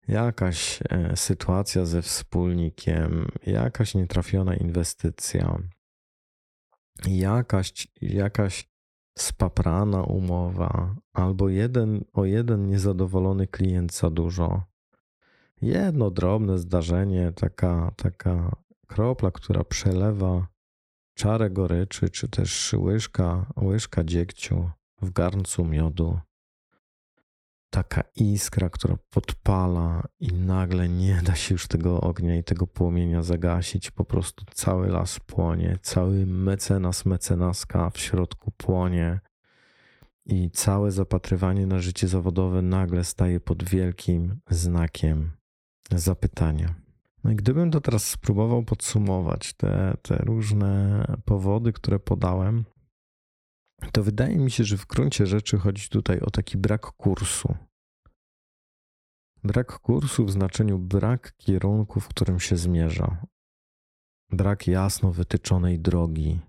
jakaś 0.07 0.79
e, 0.89 1.15
sytuacja 1.15 1.85
ze 1.85 2.01
wspólnikiem, 2.01 3.27
jakaś 3.45 3.95
nietrafiona 3.95 4.55
inwestycja, 4.55 5.57
jakaś, 7.07 7.87
jakaś 8.01 8.69
spaprana 9.17 10.03
umowa, 10.03 10.95
albo 11.13 11.49
jeden 11.49 12.05
o 12.13 12.25
jeden 12.25 12.67
niezadowolony 12.67 13.47
klient 13.47 13.93
za 13.93 14.09
dużo. 14.09 14.68
Jedno 15.61 16.11
drobne 16.11 16.57
zdarzenie, 16.57 17.31
taka, 17.35 17.91
taka 17.95 18.55
kropla, 18.87 19.31
która 19.31 19.63
przelewa 19.63 20.47
czarę 21.13 21.49
goryczy, 21.49 22.09
czy 22.09 22.27
też 22.27 22.73
łyżka, 22.73 23.45
łyżka 23.61 24.03
dziegciu 24.03 24.69
w 25.01 25.11
garncu 25.11 25.65
miodu. 25.65 26.19
Taka 27.69 28.03
iskra, 28.15 28.69
która 28.69 28.97
podpala 29.09 30.07
i 30.19 30.33
nagle 30.33 30.89
nie 30.89 31.21
da 31.25 31.35
się 31.35 31.55
już 31.55 31.67
tego 31.67 32.01
ognia 32.01 32.35
i 32.35 32.43
tego 32.43 32.67
płomienia 32.67 33.23
zagasić. 33.23 33.91
Po 33.91 34.05
prostu 34.05 34.45
cały 34.53 34.87
las 34.87 35.19
płonie, 35.19 35.77
cały 35.81 36.25
mecenas, 36.25 37.05
mecenaska 37.05 37.89
w 37.89 37.97
środku 37.97 38.51
płonie 38.51 39.19
i 40.25 40.51
całe 40.51 40.91
zapatrywanie 40.91 41.67
na 41.67 41.79
życie 41.79 42.07
zawodowe 42.07 42.61
nagle 42.61 43.03
staje 43.03 43.39
pod 43.39 43.63
wielkim 43.63 44.39
znakiem 44.49 45.38
zapytania. 45.91 46.75
No 47.23 47.31
i 47.31 47.35
gdybym 47.35 47.71
to 47.71 47.81
teraz 47.81 48.07
spróbował 48.07 48.63
podsumować, 48.63 49.53
te, 49.53 49.97
te 50.01 50.17
różne 50.17 51.05
powody, 51.25 51.73
które 51.73 51.99
podałem, 51.99 52.65
to 53.91 54.03
wydaje 54.03 54.37
mi 54.37 54.51
się, 54.51 54.63
że 54.63 54.77
w 54.77 54.87
gruncie 54.87 55.25
rzeczy 55.25 55.57
chodzi 55.57 55.89
tutaj 55.89 56.19
o 56.19 56.31
taki 56.31 56.57
brak 56.57 56.81
kursu. 56.81 57.55
Brak 59.43 59.79
kursu 59.79 60.25
w 60.25 60.31
znaczeniu 60.31 60.79
brak 60.79 61.37
kierunku, 61.37 61.99
w 61.99 62.07
którym 62.07 62.39
się 62.39 62.57
zmierza. 62.57 63.25
Brak 64.29 64.67
jasno 64.67 65.11
wytyczonej 65.11 65.79
drogi. 65.79 66.39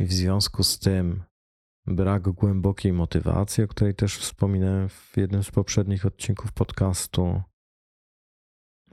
I 0.00 0.04
w 0.04 0.12
związku 0.12 0.62
z 0.62 0.78
tym 0.78 1.22
brak 1.86 2.22
głębokiej 2.22 2.92
motywacji, 2.92 3.64
o 3.64 3.68
której 3.68 3.94
też 3.94 4.18
wspominałem 4.18 4.88
w 4.88 5.12
jednym 5.16 5.42
z 5.42 5.50
poprzednich 5.50 6.06
odcinków 6.06 6.52
podcastu. 6.52 7.42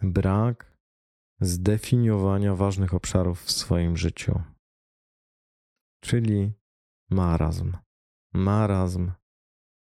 Brak 0.01 0.77
zdefiniowania 1.41 2.55
ważnych 2.55 2.93
obszarów 2.93 3.43
w 3.43 3.51
swoim 3.51 3.97
życiu. 3.97 4.41
Czyli 6.01 6.53
marazm. 7.09 7.77
Marazm, 8.33 9.11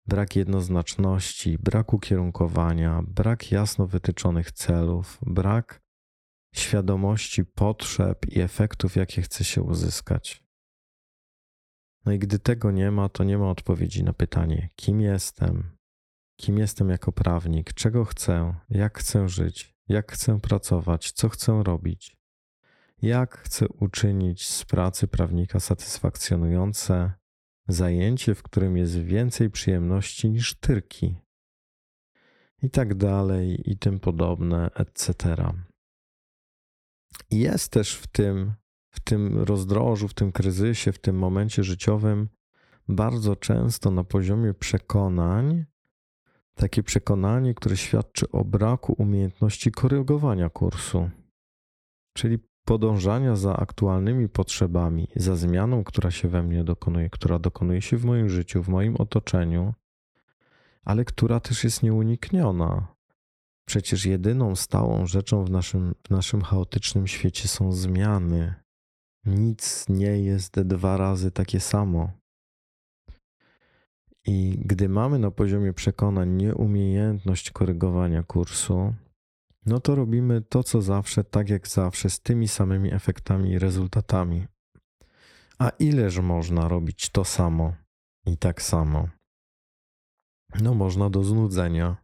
brak 0.06 0.36
jednoznaczności, 0.36 1.58
brak 1.58 1.94
ukierunkowania, 1.94 3.02
brak 3.08 3.52
jasno 3.52 3.88
wytyczonych 3.88 4.52
celów, 4.52 5.20
brak 5.22 5.82
świadomości 6.56 7.46
potrzeb 7.46 8.26
i 8.28 8.40
efektów, 8.40 8.96
jakie 8.96 9.22
chce 9.22 9.44
się 9.44 9.62
uzyskać. 9.62 10.44
No 12.06 12.12
i 12.12 12.20
gdy 12.20 12.40
tego 12.40 12.72
nie 12.72 12.92
ma, 12.92 13.10
to 13.10 13.24
nie 13.24 13.38
ma 13.38 13.50
odpowiedzi 13.50 14.04
na 14.04 14.14
pytanie, 14.14 14.70
kim 14.76 15.02
jestem, 15.02 15.78
kim 16.40 16.58
jestem 16.58 16.90
jako 16.90 17.12
prawnik, 17.12 17.74
czego 17.74 18.06
chcę, 18.06 18.56
jak 18.70 19.00
chcę 19.00 19.30
żyć, 19.30 19.71
jak 19.88 20.12
chcę 20.12 20.40
pracować, 20.40 21.12
co 21.12 21.30
chcę 21.30 21.64
robić, 21.64 22.18
jak 23.02 23.38
chcę 23.38 23.68
uczynić 23.68 24.48
z 24.48 24.66
pracy 24.66 25.08
prawnika 25.08 25.60
satysfakcjonujące 25.60 27.14
zajęcie, 27.68 28.36
w 28.36 28.44
którym 28.44 28.78
jest 28.78 28.98
więcej 29.00 29.50
przyjemności 29.50 30.30
niż 30.30 30.56
tyrki, 30.56 31.16
i 32.62 32.70
tak 32.70 32.96
dalej, 32.96 33.72
i 33.72 33.78
tym 33.78 34.00
podobne, 34.00 34.70
etc. 34.76 35.36
Jest 37.32 37.72
też 37.72 37.96
w 37.96 38.08
tym, 38.08 38.54
w 38.90 39.00
tym 39.00 39.38
rozdrożu, 39.38 40.08
w 40.08 40.14
tym 40.14 40.32
kryzysie, 40.32 40.92
w 40.92 41.00
tym 41.00 41.18
momencie 41.18 41.64
życiowym 41.64 42.30
bardzo 42.88 43.36
często 43.36 43.92
na 43.92 44.04
poziomie 44.04 44.54
przekonań 44.54 45.66
takie 46.62 46.84
przekonanie, 46.84 47.54
które 47.54 47.78
świadczy 47.78 48.32
o 48.32 48.46
braku 48.46 48.96
umiejętności 48.98 49.72
korygowania 49.72 50.50
kursu, 50.50 51.10
czyli 52.14 52.40
podążania 52.66 53.36
za 53.36 53.58
aktualnymi 53.58 54.30
potrzebami, 54.30 55.08
za 55.16 55.36
zmianą, 55.36 55.84
która 55.84 56.12
się 56.12 56.28
we 56.28 56.44
mnie 56.44 56.64
dokonuje, 56.64 57.10
która 57.10 57.40
dokonuje 57.40 57.82
się 57.82 57.98
w 57.98 58.06
moim 58.06 58.30
życiu, 58.30 58.64
w 58.64 58.68
moim 58.70 58.96
otoczeniu, 58.96 59.74
ale 60.86 61.06
która 61.06 61.40
też 61.40 61.64
jest 61.64 61.84
nieunikniona. 61.84 62.88
Przecież 63.66 64.06
jedyną 64.06 64.56
stałą 64.56 65.06
rzeczą 65.06 65.46
w 65.46 65.50
naszym, 65.50 65.96
w 66.08 66.10
naszym 66.10 66.42
chaotycznym 66.42 67.08
świecie 67.08 67.48
są 67.48 67.72
zmiany. 67.72 68.54
Nic 69.26 69.86
nie 69.90 70.24
jest 70.24 70.62
dwa 70.62 70.98
razy 70.98 71.32
takie 71.32 71.60
samo. 71.60 72.21
I 74.26 74.62
gdy 74.66 74.90
mamy 74.90 75.20
na 75.20 75.32
poziomie 75.32 75.74
przekonań 75.74 76.30
nieumiejętność 76.30 77.52
korygowania 77.52 78.24
kursu, 78.24 78.94
no 79.66 79.80
to 79.80 79.96
robimy 79.96 80.42
to, 80.42 80.64
co 80.64 80.82
zawsze, 80.82 81.24
tak 81.24 81.50
jak 81.50 81.68
zawsze, 81.68 82.10
z 82.10 82.20
tymi 82.20 82.48
samymi 82.48 82.94
efektami 82.94 83.52
i 83.52 83.60
rezultatami. 83.60 84.48
A 85.60 85.70
ileż 85.70 86.20
można 86.20 86.68
robić 86.68 87.10
to 87.10 87.26
samo 87.26 87.76
i 88.26 88.38
tak 88.38 88.62
samo? 88.62 89.10
No, 90.62 90.74
można 90.74 91.10
do 91.10 91.24
znudzenia. 91.24 91.98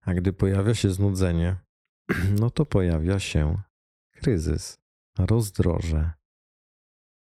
A 0.00 0.14
gdy 0.14 0.32
pojawia 0.32 0.74
się 0.74 0.90
znudzenie, 0.90 1.56
no 2.40 2.50
to 2.50 2.66
pojawia 2.66 3.18
się 3.18 3.62
kryzys, 4.10 4.78
rozdroże, 5.18 6.10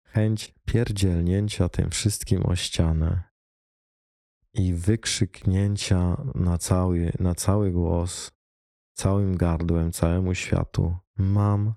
chęć 0.04 0.54
pierdzielnięcia 0.66 1.70
tym 1.70 1.90
wszystkim 1.90 2.46
o 2.46 2.56
ścianę 2.56 3.27
i 4.58 4.74
wykrzyknięcia 4.74 6.18
na 6.36 6.58
cały, 6.58 7.12
na 7.20 7.36
cały 7.36 7.72
głos 7.72 8.32
całym 8.94 9.38
gardłem, 9.38 9.92
całemu 9.92 10.36
światu: 10.36 10.98
Mam 11.18 11.74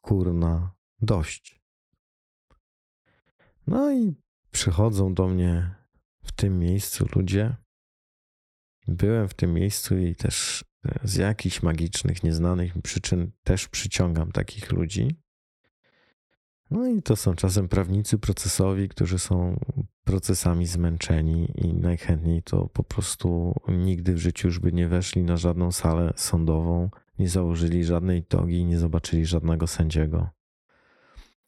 kurna 0.00 0.74
dość. 1.00 1.62
No 3.66 3.92
i 3.92 4.14
przychodzą 4.50 5.14
do 5.14 5.28
mnie 5.28 5.74
w 6.24 6.32
tym 6.32 6.58
miejscu 6.58 7.06
ludzie. 7.16 7.56
Byłem 8.88 9.28
w 9.28 9.34
tym 9.34 9.54
miejscu 9.54 9.98
i 9.98 10.16
też 10.16 10.64
z 11.04 11.14
jakichś 11.14 11.62
magicznych, 11.62 12.22
nieznanych 12.22 12.82
przyczyn 12.82 13.32
też 13.42 13.68
przyciągam 13.68 14.32
takich 14.32 14.72
ludzi. 14.72 15.21
No 16.72 16.86
i 16.86 17.02
to 17.02 17.16
są 17.16 17.34
czasem 17.34 17.68
prawnicy 17.68 18.18
procesowi, 18.18 18.88
którzy 18.88 19.18
są 19.18 19.60
procesami 20.04 20.66
zmęczeni 20.66 21.52
i 21.54 21.74
najchętniej 21.74 22.42
to 22.42 22.68
po 22.68 22.84
prostu 22.84 23.54
nigdy 23.68 24.14
w 24.14 24.18
życiu 24.18 24.48
już 24.48 24.58
by 24.58 24.72
nie 24.72 24.88
weszli 24.88 25.22
na 25.22 25.36
żadną 25.36 25.72
salę 25.72 26.12
sądową, 26.16 26.90
nie 27.18 27.28
założyli 27.28 27.84
żadnej 27.84 28.24
togi 28.24 28.64
nie 28.64 28.78
zobaczyli 28.78 29.26
żadnego 29.26 29.66
sędziego. 29.66 30.28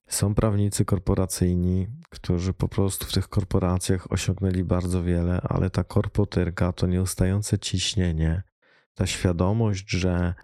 Są 0.06 0.34
prawnicy 0.34 0.84
korporacyjni, 0.84 1.86
którzy 2.10 2.52
po 2.52 2.68
prostu 2.68 3.06
w 3.06 3.12
tych 3.12 3.28
korporacjach 3.28 4.12
osiągnęli 4.12 4.64
bardzo 4.64 5.02
wiele, 5.02 5.40
ale 5.40 5.70
ta 5.70 5.84
korpotyrka 5.84 6.72
to 6.72 6.86
nieustające 6.86 7.58
ciśnienie, 7.58 8.42
ta 8.94 9.06
świadomość, 9.06 9.90
że 9.90 10.34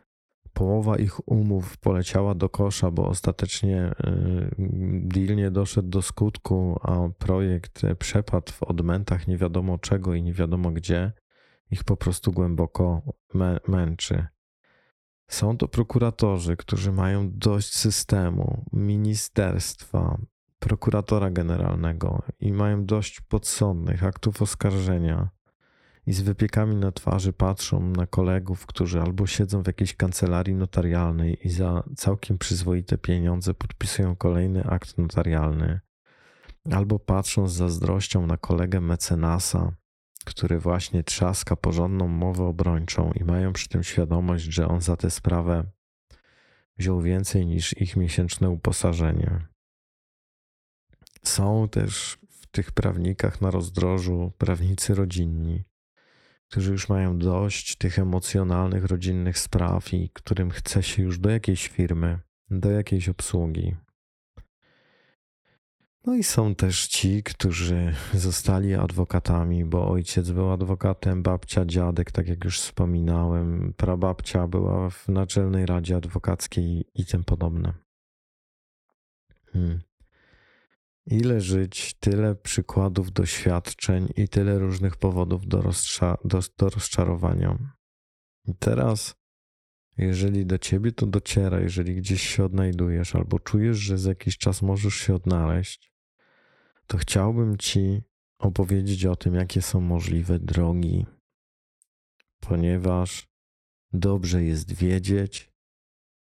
połowa 0.60 0.96
ich 0.96 1.28
umów 1.28 1.76
poleciała 1.78 2.34
do 2.34 2.48
kosza, 2.48 2.90
bo 2.90 3.08
ostatecznie 3.08 3.90
y, 3.90 4.54
deal 5.04 5.36
nie 5.36 5.50
doszedł 5.50 5.88
do 5.88 6.02
skutku, 6.02 6.80
a 6.82 7.08
projekt 7.18 7.82
przepadł 7.98 8.52
w 8.52 8.62
odmętach 8.62 9.26
nie 9.26 9.36
wiadomo 9.36 9.78
czego 9.78 10.14
i 10.14 10.22
nie 10.22 10.32
wiadomo 10.32 10.70
gdzie, 10.70 11.12
ich 11.70 11.84
po 11.84 11.96
prostu 11.96 12.32
głęboko 12.32 13.02
męczy. 13.68 14.26
Są 15.28 15.56
to 15.56 15.68
prokuratorzy, 15.68 16.56
którzy 16.56 16.92
mają 16.92 17.30
dość 17.30 17.74
systemu, 17.74 18.64
ministerstwa, 18.72 20.18
prokuratora 20.58 21.30
generalnego 21.30 22.22
i 22.40 22.52
mają 22.52 22.84
dość 22.84 23.20
podsądnych 23.20 24.04
aktów 24.04 24.42
oskarżenia 24.42 25.28
i 26.10 26.12
z 26.12 26.20
wypiekami 26.20 26.76
na 26.76 26.92
twarzy 26.92 27.32
patrzą 27.32 27.80
na 27.90 28.06
kolegów, 28.06 28.66
którzy 28.66 29.00
albo 29.00 29.26
siedzą 29.26 29.62
w 29.62 29.66
jakiejś 29.66 29.96
kancelarii 29.96 30.54
notarialnej 30.54 31.46
i 31.46 31.50
za 31.50 31.82
całkiem 31.96 32.38
przyzwoite 32.38 32.98
pieniądze 32.98 33.54
podpisują 33.54 34.16
kolejny 34.16 34.64
akt 34.64 34.98
notarialny, 34.98 35.80
albo 36.72 36.98
patrzą 36.98 37.48
z 37.48 37.52
zazdrością 37.52 38.26
na 38.26 38.36
kolegę 38.36 38.80
mecenasa, 38.80 39.72
który 40.24 40.58
właśnie 40.58 41.04
trzaska 41.04 41.56
porządną 41.56 42.08
mowę 42.08 42.44
obrończą 42.44 43.12
i 43.12 43.24
mają 43.24 43.52
przy 43.52 43.68
tym 43.68 43.82
świadomość, 43.82 44.44
że 44.44 44.68
on 44.68 44.80
za 44.80 44.96
tę 44.96 45.10
sprawę 45.10 45.64
wziął 46.78 47.00
więcej 47.00 47.46
niż 47.46 47.80
ich 47.80 47.96
miesięczne 47.96 48.50
uposażenie. 48.50 49.46
Są 51.22 51.68
też 51.68 52.18
w 52.30 52.46
tych 52.46 52.72
prawnikach 52.72 53.40
na 53.40 53.50
rozdrożu 53.50 54.32
prawnicy 54.38 54.94
rodzinni, 54.94 55.69
którzy 56.50 56.72
już 56.72 56.88
mają 56.88 57.18
dość 57.18 57.76
tych 57.76 57.98
emocjonalnych, 57.98 58.84
rodzinnych 58.84 59.38
spraw 59.38 59.94
i 59.94 60.10
którym 60.12 60.50
chce 60.50 60.82
się 60.82 61.02
już 61.02 61.18
do 61.18 61.30
jakiejś 61.30 61.68
firmy, 61.68 62.18
do 62.50 62.70
jakiejś 62.70 63.08
obsługi. 63.08 63.76
No 66.06 66.14
i 66.14 66.24
są 66.24 66.54
też 66.54 66.86
ci, 66.86 67.22
którzy 67.22 67.94
zostali 68.14 68.74
adwokatami, 68.74 69.64
bo 69.64 69.88
ojciec 69.88 70.30
był 70.30 70.50
adwokatem, 70.50 71.22
babcia, 71.22 71.64
dziadek, 71.64 72.12
tak 72.12 72.28
jak 72.28 72.44
już 72.44 72.60
wspominałem, 72.60 73.74
prababcia 73.76 74.46
była 74.46 74.90
w 74.90 75.08
Naczelnej 75.08 75.66
Radzie 75.66 75.96
Adwokackiej 75.96 76.84
i 76.94 77.06
tym 77.06 77.24
podobne. 77.24 77.72
Hmm. 79.52 79.89
Ile 81.10 81.40
żyć, 81.40 81.94
tyle 81.94 82.34
przykładów 82.34 83.12
doświadczeń 83.12 84.08
i 84.16 84.28
tyle 84.28 84.58
różnych 84.58 84.96
powodów 84.96 85.46
do, 85.46 85.62
rozcza 85.62 86.16
do, 86.24 86.40
do 86.58 86.68
rozczarowania. 86.68 87.74
I 88.44 88.54
teraz, 88.54 89.14
jeżeli 89.98 90.46
do 90.46 90.58
ciebie 90.58 90.92
to 90.92 91.06
dociera, 91.06 91.60
jeżeli 91.60 91.94
gdzieś 91.94 92.22
się 92.22 92.44
odnajdujesz, 92.44 93.14
albo 93.14 93.38
czujesz, 93.38 93.76
że 93.78 93.98
za 93.98 94.08
jakiś 94.08 94.38
czas 94.38 94.62
możesz 94.62 94.94
się 94.94 95.14
odnaleźć, 95.14 95.92
to 96.86 96.98
chciałbym 96.98 97.58
ci 97.58 98.02
opowiedzieć 98.38 99.06
o 99.06 99.16
tym, 99.16 99.34
jakie 99.34 99.62
są 99.62 99.80
możliwe 99.80 100.38
drogi, 100.38 101.06
ponieważ 102.40 103.28
dobrze 103.92 104.44
jest 104.44 104.72
wiedzieć, 104.72 105.52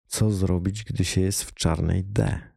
co 0.08 0.32
zrobić, 0.32 0.84
gdy 0.84 1.06
się 1.06 1.22
jest 1.22 1.44
w 1.44 1.54
czarnej 1.54 2.04
D 2.04 2.55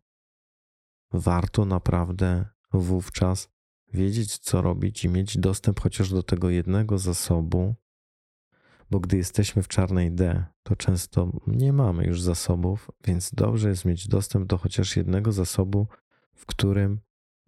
warto 1.13 1.65
naprawdę 1.65 2.45
wówczas 2.73 3.49
wiedzieć, 3.93 4.39
co 4.39 4.63
robić 4.63 5.05
i 5.05 5.09
mieć 5.09 5.39
dostęp 5.39 5.81
chociaż 5.81 6.11
do 6.11 6.23
tego 6.23 6.51
jednego 6.51 6.99
zasobu, 6.99 7.75
bo 8.91 9.01
gdy 9.01 9.17
jesteśmy 9.17 9.63
w 9.63 9.69
czarnej 9.69 10.13
D, 10.13 10.45
to 10.63 10.77
często 10.77 11.33
nie 11.47 11.73
mamy 11.73 12.05
już 12.05 12.23
zasobów, 12.23 12.91
więc 13.05 13.31
dobrze 13.35 13.69
jest 13.69 13.85
mieć 13.85 14.09
dostęp 14.09 14.47
do 14.47 14.59
chociaż 14.59 14.97
jednego 14.97 15.33
zasobu, 15.33 15.87
w 16.35 16.47
którym 16.47 17.01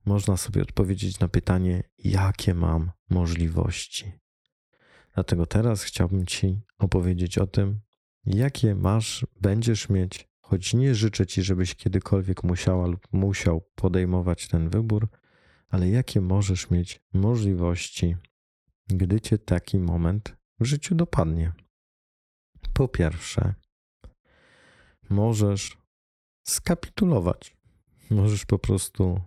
można 0.04 0.36
sobie 0.36 0.62
odpowiedzieć 0.62 1.20
na 1.20 1.28
pytanie, 1.28 1.82
jakie 1.98 2.54
mam 2.54 2.90
możliwości. 3.10 4.12
Dlatego 5.14 5.46
teraz 5.46 5.82
chciałbym 5.82 6.26
Ci 6.26 6.60
opowiedzieć 6.78 7.38
o 7.38 7.46
tym, 7.46 7.80
jakie 8.26 8.74
masz, 8.74 9.26
będziesz 9.40 9.88
mieć 9.88 10.29
Choć 10.50 10.74
nie 10.74 10.94
życzę 10.94 11.26
ci, 11.26 11.42
żebyś 11.42 11.74
kiedykolwiek 11.74 12.44
musiała 12.44 12.86
lub 12.86 13.12
musiał 13.12 13.60
podejmować 13.74 14.48
ten 14.48 14.68
wybór, 14.68 15.08
ale 15.68 15.88
jakie 15.88 16.20
możesz 16.20 16.70
mieć 16.70 17.00
możliwości, 17.12 18.16
gdy 18.88 19.20
cię 19.20 19.38
taki 19.38 19.78
moment 19.78 20.36
w 20.60 20.64
życiu 20.64 20.94
dopadnie? 20.94 21.52
Po 22.72 22.88
pierwsze, 22.88 23.54
możesz 25.10 25.78
skapitulować. 26.48 27.56
Możesz 28.10 28.46
po 28.46 28.58
prostu 28.58 29.20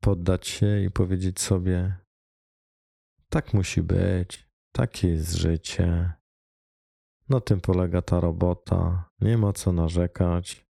poddać 0.00 0.46
się 0.46 0.80
i 0.80 0.90
powiedzieć 0.90 1.40
sobie: 1.40 1.96
Tak 3.28 3.54
musi 3.54 3.82
być, 3.82 4.48
takie 4.72 5.08
jest 5.08 5.34
życie, 5.34 6.12
na 7.28 7.40
tym 7.40 7.60
polega 7.60 8.02
ta 8.02 8.20
robota. 8.20 9.10
Nie 9.20 9.38
ma 9.38 9.52
co 9.52 9.72
narzekać. 9.72 10.66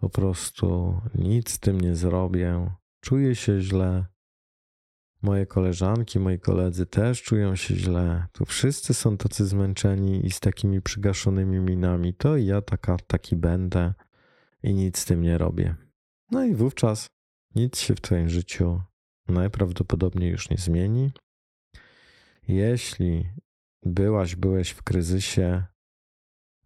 Po 0.00 0.08
prostu 0.08 1.00
nic 1.14 1.50
z 1.50 1.58
tym 1.58 1.80
nie 1.80 1.96
zrobię. 1.96 2.70
Czuję 3.00 3.34
się 3.34 3.60
źle. 3.60 4.06
Moje 5.22 5.46
koleżanki, 5.46 6.18
moi 6.18 6.38
koledzy 6.38 6.86
też 6.86 7.22
czują 7.22 7.56
się 7.56 7.76
źle. 7.76 8.26
Tu 8.32 8.44
wszyscy 8.44 8.94
są 8.94 9.16
tacy 9.16 9.46
zmęczeni 9.46 10.26
i 10.26 10.30
z 10.30 10.40
takimi 10.40 10.82
przygaszonymi 10.82 11.58
minami. 11.58 12.14
To 12.14 12.36
i 12.36 12.46
ja 12.46 12.62
taka, 12.62 12.96
taki 13.06 13.36
będę 13.36 13.94
i 14.62 14.74
nic 14.74 14.98
z 14.98 15.04
tym 15.04 15.22
nie 15.22 15.38
robię. 15.38 15.74
No 16.30 16.44
i 16.44 16.54
wówczas 16.54 17.06
nic 17.54 17.78
się 17.78 17.94
w 17.94 18.00
Twoim 18.00 18.28
życiu 18.28 18.82
najprawdopodobniej 19.28 20.30
już 20.30 20.50
nie 20.50 20.56
zmieni. 20.56 21.10
Jeśli 22.48 23.28
byłaś, 23.82 24.36
byłeś 24.36 24.70
w 24.70 24.82
kryzysie, 24.82 25.64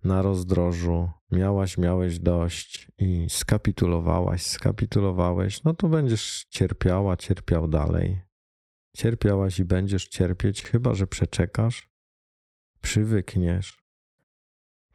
na 0.05 0.23
rozdrożu, 0.23 1.11
miałaś, 1.31 1.79
miałeś 1.79 2.19
dość 2.19 2.93
i 2.99 3.27
skapitulowałaś, 3.31 4.47
skapitulowałeś, 4.47 5.65
no 5.65 5.75
to 5.75 5.89
będziesz 5.89 6.45
cierpiała, 6.51 7.17
cierpiał 7.17 7.69
dalej. 7.69 8.21
Cierpiałaś 8.97 9.59
i 9.59 9.65
będziesz 9.65 10.09
cierpieć, 10.09 10.63
chyba 10.63 10.95
że 10.95 11.07
przeczekasz, 11.07 11.91
przywykniesz 12.81 13.87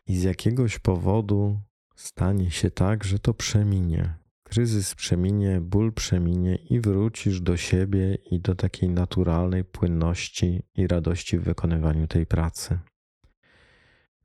i 0.07 0.17
z 0.17 0.23
jakiegoś 0.23 0.79
powodu 0.79 1.59
stanie 1.95 2.51
się 2.51 2.71
tak, 2.71 3.03
że 3.03 3.19
to 3.19 3.33
przeminie. 3.33 4.15
Kryzys 4.43 4.95
przeminie, 4.95 5.61
ból 5.61 5.93
przeminie 5.93 6.55
i 6.55 6.79
wrócisz 6.79 7.41
do 7.41 7.57
siebie 7.57 8.15
i 8.15 8.39
do 8.39 8.55
takiej 8.55 8.89
naturalnej 8.89 9.63
płynności 9.63 10.63
i 10.75 10.87
radości 10.87 11.37
w 11.37 11.43
wykonywaniu 11.43 12.07
tej 12.07 12.25
pracy. 12.25 12.79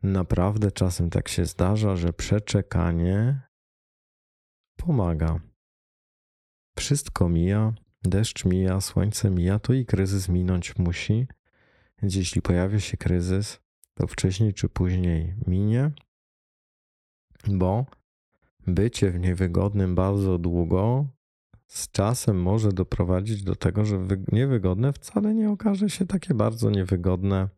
Naprawdę 0.07 0.73
czasem 0.73 1.11
tak 1.11 1.29
się 1.29 1.45
zdarza, 1.45 1.97
że 1.97 2.12
przeczekanie 2.12 3.40
pomaga. 4.77 5.40
Wszystko 6.79 7.29
mija, 7.29 7.73
deszcz 8.03 8.45
mija, 8.45 8.81
słońce 8.81 9.31
mija, 9.31 9.59
to 9.59 9.73
i 9.73 9.87
kryzys 9.87 10.29
minąć 10.29 10.79
musi. 10.79 11.27
Więc 12.03 12.14
jeśli 12.14 12.42
pojawia 12.42 12.81
się 12.81 12.97
kryzys, 12.97 13.61
to 13.95 14.07
wcześniej 14.07 14.55
czy 14.55 14.69
później 14.69 15.35
minie, 15.47 15.90
bo 17.49 17.87
bycie 18.66 19.11
w 19.11 19.19
niewygodnym 19.19 19.95
bardzo 19.95 20.38
długo 20.38 21.07
z 21.66 21.90
czasem 21.90 22.42
może 22.42 22.73
doprowadzić 22.73 23.42
do 23.42 23.57
tego, 23.57 23.85
że 23.85 24.07
niewygodne 24.33 24.92
wcale 24.92 25.35
nie 25.35 25.51
okaże 25.51 25.90
się 25.90 26.07
takie 26.07 26.35
bardzo 26.35 26.71
niewygodne 26.71 27.49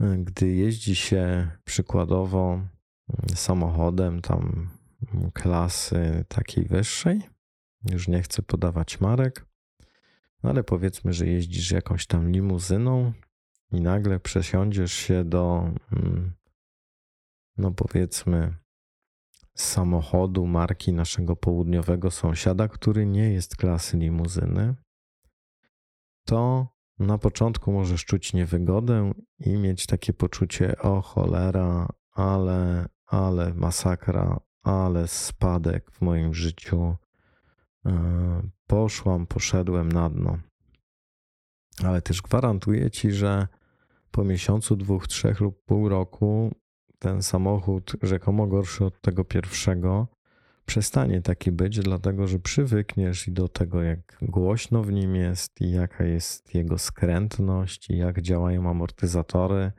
gdy 0.00 0.48
jeździ 0.48 0.96
się 0.96 1.50
przykładowo 1.64 2.52
mm, 2.52 2.68
samochodem 3.34 4.20
tam 4.20 4.70
klasy 5.32 6.24
takiej 6.28 6.64
wyższej, 6.64 7.22
już 7.90 8.08
nie 8.08 8.22
chcę 8.22 8.42
podawać 8.42 9.00
marek, 9.00 9.46
ale 10.42 10.64
powiedzmy, 10.64 11.12
że 11.12 11.26
jeździsz 11.26 11.70
jakąś 11.70 12.06
tam 12.06 12.30
limuzyną 12.30 13.12
i 13.72 13.80
nagle 13.80 14.20
przesiądziesz 14.20 14.92
się 14.92 15.24
do, 15.24 15.72
mm, 15.92 16.32
no 17.56 17.70
powiedzmy, 17.70 18.54
samochodu 19.54 20.46
marki 20.46 20.92
naszego 20.92 21.36
południowego 21.36 22.10
sąsiada, 22.10 22.68
który 22.68 23.06
nie 23.06 23.32
jest 23.32 23.56
klasy 23.56 23.96
limuzyny, 23.96 24.74
to 26.24 26.68
na 27.00 27.18
początku 27.18 27.72
możesz 27.72 28.04
czuć 28.04 28.32
niewygodę 28.32 29.12
i 29.38 29.56
mieć 29.56 29.86
takie 29.86 30.12
poczucie: 30.12 30.78
o 30.78 31.02
cholera, 31.02 31.88
ale, 32.12 32.88
ale 33.06 33.54
masakra, 33.54 34.40
ale 34.62 35.08
spadek 35.08 35.90
w 35.90 36.00
moim 36.00 36.34
życiu. 36.34 36.96
E, 37.86 38.42
poszłam, 38.66 39.26
poszedłem 39.26 39.92
na 39.92 40.10
dno. 40.10 40.38
Ale 41.84 42.02
też 42.02 42.22
gwarantuję 42.22 42.90
ci, 42.90 43.12
że 43.12 43.48
po 44.10 44.24
miesiącu, 44.24 44.76
dwóch, 44.76 45.08
trzech 45.08 45.40
lub 45.40 45.64
pół 45.64 45.88
roku 45.88 46.54
ten 46.98 47.22
samochód, 47.22 47.92
rzekomo 48.02 48.46
gorszy 48.46 48.84
od 48.84 49.00
tego 49.00 49.24
pierwszego, 49.24 50.08
przestanie 50.70 51.22
taki 51.22 51.52
być, 51.52 51.80
dlatego 51.80 52.26
że 52.26 52.38
przywykniesz 52.38 53.28
i 53.28 53.32
do 53.32 53.48
tego, 53.48 53.82
jak 53.82 54.18
głośno 54.22 54.82
w 54.82 54.92
nim 54.92 55.14
jest, 55.14 55.60
i 55.60 55.70
jaka 55.70 56.04
jest 56.04 56.54
jego 56.54 56.78
skrętność, 56.78 57.90
i 57.90 57.96
jak 57.96 58.22
działają 58.22 58.70
amortyzatory, 58.70 59.72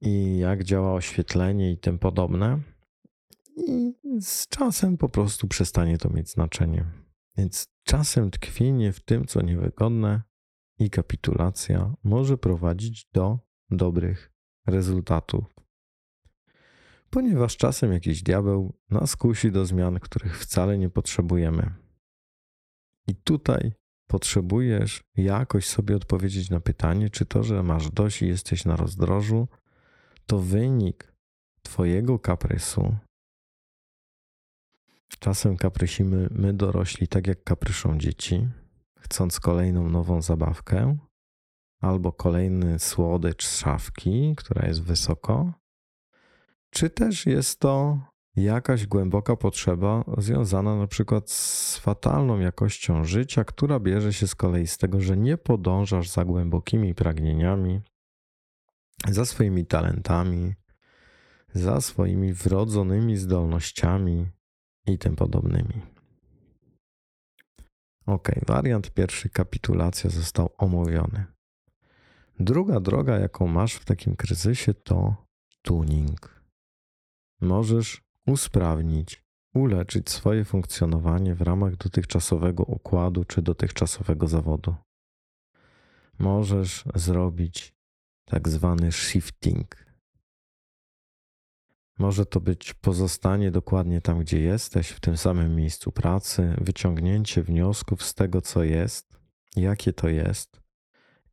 i 0.00 0.38
jak 0.38 0.64
działa 0.64 0.94
oświetlenie 0.94 1.72
i 1.72 1.78
tym 1.78 1.98
podobne. 1.98 2.60
I 3.56 3.94
z 4.20 4.48
czasem 4.48 4.96
po 4.96 5.08
prostu 5.08 5.48
przestanie 5.48 5.98
to 5.98 6.10
mieć 6.10 6.30
znaczenie. 6.30 6.84
Więc 7.36 7.68
czasem 7.84 8.30
tkwienie 8.30 8.92
w 8.92 9.00
tym, 9.00 9.26
co 9.26 9.42
niewygodne, 9.42 10.22
i 10.78 10.90
kapitulacja 10.90 11.94
może 12.04 12.38
prowadzić 12.38 13.08
do 13.12 13.38
dobrych 13.70 14.32
rezultatów 14.66 15.55
ponieważ 17.10 17.56
czasem 17.56 17.92
jakiś 17.92 18.22
diabeł 18.22 18.78
nas 18.90 19.16
kusi 19.16 19.52
do 19.52 19.66
zmian, 19.66 20.00
których 20.00 20.38
wcale 20.38 20.78
nie 20.78 20.90
potrzebujemy. 20.90 21.74
I 23.06 23.14
tutaj 23.14 23.72
potrzebujesz 24.06 25.02
jakoś 25.16 25.66
sobie 25.66 25.96
odpowiedzieć 25.96 26.50
na 26.50 26.60
pytanie, 26.60 27.10
czy 27.10 27.26
to, 27.26 27.42
że 27.42 27.62
masz 27.62 27.90
dość 27.90 28.22
i 28.22 28.26
jesteś 28.26 28.64
na 28.64 28.76
rozdrożu, 28.76 29.48
to 30.26 30.38
wynik 30.38 31.12
Twojego 31.62 32.18
kaprysu. 32.18 32.96
Czasem 35.18 35.56
kaprysimy 35.56 36.28
my 36.30 36.54
dorośli 36.54 37.08
tak 37.08 37.26
jak 37.26 37.44
kapryszą 37.44 37.98
dzieci, 37.98 38.48
chcąc 38.98 39.40
kolejną 39.40 39.88
nową 39.88 40.22
zabawkę 40.22 40.96
albo 41.80 42.12
kolejny 42.12 42.78
słodycz 42.78 43.46
z 43.46 43.58
szafki, 43.58 44.34
która 44.36 44.68
jest 44.68 44.82
wysoko, 44.82 45.52
czy 46.76 46.90
też 46.90 47.26
jest 47.26 47.60
to 47.60 47.98
jakaś 48.36 48.86
głęboka 48.86 49.36
potrzeba 49.36 50.04
związana 50.18 50.76
na 50.76 50.86
przykład 50.86 51.30
z 51.30 51.76
fatalną 51.78 52.40
jakością 52.40 53.04
życia, 53.04 53.44
która 53.44 53.80
bierze 53.80 54.12
się 54.12 54.26
z 54.26 54.34
kolei 54.34 54.66
z 54.66 54.78
tego, 54.78 55.00
że 55.00 55.16
nie 55.16 55.36
podążasz 55.36 56.08
za 56.08 56.24
głębokimi 56.24 56.94
pragnieniami, 56.94 57.80
za 59.08 59.24
swoimi 59.24 59.66
talentami, 59.66 60.54
za 61.54 61.80
swoimi 61.80 62.32
wrodzonymi 62.32 63.16
zdolnościami 63.16 64.26
i 64.86 64.98
tym 64.98 65.16
podobnymi. 65.16 65.82
Ok, 68.06 68.28
wariant 68.46 68.90
pierwszy, 68.90 69.28
kapitulacja 69.28 70.10
został 70.10 70.50
omówiony. 70.58 71.24
Druga 72.40 72.80
droga, 72.80 73.18
jaką 73.18 73.46
masz 73.46 73.74
w 73.74 73.84
takim 73.84 74.16
kryzysie, 74.16 74.74
to 74.74 75.16
tuning. 75.62 76.35
Możesz 77.40 78.02
usprawnić, 78.26 79.24
uleczyć 79.54 80.10
swoje 80.10 80.44
funkcjonowanie 80.44 81.34
w 81.34 81.42
ramach 81.42 81.76
dotychczasowego 81.76 82.62
układu 82.62 83.24
czy 83.24 83.42
dotychczasowego 83.42 84.28
zawodu. 84.28 84.74
Możesz 86.18 86.84
zrobić 86.94 87.74
tak 88.24 88.48
zwany 88.48 88.92
shifting. 88.92 89.86
Może 91.98 92.26
to 92.26 92.40
być 92.40 92.74
pozostanie 92.74 93.50
dokładnie 93.50 94.00
tam, 94.00 94.20
gdzie 94.20 94.40
jesteś, 94.40 94.88
w 94.88 95.00
tym 95.00 95.16
samym 95.16 95.56
miejscu 95.56 95.92
pracy, 95.92 96.54
wyciągnięcie 96.60 97.42
wniosków 97.42 98.02
z 98.02 98.14
tego, 98.14 98.42
co 98.42 98.64
jest, 98.64 99.20
jakie 99.56 99.92
to 99.92 100.08
jest 100.08 100.60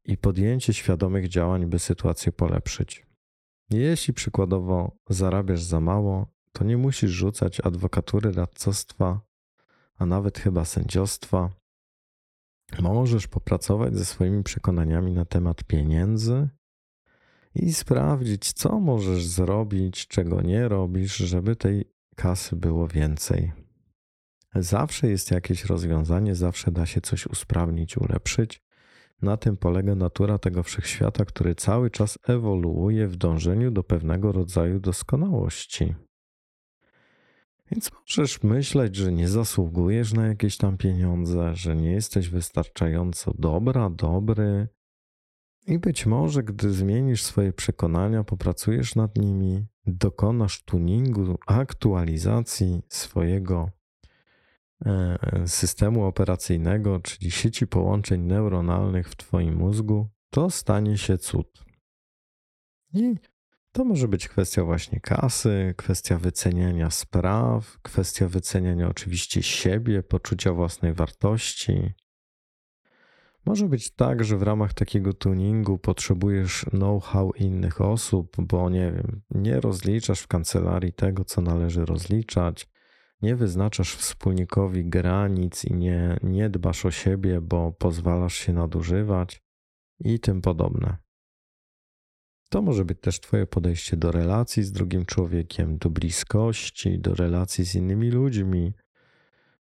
i 0.05 0.17
podjęcie 0.17 0.73
świadomych 0.73 1.27
działań, 1.27 1.65
by 1.65 1.79
sytuację 1.79 2.31
polepszyć. 2.31 3.05
Jeśli 3.69 4.13
przykładowo 4.13 4.91
zarabiasz 5.09 5.63
za 5.63 5.79
mało, 5.79 6.27
to 6.51 6.63
nie 6.63 6.77
musisz 6.77 7.11
rzucać 7.11 7.59
adwokatury, 7.59 8.31
radcostwa, 8.31 9.21
a 9.97 10.05
nawet 10.05 10.39
chyba 10.39 10.65
sędziostwa. 10.65 11.49
Możesz 12.79 13.27
popracować 13.27 13.95
ze 13.95 14.05
swoimi 14.05 14.43
przekonaniami 14.43 15.11
na 15.11 15.25
temat 15.25 15.63
pieniędzy 15.63 16.49
i 17.55 17.73
sprawdzić, 17.73 18.53
co 18.53 18.79
możesz 18.79 19.25
zrobić, 19.25 20.07
czego 20.07 20.41
nie 20.41 20.67
robisz, 20.67 21.17
żeby 21.17 21.55
tej 21.55 21.85
kasy 22.15 22.55
było 22.55 22.87
więcej. 22.87 23.51
Zawsze 24.55 25.07
jest 25.07 25.31
jakieś 25.31 25.65
rozwiązanie, 25.65 26.35
zawsze 26.35 26.71
da 26.71 26.85
się 26.85 27.01
coś 27.01 27.27
usprawnić, 27.27 27.97
ulepszyć. 27.97 28.62
Na 29.21 29.37
tym 29.37 29.57
polega 29.57 29.95
natura 29.95 30.37
tego 30.37 30.63
wszechświata, 30.63 31.25
który 31.25 31.55
cały 31.55 31.89
czas 31.91 32.17
ewoluuje 32.27 33.07
w 33.07 33.15
dążeniu 33.15 33.71
do 33.71 33.83
pewnego 33.83 34.31
rodzaju 34.31 34.79
doskonałości. 34.79 35.95
Więc 37.71 37.91
możesz 37.99 38.43
myśleć, 38.43 38.95
że 38.95 39.11
nie 39.11 39.27
zasługujesz 39.27 40.13
na 40.13 40.27
jakieś 40.27 40.57
tam 40.57 40.77
pieniądze, 40.77 41.55
że 41.55 41.75
nie 41.75 41.91
jesteś 41.91 42.29
wystarczająco 42.29 43.33
dobra, 43.37 43.89
dobry. 43.89 44.67
I 45.67 45.79
być 45.79 46.05
może, 46.05 46.43
gdy 46.43 46.71
zmienisz 46.71 47.23
swoje 47.23 47.53
przekonania, 47.53 48.23
popracujesz 48.23 48.95
nad 48.95 49.17
nimi, 49.17 49.65
dokonasz 49.85 50.63
tuningu, 50.63 51.37
aktualizacji 51.47 52.81
swojego 52.89 53.69
systemu 55.45 56.05
operacyjnego, 56.05 56.99
czyli 56.99 57.31
sieci 57.31 57.67
połączeń 57.67 58.21
neuronalnych 58.21 59.09
w 59.09 59.15
Twoim 59.15 59.55
mózgu, 59.55 60.09
to 60.29 60.49
stanie 60.49 60.97
się 60.97 61.17
cud. 61.17 61.65
I 62.93 63.15
to 63.71 63.85
może 63.85 64.07
być 64.07 64.27
kwestia 64.27 64.63
właśnie 64.63 64.99
kasy, 64.99 65.73
kwestia 65.77 66.17
wyceniania 66.17 66.89
spraw, 66.89 67.79
kwestia 67.81 68.27
wyceniania 68.27 68.87
oczywiście 68.89 69.43
siebie, 69.43 70.03
poczucia 70.03 70.53
własnej 70.53 70.93
wartości. 70.93 71.93
Może 73.45 73.67
być 73.67 73.91
tak, 73.91 74.23
że 74.23 74.37
w 74.37 74.41
ramach 74.41 74.73
takiego 74.73 75.13
tuningu 75.13 75.77
potrzebujesz 75.77 76.65
know-how 76.69 77.31
innych 77.31 77.81
osób, 77.81 78.35
bo 78.39 78.69
nie 78.69 78.91
wiem, 78.91 79.21
nie 79.31 79.59
rozliczasz 79.59 80.19
w 80.19 80.27
kancelarii 80.27 80.93
tego, 80.93 81.25
co 81.25 81.41
należy 81.41 81.85
rozliczać, 81.85 82.72
nie 83.23 83.35
wyznaczasz 83.35 83.95
wspólnikowi 83.95 84.85
granic 84.85 85.65
i 85.65 85.73
nie, 85.73 86.17
nie 86.23 86.49
dbasz 86.49 86.85
o 86.85 86.91
siebie, 86.91 87.41
bo 87.41 87.71
pozwalasz 87.71 88.35
się 88.35 88.53
nadużywać 88.53 89.41
i 89.99 90.19
tym 90.19 90.41
podobne. 90.41 90.97
To 92.49 92.61
może 92.61 92.85
być 92.85 93.01
też 93.01 93.19
Twoje 93.19 93.47
podejście 93.47 93.97
do 93.97 94.11
relacji 94.11 94.63
z 94.63 94.71
drugim 94.71 95.05
człowiekiem, 95.05 95.77
do 95.77 95.89
bliskości, 95.89 96.99
do 96.99 97.15
relacji 97.15 97.65
z 97.65 97.75
innymi 97.75 98.11
ludźmi, 98.11 98.73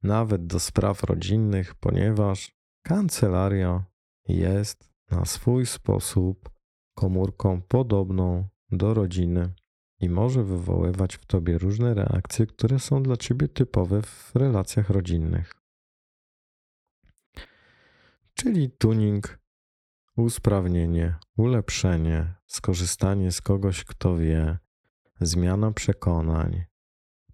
nawet 0.03 0.47
do 0.47 0.61
spraw 0.61 1.05
rodzinnych, 1.05 1.75
ponieważ 1.75 2.53
kancelaria 2.83 3.85
jest 4.29 4.91
na 5.11 5.25
swój 5.25 5.67
sposób 5.67 6.51
komórką 6.95 7.63
podobną 7.63 8.49
do 8.71 8.95
rodziny 8.95 9.53
i 10.01 10.09
może 10.09 10.45
wywoływać 10.45 11.17
w 11.17 11.27
tobie 11.27 11.59
różne 11.59 11.95
reakcje, 11.95 12.47
które 12.47 12.79
są 12.79 13.03
dla 13.03 13.17
ciebie 13.17 13.49
typowe 13.49 14.03
w 14.03 14.31
relacjach 14.35 14.91
rodzinnych. 14.91 15.53
Czyli 18.35 18.71
tuning 18.71 19.39
usprawnienie, 20.17 21.15
ulepszenie, 21.37 22.35
skorzystanie 22.47 23.33
z 23.33 23.41
kogoś, 23.41 23.85
kto 23.85 24.17
wie, 24.17 24.59
zmiana 25.21 25.73
przekonań, 25.73 26.65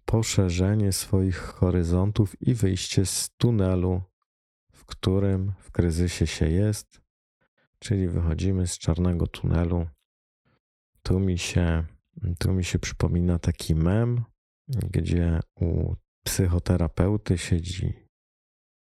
poszerzenie 0.05 0.91
swoich 0.91 1.37
horyzontów 1.37 2.41
i 2.41 2.53
wyjście 2.53 3.05
z 3.05 3.29
tunelu, 3.37 4.01
w 4.71 4.85
którym 4.85 5.53
w 5.59 5.71
kryzysie 5.71 6.27
się 6.27 6.49
jest, 6.49 7.01
czyli 7.79 8.07
wychodzimy 8.07 8.67
z 8.67 8.77
czarnego 8.77 9.27
tunelu. 9.27 9.87
Tu 11.03 11.19
mi 11.19 11.37
się, 11.37 11.85
tu 12.39 12.53
mi 12.53 12.63
się 12.63 12.79
przypomina 12.79 13.39
taki 13.39 13.75
mem, 13.75 14.23
gdzie 14.67 15.39
u 15.55 15.95
psychoterapeuty 16.23 17.37
siedzi 17.37 17.93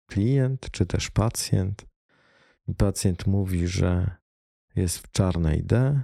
klient 0.10 0.72
czy 0.72 0.86
też 0.86 1.12
pacjent 1.12 1.94
Pacjent 2.78 3.28
mówi, 3.28 3.68
że 3.68 4.16
jest 4.76 4.98
w 4.98 5.12
czarnej 5.12 5.64
D, 5.64 6.04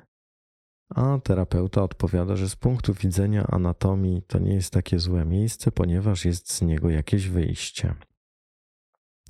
a 0.90 1.20
terapeuta 1.24 1.84
odpowiada, 1.84 2.36
że 2.36 2.50
z 2.50 2.56
punktu 2.56 2.94
widzenia 2.94 3.48
anatomii 3.48 4.22
to 4.22 4.40
nie 4.40 4.54
jest 4.54 4.74
takie 4.74 5.00
złe 5.00 5.26
miejsce, 5.26 5.72
ponieważ 5.72 6.26
jest 6.26 6.52
z 6.52 6.62
niego 6.62 6.90
jakieś 6.90 7.28
wyjście. 7.28 7.96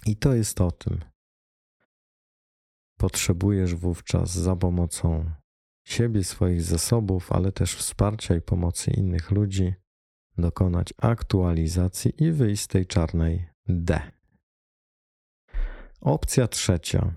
I 0.05 0.17
to 0.17 0.33
jest 0.33 0.61
o 0.61 0.71
tym. 0.71 0.99
Potrzebujesz 2.97 3.75
wówczas 3.75 4.31
za 4.31 4.55
pomocą 4.55 5.31
siebie, 5.91 6.23
swoich 6.23 6.61
zasobów, 6.61 7.31
ale 7.31 7.51
też 7.51 7.75
wsparcia 7.75 8.35
i 8.35 8.41
pomocy 8.41 8.91
innych 8.91 9.31
ludzi 9.31 9.73
dokonać 10.37 10.93
aktualizacji 10.97 12.23
i 12.23 12.31
wyjść 12.31 12.63
z 12.63 12.67
tej 12.67 12.85
czarnej 12.85 13.45
D. 13.67 14.11
Opcja 16.01 16.47
trzecia. 16.47 17.13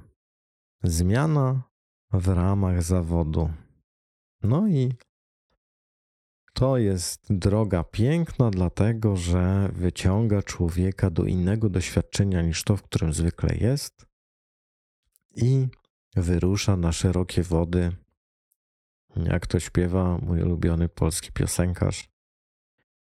Zmiana 0.83 1.63
w 2.13 2.29
ramach 2.29 2.83
zawodu. 2.83 3.51
No 4.43 4.69
i 4.69 4.95
to 6.53 6.79
jest 6.79 7.27
droga 7.31 7.85
piękna, 7.85 8.51
dlatego 8.51 9.17
że 9.17 9.69
wyciąga 9.73 10.43
człowieka 10.43 11.11
do 11.11 11.25
innego 11.25 11.71
doświadczenia 11.71 12.43
niż 12.43 12.65
to, 12.65 12.77
w 12.77 12.83
którym 12.83 13.13
zwykle 13.13 13.57
jest 13.57 14.07
i 15.37 15.69
wyrusza 16.17 16.77
na 16.77 16.93
szerokie 16.93 17.43
wody. 17.43 17.93
Jak 19.17 19.47
to 19.47 19.61
śpiewa 19.61 20.19
mój 20.19 20.43
ulubiony 20.43 20.89
polski 20.89 21.33
piosenkarz. 21.33 22.09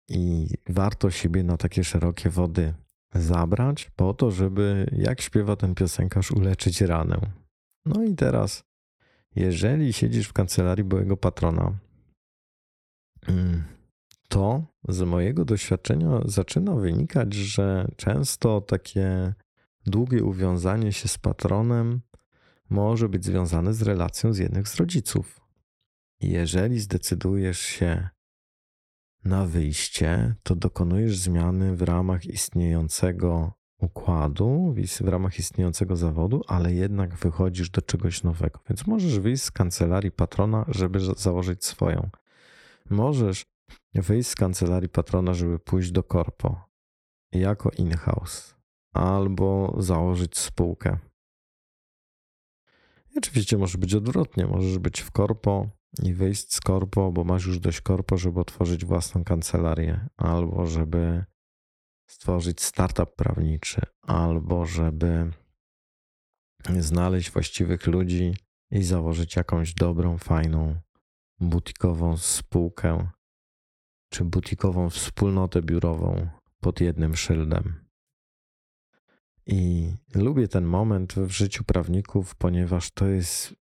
I 0.09 0.47
warto 0.69 1.11
siebie 1.11 1.43
na 1.43 1.57
takie 1.57 1.83
szerokie 1.83 2.29
wody 2.29 2.73
zabrać 3.15 3.91
po 3.95 4.13
to, 4.13 4.31
żeby, 4.31 4.89
jak 4.97 5.21
śpiewa 5.21 5.55
ten 5.55 5.75
piosenkarz, 5.75 6.31
uleczyć 6.31 6.81
ranę. 6.81 7.19
No 7.85 8.03
i 8.03 8.15
teraz, 8.15 8.63
jeżeli 9.35 9.93
siedzisz 9.93 10.27
w 10.27 10.33
kancelarii 10.33 10.83
byłego 10.83 11.17
patrona, 11.17 11.71
mm, 13.27 13.63
to 14.27 14.63
z 14.87 15.01
mojego 15.01 15.45
doświadczenia 15.45 16.21
zaczyna 16.25 16.75
wynikać, 16.75 17.33
że 17.33 17.87
często 17.95 18.61
takie 18.61 19.33
długie 19.85 20.23
uwiązanie 20.23 20.93
się 20.93 21.07
z 21.07 21.17
patronem 21.17 22.01
może 22.69 23.09
być 23.09 23.25
związane 23.25 23.73
z 23.73 23.81
relacją 23.81 24.33
z 24.33 24.37
jednym 24.37 24.65
z 24.65 24.75
rodziców. 24.75 25.42
Jeżeli 26.23 26.79
zdecydujesz 26.79 27.59
się 27.59 28.09
na 29.23 29.45
wyjście, 29.45 30.35
to 30.43 30.55
dokonujesz 30.55 31.17
zmiany 31.17 31.75
w 31.75 31.81
ramach 31.81 32.25
istniejącego 32.25 33.53
układu, 33.77 34.75
w 35.01 35.07
ramach 35.07 35.39
istniejącego 35.39 35.95
zawodu, 35.95 36.41
ale 36.47 36.73
jednak 36.73 37.15
wychodzisz 37.15 37.69
do 37.69 37.81
czegoś 37.81 38.23
nowego. 38.23 38.59
Więc 38.69 38.87
możesz 38.87 39.19
wyjść 39.19 39.43
z 39.43 39.51
kancelarii 39.51 40.11
patrona, 40.11 40.65
żeby 40.67 40.99
założyć 40.99 41.65
swoją. 41.65 42.09
Możesz 42.89 43.45
wyjść 43.93 44.29
z 44.29 44.35
kancelarii 44.35 44.89
patrona, 44.89 45.33
żeby 45.33 45.59
pójść 45.59 45.91
do 45.91 46.03
korpo 46.03 46.69
jako 47.31 47.69
in-house 47.69 48.55
albo 48.93 49.75
założyć 49.77 50.37
spółkę. 50.37 50.97
I 53.15 53.17
oczywiście 53.17 53.57
może 53.57 53.77
być 53.77 53.95
odwrotnie. 53.95 54.47
Możesz 54.47 54.79
być 54.79 55.01
w 55.01 55.11
korpo 55.11 55.69
i 56.01 56.13
wyjść 56.13 56.53
z 56.53 56.61
korpo, 56.61 57.11
bo 57.11 57.23
masz 57.23 57.45
już 57.45 57.59
dość 57.59 57.81
korpo, 57.81 58.17
żeby 58.17 58.39
otworzyć 58.39 58.85
własną 58.85 59.23
kancelarię, 59.23 60.07
albo 60.17 60.65
żeby 60.67 61.25
stworzyć 62.07 62.61
startup 62.61 63.15
prawniczy, 63.15 63.81
albo 64.01 64.65
żeby 64.65 65.31
znaleźć 66.79 67.31
właściwych 67.31 67.87
ludzi 67.87 68.35
i 68.71 68.83
założyć 68.83 69.35
jakąś 69.35 69.73
dobrą, 69.73 70.17
fajną, 70.17 70.75
butikową 71.39 72.17
spółkę 72.17 73.07
czy 74.09 74.25
butikową 74.25 74.89
wspólnotę 74.89 75.61
biurową 75.61 76.27
pod 76.59 76.81
jednym 76.81 77.15
szyldem. 77.15 77.85
I 79.45 79.91
lubię 80.15 80.47
ten 80.47 80.65
moment 80.65 81.13
w 81.13 81.29
życiu 81.29 81.63
prawników, 81.63 82.35
ponieważ 82.35 82.91
to 82.91 83.07
jest 83.07 83.55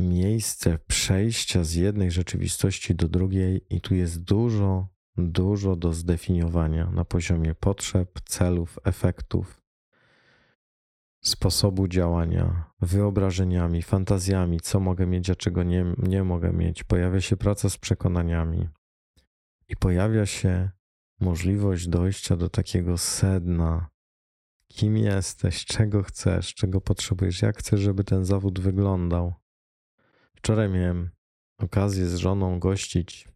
miejsce 0.00 0.78
przejścia 0.86 1.64
z 1.64 1.74
jednej 1.74 2.10
rzeczywistości 2.10 2.94
do 2.94 3.08
drugiej, 3.08 3.66
i 3.70 3.80
tu 3.80 3.94
jest 3.94 4.22
dużo, 4.22 4.88
dużo 5.16 5.76
do 5.76 5.92
zdefiniowania 5.92 6.90
na 6.90 7.04
poziomie 7.04 7.54
potrzeb, 7.54 8.20
celów, 8.24 8.78
efektów, 8.84 9.62
sposobu 11.20 11.88
działania, 11.88 12.70
wyobrażeniami, 12.80 13.82
fantazjami, 13.82 14.60
co 14.60 14.80
mogę 14.80 15.06
mieć, 15.06 15.30
a 15.30 15.34
czego 15.34 15.62
nie, 15.62 15.94
nie 15.98 16.24
mogę 16.24 16.52
mieć. 16.52 16.84
Pojawia 16.84 17.20
się 17.20 17.36
praca 17.36 17.70
z 17.70 17.76
przekonaniami 17.76 18.68
i 19.68 19.76
pojawia 19.76 20.26
się 20.26 20.70
możliwość 21.20 21.88
dojścia 21.88 22.36
do 22.36 22.48
takiego 22.48 22.98
sedna. 22.98 23.88
Kim 24.68 24.96
jesteś, 24.96 25.64
czego 25.64 26.02
chcesz, 26.02 26.54
czego 26.54 26.80
potrzebujesz, 26.80 27.42
jak 27.42 27.58
chcesz, 27.58 27.80
żeby 27.80 28.04
ten 28.04 28.24
zawód 28.24 28.60
wyglądał. 28.60 29.41
Wczoraj 30.42 30.68
miałem 30.68 31.10
okazję 31.58 32.06
z 32.06 32.16
żoną 32.16 32.58
gościć 32.58 33.28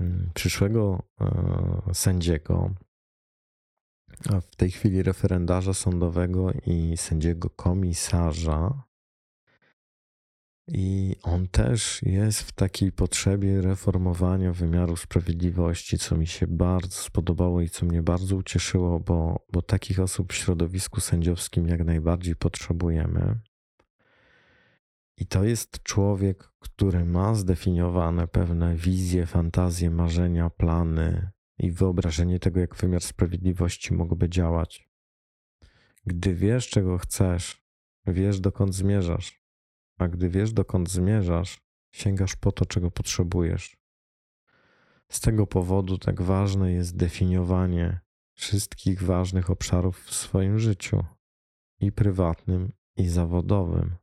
mm, 0.00 0.30
przyszłego 0.34 1.02
e, 1.20 1.94
sędziego, 1.94 2.74
a 4.30 4.40
w 4.40 4.56
tej 4.56 4.70
chwili 4.70 5.02
referendarza 5.02 5.74
sądowego 5.74 6.52
i 6.66 6.96
sędziego 6.96 7.50
komisarza. 7.50 8.82
I 10.68 11.16
on 11.22 11.48
też 11.48 12.02
jest 12.02 12.42
w 12.42 12.52
takiej 12.52 12.92
potrzebie 12.92 13.60
reformowania 13.60 14.52
wymiaru 14.52 14.96
sprawiedliwości, 14.96 15.98
co 15.98 16.16
mi 16.16 16.26
się 16.26 16.46
bardzo 16.46 16.96
spodobało 16.96 17.60
i 17.60 17.68
co 17.68 17.86
mnie 17.86 18.02
bardzo 18.02 18.36
ucieszyło, 18.36 19.00
bo, 19.00 19.46
bo 19.52 19.62
takich 19.62 20.00
osób 20.00 20.32
w 20.32 20.36
środowisku 20.36 21.00
sędziowskim 21.00 21.68
jak 21.68 21.84
najbardziej 21.84 22.36
potrzebujemy. 22.36 23.47
I 25.20 25.26
to 25.26 25.44
jest 25.44 25.82
człowiek, 25.82 26.52
który 26.58 27.04
ma 27.04 27.34
zdefiniowane 27.34 28.28
pewne 28.28 28.76
wizje, 28.76 29.26
fantazje, 29.26 29.90
marzenia, 29.90 30.50
plany 30.50 31.30
i 31.58 31.72
wyobrażenie 31.72 32.38
tego, 32.38 32.60
jak 32.60 32.76
wymiar 32.76 33.02
sprawiedliwości 33.02 33.94
mógłby 33.94 34.28
działać. 34.28 34.88
Gdy 36.06 36.34
wiesz, 36.34 36.68
czego 36.68 36.98
chcesz, 36.98 37.66
wiesz, 38.06 38.40
dokąd 38.40 38.74
zmierzasz, 38.74 39.42
a 39.98 40.08
gdy 40.08 40.28
wiesz, 40.28 40.52
dokąd 40.52 40.90
zmierzasz, 40.90 41.60
sięgasz 41.92 42.36
po 42.36 42.52
to, 42.52 42.66
czego 42.66 42.90
potrzebujesz. 42.90 43.76
Z 45.10 45.20
tego 45.20 45.46
powodu 45.46 45.98
tak 45.98 46.22
ważne 46.22 46.72
jest 46.72 46.96
definiowanie 46.96 48.00
wszystkich 48.34 49.02
ważnych 49.02 49.50
obszarów 49.50 50.04
w 50.04 50.14
swoim 50.14 50.58
życiu 50.58 51.04
i 51.80 51.92
prywatnym, 51.92 52.72
i 52.96 53.08
zawodowym. 53.08 53.96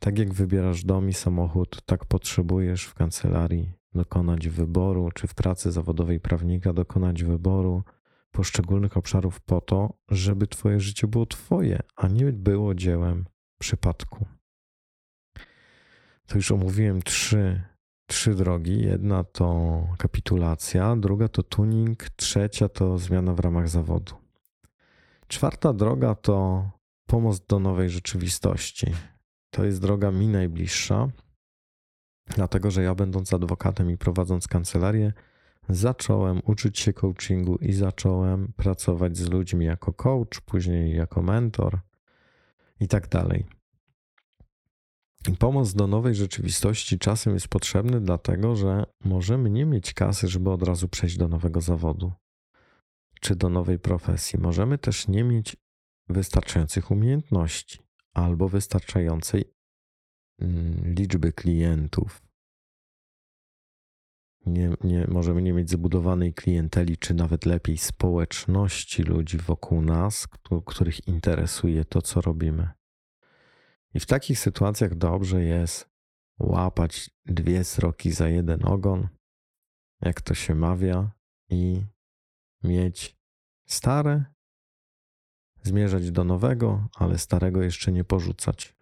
Tak 0.00 0.18
jak 0.18 0.34
wybierasz 0.34 0.84
dom 0.84 1.08
i 1.08 1.12
samochód, 1.14 1.82
tak 1.86 2.04
potrzebujesz 2.04 2.84
w 2.84 2.94
kancelarii 2.94 3.72
dokonać 3.94 4.48
wyboru, 4.48 5.10
czy 5.14 5.26
w 5.26 5.34
pracy 5.34 5.72
zawodowej 5.72 6.20
prawnika 6.20 6.72
dokonać 6.72 7.24
wyboru 7.24 7.82
poszczególnych 8.30 8.96
obszarów 8.96 9.40
po 9.40 9.60
to, 9.60 9.92
żeby 10.08 10.46
Twoje 10.46 10.80
życie 10.80 11.06
było 11.06 11.26
Twoje, 11.26 11.80
a 11.96 12.08
nie 12.08 12.32
było 12.32 12.74
dziełem 12.74 13.24
przypadku. 13.60 14.26
To 16.26 16.36
już 16.36 16.52
omówiłem 16.52 17.02
trzy, 17.02 17.62
trzy 18.06 18.34
drogi. 18.34 18.82
Jedna 18.82 19.24
to 19.24 19.86
kapitulacja, 19.98 20.96
druga 20.96 21.28
to 21.28 21.42
tuning, 21.42 22.10
trzecia 22.16 22.68
to 22.68 22.98
zmiana 22.98 23.34
w 23.34 23.40
ramach 23.40 23.68
zawodu. 23.68 24.14
Czwarta 25.28 25.72
droga 25.72 26.14
to 26.14 26.70
pomoc 27.06 27.46
do 27.46 27.58
nowej 27.58 27.90
rzeczywistości. 27.90 28.86
To 29.50 29.64
jest 29.64 29.80
droga 29.80 30.10
mi 30.10 30.28
najbliższa, 30.28 31.08
dlatego 32.26 32.70
że 32.70 32.82
ja, 32.82 32.94
będąc 32.94 33.34
adwokatem 33.34 33.90
i 33.90 33.98
prowadząc 33.98 34.48
kancelarię, 34.48 35.12
zacząłem 35.68 36.40
uczyć 36.44 36.78
się 36.78 36.92
coachingu 36.92 37.56
i 37.56 37.72
zacząłem 37.72 38.52
pracować 38.56 39.16
z 39.16 39.28
ludźmi 39.28 39.66
jako 39.66 39.92
coach, 39.92 40.40
później 40.46 40.96
jako 40.96 41.22
mentor 41.22 41.80
i 42.80 42.88
tak 42.88 43.08
dalej. 43.08 43.46
I 45.28 45.36
pomoc 45.36 45.74
do 45.74 45.86
nowej 45.86 46.14
rzeczywistości 46.14 46.98
czasem 46.98 47.34
jest 47.34 47.48
potrzebny, 47.48 48.00
dlatego 48.00 48.56
że 48.56 48.84
możemy 49.04 49.50
nie 49.50 49.66
mieć 49.66 49.94
kasy, 49.94 50.28
żeby 50.28 50.50
od 50.50 50.62
razu 50.62 50.88
przejść 50.88 51.16
do 51.16 51.28
nowego 51.28 51.60
zawodu 51.60 52.12
czy 53.20 53.36
do 53.36 53.48
nowej 53.48 53.78
profesji. 53.78 54.38
Możemy 54.38 54.78
też 54.78 55.08
nie 55.08 55.24
mieć 55.24 55.56
wystarczających 56.08 56.90
umiejętności 56.90 57.89
albo 58.14 58.48
wystarczającej 58.48 59.54
mm, 60.38 60.94
liczby 60.94 61.32
klientów. 61.32 62.22
Nie, 64.46 64.70
nie, 64.84 65.06
możemy 65.06 65.42
nie 65.42 65.52
mieć 65.52 65.70
zbudowanej 65.70 66.34
klienteli, 66.34 66.98
czy 66.98 67.14
nawet 67.14 67.46
lepiej 67.46 67.78
społeczności 67.78 69.02
ludzi 69.02 69.38
wokół 69.38 69.82
nas, 69.82 70.28
których 70.66 71.08
interesuje 71.08 71.84
to, 71.84 72.02
co 72.02 72.20
robimy. 72.20 72.70
I 73.94 74.00
w 74.00 74.06
takich 74.06 74.38
sytuacjach 74.38 74.94
dobrze 74.94 75.44
jest 75.44 75.90
łapać 76.38 77.10
dwie 77.26 77.64
sroki 77.64 78.12
za 78.12 78.28
jeden 78.28 78.66
ogon, 78.66 79.08
jak 80.00 80.20
to 80.20 80.34
się 80.34 80.54
mawia, 80.54 81.12
i 81.50 81.84
mieć 82.62 83.18
stare 83.66 84.24
zmierzać 85.62 86.10
do 86.10 86.24
nowego, 86.24 86.88
ale 86.94 87.18
starego 87.18 87.62
jeszcze 87.62 87.92
nie 87.92 88.04
porzucać. 88.04 88.74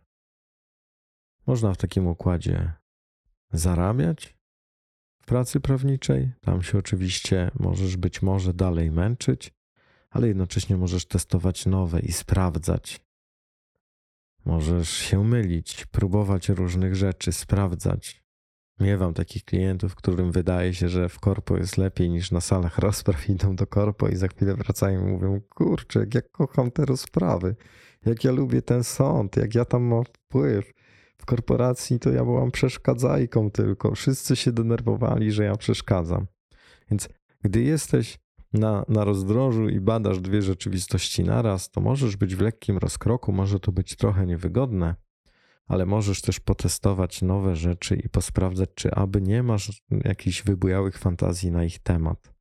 Można 1.46 1.72
w 1.72 1.76
takim 1.76 2.06
układzie 2.06 2.72
zarabiać 3.52 4.38
w 5.22 5.26
pracy 5.26 5.60
prawniczej. 5.60 6.32
Tam 6.40 6.62
się 6.62 6.78
oczywiście 6.78 7.50
możesz 7.58 7.96
być 7.96 8.22
może 8.22 8.54
dalej 8.54 8.90
męczyć, 8.90 9.52
ale 10.10 10.28
jednocześnie 10.28 10.76
możesz 10.76 11.06
testować 11.06 11.66
nowe 11.66 12.00
i 12.00 12.12
sprawdzać. 12.12 13.00
Możesz 14.44 14.90
się 14.90 15.24
mylić, 15.24 15.86
próbować 15.86 16.48
różnych 16.48 16.94
rzeczy, 16.94 17.32
sprawdzać. 17.32 18.22
Miewam 18.80 19.14
takich 19.14 19.44
klientów, 19.44 19.94
którym 19.94 20.32
wydaje 20.32 20.74
się, 20.74 20.88
że 20.88 21.08
w 21.08 21.20
korpo 21.20 21.56
jest 21.56 21.76
lepiej 21.76 22.10
niż 22.10 22.30
na 22.30 22.40
salach 22.40 22.78
rozpraw. 22.88 23.28
Idą 23.28 23.56
do 23.56 23.66
korpo 23.66 24.08
i 24.08 24.16
za 24.16 24.28
chwilę 24.28 24.54
wracają 24.54 25.08
i 25.08 25.12
mówią: 25.12 25.40
Kurczę, 25.48 26.00
jak 26.00 26.14
ja 26.14 26.20
kocham 26.20 26.70
te 26.70 26.84
rozprawy, 26.84 27.56
jak 28.06 28.24
ja 28.24 28.32
lubię 28.32 28.62
ten 28.62 28.84
sąd, 28.84 29.36
jak 29.36 29.54
ja 29.54 29.64
tam 29.64 29.82
mam 29.82 30.04
wpływ. 30.04 30.72
W 31.18 31.26
korporacji 31.26 31.98
to 31.98 32.10
ja 32.10 32.24
byłam 32.24 32.50
przeszkadzajką 32.50 33.50
tylko. 33.50 33.94
Wszyscy 33.94 34.36
się 34.36 34.52
denerwowali, 34.52 35.32
że 35.32 35.44
ja 35.44 35.56
przeszkadzam. 35.56 36.26
Więc 36.90 37.08
gdy 37.42 37.62
jesteś 37.62 38.18
na, 38.52 38.84
na 38.88 39.04
rozdrożu 39.04 39.68
i 39.68 39.80
badasz 39.80 40.20
dwie 40.20 40.42
rzeczywistości 40.42 41.24
naraz, 41.24 41.70
to 41.70 41.80
możesz 41.80 42.16
być 42.16 42.36
w 42.36 42.40
lekkim 42.40 42.78
rozkroku, 42.78 43.32
może 43.32 43.60
to 43.60 43.72
być 43.72 43.96
trochę 43.96 44.26
niewygodne 44.26 44.94
ale 45.68 45.86
możesz 45.86 46.22
też 46.22 46.40
potestować 46.40 47.22
nowe 47.22 47.56
rzeczy 47.56 47.96
i 47.96 48.08
posprawdzać, 48.08 48.70
czy 48.74 48.90
aby 48.90 49.22
nie 49.22 49.42
masz 49.42 49.82
jakichś 50.04 50.42
wybujałych 50.42 50.98
fantazji 50.98 51.50
na 51.50 51.64
ich 51.64 51.78
temat. 51.78 52.32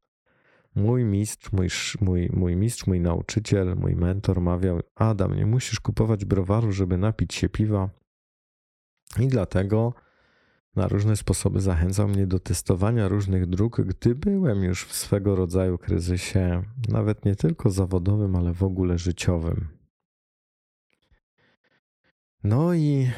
Mój 0.76 1.06
mistrz, 1.06 1.52
mój, 1.52 1.68
mój, 2.02 2.30
mój 2.34 2.56
mistrz, 2.56 2.88
mój 2.88 3.00
nauczyciel, 3.00 3.76
mój 3.76 3.96
mentor 3.96 4.42
mawiał: 4.42 4.80
Adam, 4.96 5.36
nie 5.36 5.46
musisz 5.46 5.80
kupować 5.80 6.26
browaru, 6.26 6.72
żeby 6.72 6.98
napić 6.98 7.34
się 7.34 7.50
piwa. 7.50 7.90
I 9.20 9.28
dlatego 9.28 9.94
na 10.76 10.88
różne 10.88 11.16
sposoby 11.16 11.62
zachęcał 11.62 12.08
mnie 12.08 12.28
do 12.28 12.40
testowania 12.40 13.08
różnych 13.08 13.46
dróg, 13.46 13.82
gdy 13.82 14.16
byłem 14.16 14.64
już 14.64 14.86
w 14.86 14.96
swego 14.96 15.36
rodzaju 15.36 15.78
kryzysie, 15.78 16.64
nawet 16.90 17.26
nie 17.26 17.36
tylko 17.36 17.70
zawodowym, 17.70 18.36
ale 18.36 18.54
w 18.54 18.64
ogóle 18.64 18.98
życiowym. 18.98 19.77
No 22.44 22.74
i 22.74 23.12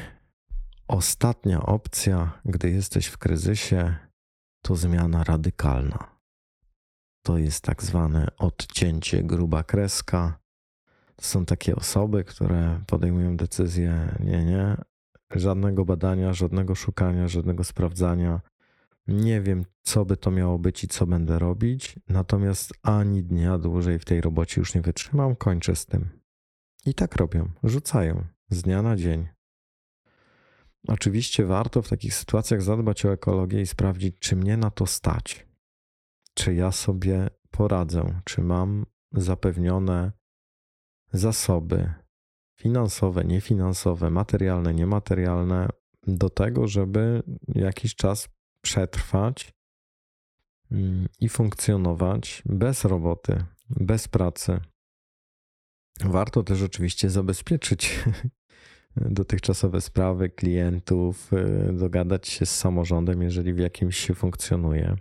ostatnia 0.88 1.62
opcja, 1.62 2.40
gdy 2.44 2.70
jesteś 2.70 3.06
w 3.06 3.18
kryzysie, 3.18 3.94
to 4.62 4.76
zmiana 4.76 5.24
radykalna. 5.24 6.20
to 7.22 7.38
jest 7.38 7.64
tak 7.64 7.82
zwane 7.82 8.26
odcięcie 8.38 9.22
gruba 9.22 9.62
kreska. 9.62 10.38
To 11.16 11.24
są 11.24 11.44
takie 11.44 11.76
osoby, 11.76 12.24
które 12.24 12.80
podejmują 12.86 13.36
decyzję: 13.36 14.16
nie, 14.20 14.44
nie, 14.44 14.76
żadnego 15.30 15.84
badania, 15.84 16.32
żadnego 16.32 16.74
szukania, 16.74 17.28
żadnego 17.28 17.64
sprawdzania. 17.64 18.40
Nie 19.06 19.40
wiem, 19.40 19.64
co 19.82 20.04
by 20.04 20.16
to 20.16 20.30
miało 20.30 20.58
być 20.58 20.84
i 20.84 20.88
co 20.88 21.06
będę 21.06 21.38
robić, 21.38 21.98
natomiast 22.08 22.72
ani 22.82 23.22
dnia 23.22 23.58
dłużej 23.58 23.98
w 23.98 24.04
tej 24.04 24.20
robocie 24.20 24.60
już 24.60 24.74
nie 24.74 24.80
wytrzymam, 24.80 25.36
kończę 25.36 25.76
z 25.76 25.86
tym. 25.86 26.08
I 26.86 26.94
tak 26.94 27.16
robią, 27.16 27.50
rzucają 27.64 28.24
z 28.50 28.62
dnia 28.62 28.82
na 28.82 28.96
dzień. 28.96 29.28
Oczywiście 30.88 31.44
warto 31.44 31.82
w 31.82 31.88
takich 31.88 32.14
sytuacjach 32.14 32.62
zadbać 32.62 33.04
o 33.04 33.12
ekologię 33.12 33.60
i 33.60 33.66
sprawdzić, 33.66 34.16
czy 34.18 34.36
mnie 34.36 34.56
na 34.56 34.70
to 34.70 34.86
stać. 34.86 35.46
Czy 36.34 36.54
ja 36.54 36.72
sobie 36.72 37.30
poradzę, 37.50 38.20
czy 38.24 38.42
mam 38.42 38.86
zapewnione 39.12 40.12
zasoby 41.12 41.94
finansowe, 42.60 43.24
niefinansowe, 43.24 44.10
materialne, 44.10 44.74
niematerialne 44.74 45.68
do 46.06 46.30
tego, 46.30 46.68
żeby 46.68 47.22
jakiś 47.48 47.94
czas 47.94 48.28
przetrwać 48.62 49.52
mm, 50.70 51.08
i 51.20 51.28
funkcjonować 51.28 52.42
bez 52.46 52.84
roboty, 52.84 53.44
bez 53.70 54.08
pracy. 54.08 54.60
Warto 56.04 56.42
też 56.42 56.62
oczywiście 56.62 57.10
zabezpieczyć 57.10 58.04
dotychczasowe 59.00 59.80
sprawy 59.80 60.30
klientów, 60.30 61.32
y, 61.32 61.72
dogadać 61.72 62.28
się 62.28 62.46
z 62.46 62.56
samorządem, 62.56 63.22
jeżeli 63.22 63.52
w 63.52 63.58
jakimś 63.58 63.96
się 63.96 64.14
funkcjonuje 64.14 64.96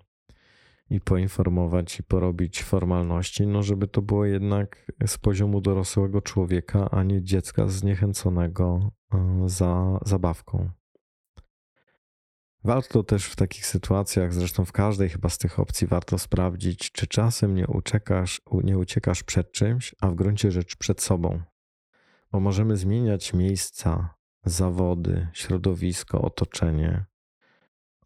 i 0.89 1.02
poinformować 1.02 2.00
i 2.00 2.04
porobić 2.04 2.64
formalności, 2.64 3.47
no 3.47 3.64
żeby 3.64 3.88
to 3.88 4.02
było 4.02 4.26
jednak 4.26 4.91
z 5.06 5.18
poziomu 5.18 5.62
dorosłego 5.62 6.22
człowieka, 6.22 6.89
a 6.91 7.04
nie 7.04 7.24
dziecka 7.24 7.68
zniechęconego 7.68 8.91
y, 9.14 9.50
za 9.50 10.00
zabawką. 10.06 10.70
Warto 12.64 13.04
też 13.04 13.26
w 13.26 13.36
takich 13.36 13.66
sytuacjach, 13.66 14.34
zresztą 14.34 14.66
w 14.66 14.72
każdej 14.72 15.10
chyba 15.10 15.30
z 15.30 15.38
tych 15.38 15.60
opcji, 15.60 15.88
warto 15.88 16.18
sprawdzić, 16.18 16.91
czy 16.91 17.08
czasem 17.08 17.56
nie 17.56 17.68
uciekasz, 17.68 18.41
nie 18.64 18.78
uciekasz 18.78 19.24
przed 19.24 19.52
czymś, 19.52 19.95
a 20.02 20.08
w 20.08 20.16
gruncie 20.16 20.52
rzeczy 20.52 20.78
przed 20.78 21.02
sobą 21.02 21.41
bo 22.32 22.39
możemy 22.39 22.77
zmieniać 22.77 23.34
miejsca, 23.34 24.15
zawody, 24.45 25.27
środowisko, 25.34 26.21
otoczenie, 26.21 27.05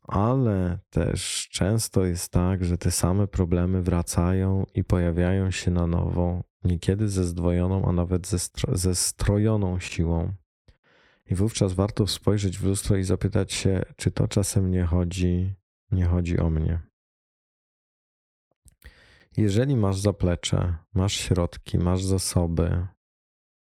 ale 0.04 0.80
też 0.90 1.50
często 1.52 2.06
jest 2.06 2.32
tak, 2.32 2.66
że 2.66 2.78
te 2.78 2.92
same 2.92 3.28
problemy 3.28 3.82
wracają 3.82 4.66
i 4.76 4.84
pojawiają 4.84 5.52
się 5.52 5.72
na 5.72 5.88
nowo, 5.88 6.44
niekiedy 6.64 7.10
ze 7.10 7.24
zdwojoną, 7.24 7.86
a 7.86 7.92
nawet 7.92 8.28
ze, 8.28 8.38
ze 8.72 8.96
strojoną 8.96 9.80
siłą. 9.80 10.34
I 11.26 11.36
wówczas 11.36 11.74
warto 11.74 12.08
spojrzeć 12.08 12.58
w 12.58 12.64
lustro 12.64 12.98
i 12.98 13.04
zapytać 13.04 13.54
się, 13.54 13.82
czy 13.96 14.12
to 14.12 14.28
czasem 14.28 14.72
nie 14.72 14.84
chodzi, 14.84 15.56
nie 15.92 16.06
chodzi 16.06 16.40
o 16.40 16.50
mnie. 16.50 16.80
Jeżeli 19.38 19.76
masz 19.76 20.00
zaplecze, 20.00 20.76
masz 20.94 21.14
środki, 21.14 21.78
masz 21.78 22.04
zasoby, 22.04 22.88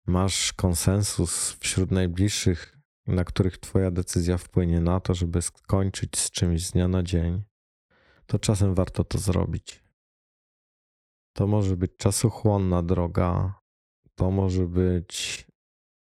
masz 0.06 0.54
konsensus 0.54 1.58
wśród 1.60 1.92
najbliższych, 1.92 2.78
na 3.08 3.24
których 3.24 3.58
Twoja 3.58 3.92
decyzja 3.92 4.38
wpłynie 4.38 4.82
na 4.82 5.00
to, 5.00 5.14
żeby 5.14 5.42
skończyć 5.42 6.18
z 6.18 6.32
czymś 6.32 6.66
z 6.66 6.72
dnia 6.72 6.88
na 6.88 7.04
dzień, 7.04 7.44
to 8.26 8.40
czasem 8.40 8.74
warto 8.74 9.04
to 9.04 9.18
zrobić. 9.18 9.84
To 11.34 11.48
może 11.48 11.78
być 11.78 11.92
czasochłonna 11.98 12.84
droga, 12.84 13.60
to 14.16 14.32
może 14.32 14.68
być 14.68 15.46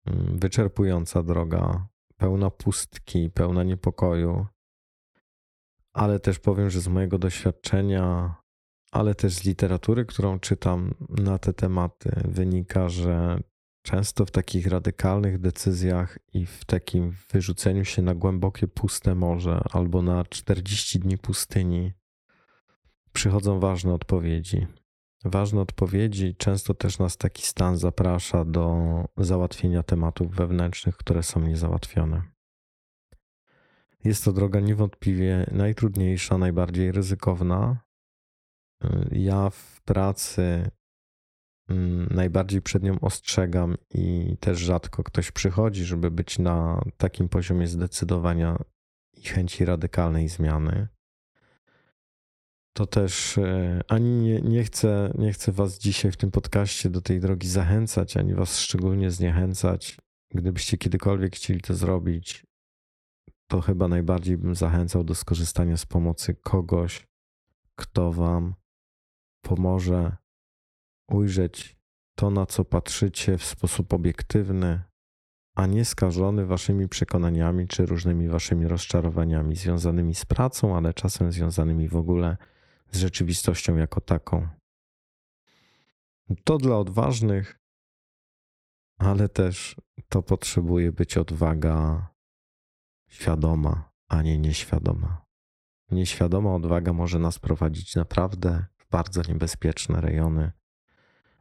mm, 0.06 0.38
wyczerpująca 0.38 1.22
droga, 1.22 1.88
pełna 2.16 2.50
pustki, 2.50 3.30
pełna 3.30 3.62
niepokoju, 3.62 4.46
ale 5.92 6.20
też 6.20 6.38
powiem, 6.38 6.70
że 6.70 6.80
z 6.80 6.88
mojego 6.88 7.18
doświadczenia, 7.18 8.34
ale 8.92 9.14
też 9.14 9.34
z 9.34 9.44
literatury, 9.44 10.04
którą 10.04 10.38
czytam 10.38 10.94
na 11.08 11.38
te 11.38 11.52
tematy, 11.52 12.10
wynika, 12.24 12.88
że 12.88 13.40
Często 13.86 14.26
w 14.26 14.30
takich 14.30 14.66
radykalnych 14.66 15.38
decyzjach 15.38 16.18
i 16.32 16.46
w 16.46 16.64
takim 16.64 17.14
wyrzuceniu 17.32 17.84
się 17.84 18.02
na 18.02 18.14
głębokie, 18.14 18.68
puste 18.68 19.14
morze 19.14 19.60
albo 19.72 20.02
na 20.02 20.24
40 20.24 20.98
dni 20.98 21.18
pustyni 21.18 21.92
przychodzą 23.12 23.60
ważne 23.60 23.94
odpowiedzi. 23.94 24.66
Ważne 25.24 25.60
odpowiedzi 25.60 26.34
często 26.36 26.74
też 26.74 26.98
nas 26.98 27.16
taki 27.16 27.46
stan 27.46 27.76
zaprasza 27.76 28.44
do 28.44 28.74
załatwienia 29.16 29.82
tematów 29.82 30.34
wewnętrznych, 30.34 30.96
które 30.96 31.22
są 31.22 31.40
niezałatwione. 31.40 32.22
Jest 34.04 34.24
to 34.24 34.32
droga 34.32 34.60
niewątpliwie 34.60 35.46
najtrudniejsza, 35.52 36.38
najbardziej 36.38 36.92
ryzykowna. 36.92 37.76
Ja 39.12 39.50
w 39.50 39.80
pracy 39.84 40.70
najbardziej 42.10 42.62
przed 42.62 42.82
nią 42.82 43.00
ostrzegam 43.00 43.76
i 43.94 44.36
też 44.40 44.58
rzadko 44.58 45.04
ktoś 45.04 45.30
przychodzi, 45.30 45.84
żeby 45.84 46.10
być 46.10 46.38
na 46.38 46.84
takim 46.96 47.28
poziomie 47.28 47.66
zdecydowania 47.66 48.58
i 49.16 49.22
chęci 49.22 49.64
radykalnej 49.64 50.28
zmiany. 50.28 50.88
To 52.72 52.86
też 52.86 53.38
e, 53.38 53.80
ani 53.88 54.10
nie, 54.10 54.40
nie, 54.40 54.64
chcę, 54.64 55.12
nie 55.18 55.32
chcę 55.32 55.52
Was 55.52 55.78
dzisiaj 55.78 56.12
w 56.12 56.16
tym 56.16 56.30
podcaście 56.30 56.90
do 56.90 57.00
tej 57.00 57.20
drogi 57.20 57.48
zachęcać, 57.48 58.16
ani 58.16 58.34
Was 58.34 58.58
szczególnie 58.58 59.10
zniechęcać. 59.10 59.96
Gdybyście 60.34 60.78
kiedykolwiek 60.78 61.36
chcieli 61.36 61.60
to 61.60 61.74
zrobić, 61.74 62.46
to 63.46 63.60
chyba 63.60 63.88
najbardziej 63.88 64.38
bym 64.38 64.54
zachęcał 64.54 65.04
do 65.04 65.14
skorzystania 65.14 65.76
z 65.76 65.86
pomocy 65.86 66.34
kogoś, 66.34 67.06
kto 67.76 68.12
Wam 68.12 68.54
pomoże 69.42 70.16
ujrzeć 71.08 71.76
to, 72.14 72.30
na 72.30 72.46
co 72.46 72.64
patrzycie 72.64 73.38
w 73.38 73.44
sposób 73.44 73.92
obiektywny, 73.92 74.82
a 75.54 75.66
nie 75.66 75.84
skażony 75.84 76.46
waszymi 76.46 76.88
przekonaniami 76.88 77.68
czy 77.68 77.86
różnymi 77.86 78.28
waszymi 78.28 78.68
rozczarowaniami 78.68 79.56
związanymi 79.56 80.14
z 80.14 80.24
pracą, 80.24 80.76
ale 80.76 80.94
czasem 80.94 81.32
związanymi 81.32 81.88
w 81.88 81.96
ogóle 81.96 82.36
z 82.90 82.98
rzeczywistością 82.98 83.76
jako 83.76 84.00
taką. 84.00 84.48
To 86.44 86.58
dla 86.58 86.78
odważnych, 86.78 87.60
ale 88.98 89.28
też 89.28 89.76
to 90.08 90.22
potrzebuje 90.22 90.92
być 90.92 91.16
odwaga 91.16 92.08
świadoma, 93.08 93.90
a 94.08 94.22
nie 94.22 94.38
nieświadoma. 94.38 95.24
Nieświadoma 95.90 96.54
odwaga 96.54 96.92
może 96.92 97.18
nas 97.18 97.38
prowadzić 97.38 97.96
naprawdę 97.96 98.66
w 98.76 98.88
bardzo 98.88 99.22
niebezpieczne 99.28 100.00
rejony 100.00 100.52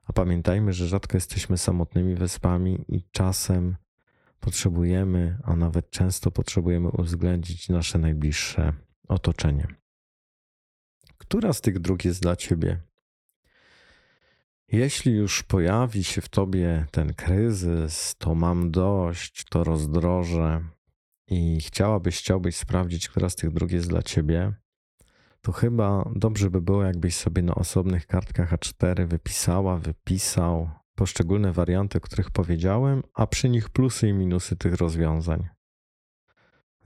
a 0.06 0.14
pamiętajmy, 0.14 0.74
że 0.74 0.88
rzadko 0.88 1.18
jesteśmy 1.18 1.58
samotnymi 1.58 2.16
wyspami 2.16 2.86
i 2.88 3.04
czasem 3.12 3.76
potrzebujemy, 4.40 5.38
a 5.44 5.56
nawet 5.56 5.90
często 5.90 6.32
potrzebujemy 6.32 6.90
uwzględnić 6.90 7.70
nasze 7.70 7.98
najbliższe 8.00 8.74
otoczenie. 9.08 9.68
Która 11.18 11.54
z 11.54 11.62
tych 11.62 11.80
dróg 11.80 12.06
jest 12.06 12.22
dla 12.22 12.36
ciebie? 12.36 12.82
Jeśli 14.68 15.12
już 15.12 15.44
pojawi 15.44 16.04
się 16.04 16.22
w 16.22 16.30
tobie 16.30 16.86
ten 16.92 17.14
kryzys, 17.14 18.16
to 18.18 18.36
mam 18.36 18.72
dość, 18.72 19.46
to 19.50 19.64
rozdroże 19.64 20.64
i 21.28 21.62
chciałabyś, 21.62 22.20
chciałbyś 22.20 22.56
sprawdzić, 22.56 23.10
która 23.10 23.30
z 23.30 23.36
tych 23.36 23.52
dróg 23.52 23.72
jest 23.72 23.90
dla 23.90 24.02
ciebie, 24.02 24.54
to 25.46 25.52
chyba 25.52 26.10
dobrze 26.16 26.50
by 26.50 26.62
było, 26.62 26.84
jakbyś 26.84 27.16
sobie 27.16 27.42
na 27.42 27.56
osobnych 27.56 28.08
kartkach 28.08 28.54
A4 28.54 29.06
wypisała, 29.06 29.78
wypisał 29.78 30.70
poszczególne 30.96 31.52
warianty, 31.52 31.98
o 31.98 32.02
których 32.02 32.32
powiedziałem, 32.32 33.04
a 33.14 33.28
przy 33.28 33.50
nich 33.50 33.70
plusy 33.70 34.08
i 34.08 34.14
minusy 34.14 34.56
tych 34.56 34.74
rozwiązań. 34.74 35.48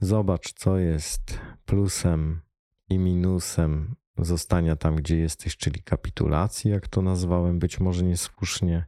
Zobacz, 0.00 0.52
co 0.52 0.78
jest 0.78 1.40
plusem 1.64 2.40
i 2.88 2.98
minusem 2.98 3.94
zostania 4.18 4.76
tam, 4.76 4.96
gdzie 4.96 5.16
jesteś, 5.16 5.56
czyli 5.56 5.82
kapitulacji, 5.82 6.70
jak 6.70 6.88
to 6.88 7.02
nazwałem, 7.02 7.58
być 7.58 7.80
może 7.80 8.04
niesłusznie. 8.04 8.86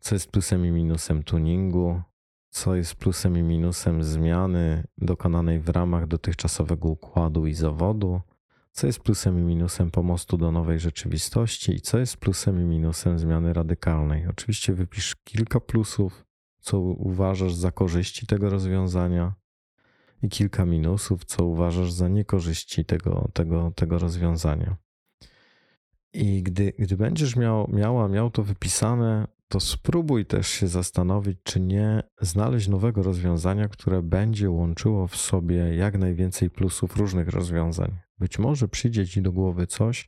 Co 0.00 0.14
jest 0.14 0.30
plusem 0.30 0.66
i 0.66 0.70
minusem 0.70 1.22
tuningu, 1.22 2.02
co 2.50 2.74
jest 2.74 2.94
plusem 2.94 3.38
i 3.38 3.42
minusem 3.42 4.04
zmiany 4.04 4.84
dokonanej 4.98 5.60
w 5.60 5.68
ramach 5.68 6.06
dotychczasowego 6.06 6.88
układu 6.88 7.46
i 7.46 7.54
zawodu, 7.54 8.20
co 8.72 8.86
jest 8.86 9.00
plusem 9.00 9.38
i 9.38 9.42
minusem 9.42 9.90
pomostu 9.90 10.36
do 10.36 10.52
nowej 10.52 10.80
rzeczywistości 10.80 11.74
i 11.74 11.80
co 11.80 11.98
jest 11.98 12.16
plusem 12.16 12.60
i 12.60 12.64
minusem 12.64 13.18
zmiany 13.18 13.52
radykalnej. 13.52 14.26
Oczywiście 14.26 14.72
wypisz 14.72 15.16
kilka 15.24 15.60
plusów, 15.60 16.24
co 16.60 16.80
uważasz 16.80 17.54
za 17.54 17.70
korzyści 17.70 18.26
tego 18.26 18.50
rozwiązania 18.50 19.34
i 20.22 20.28
kilka 20.28 20.64
minusów, 20.64 21.24
co 21.24 21.44
uważasz 21.44 21.92
za 21.92 22.08
niekorzyści 22.08 22.84
tego, 22.84 23.30
tego, 23.32 23.72
tego 23.76 23.98
rozwiązania. 23.98 24.76
I 26.14 26.42
gdy, 26.42 26.72
gdy 26.78 26.96
będziesz 26.96 27.36
miał, 27.36 27.70
miała, 27.72 28.08
miał 28.08 28.30
to 28.30 28.42
wypisane, 28.42 29.26
to 29.48 29.60
spróbuj 29.60 30.26
też 30.26 30.48
się 30.48 30.68
zastanowić, 30.68 31.38
czy 31.42 31.60
nie 31.60 32.02
znaleźć 32.20 32.68
nowego 32.68 33.02
rozwiązania, 33.02 33.68
które 33.68 34.02
będzie 34.02 34.50
łączyło 34.50 35.06
w 35.06 35.16
sobie 35.16 35.76
jak 35.76 35.98
najwięcej 35.98 36.50
plusów 36.50 36.96
różnych 36.96 37.28
rozwiązań. 37.28 37.98
Być 38.22 38.38
może 38.38 38.68
przyjdzie 38.68 39.06
ci 39.06 39.22
do 39.22 39.32
głowy 39.32 39.66
coś, 39.66 40.06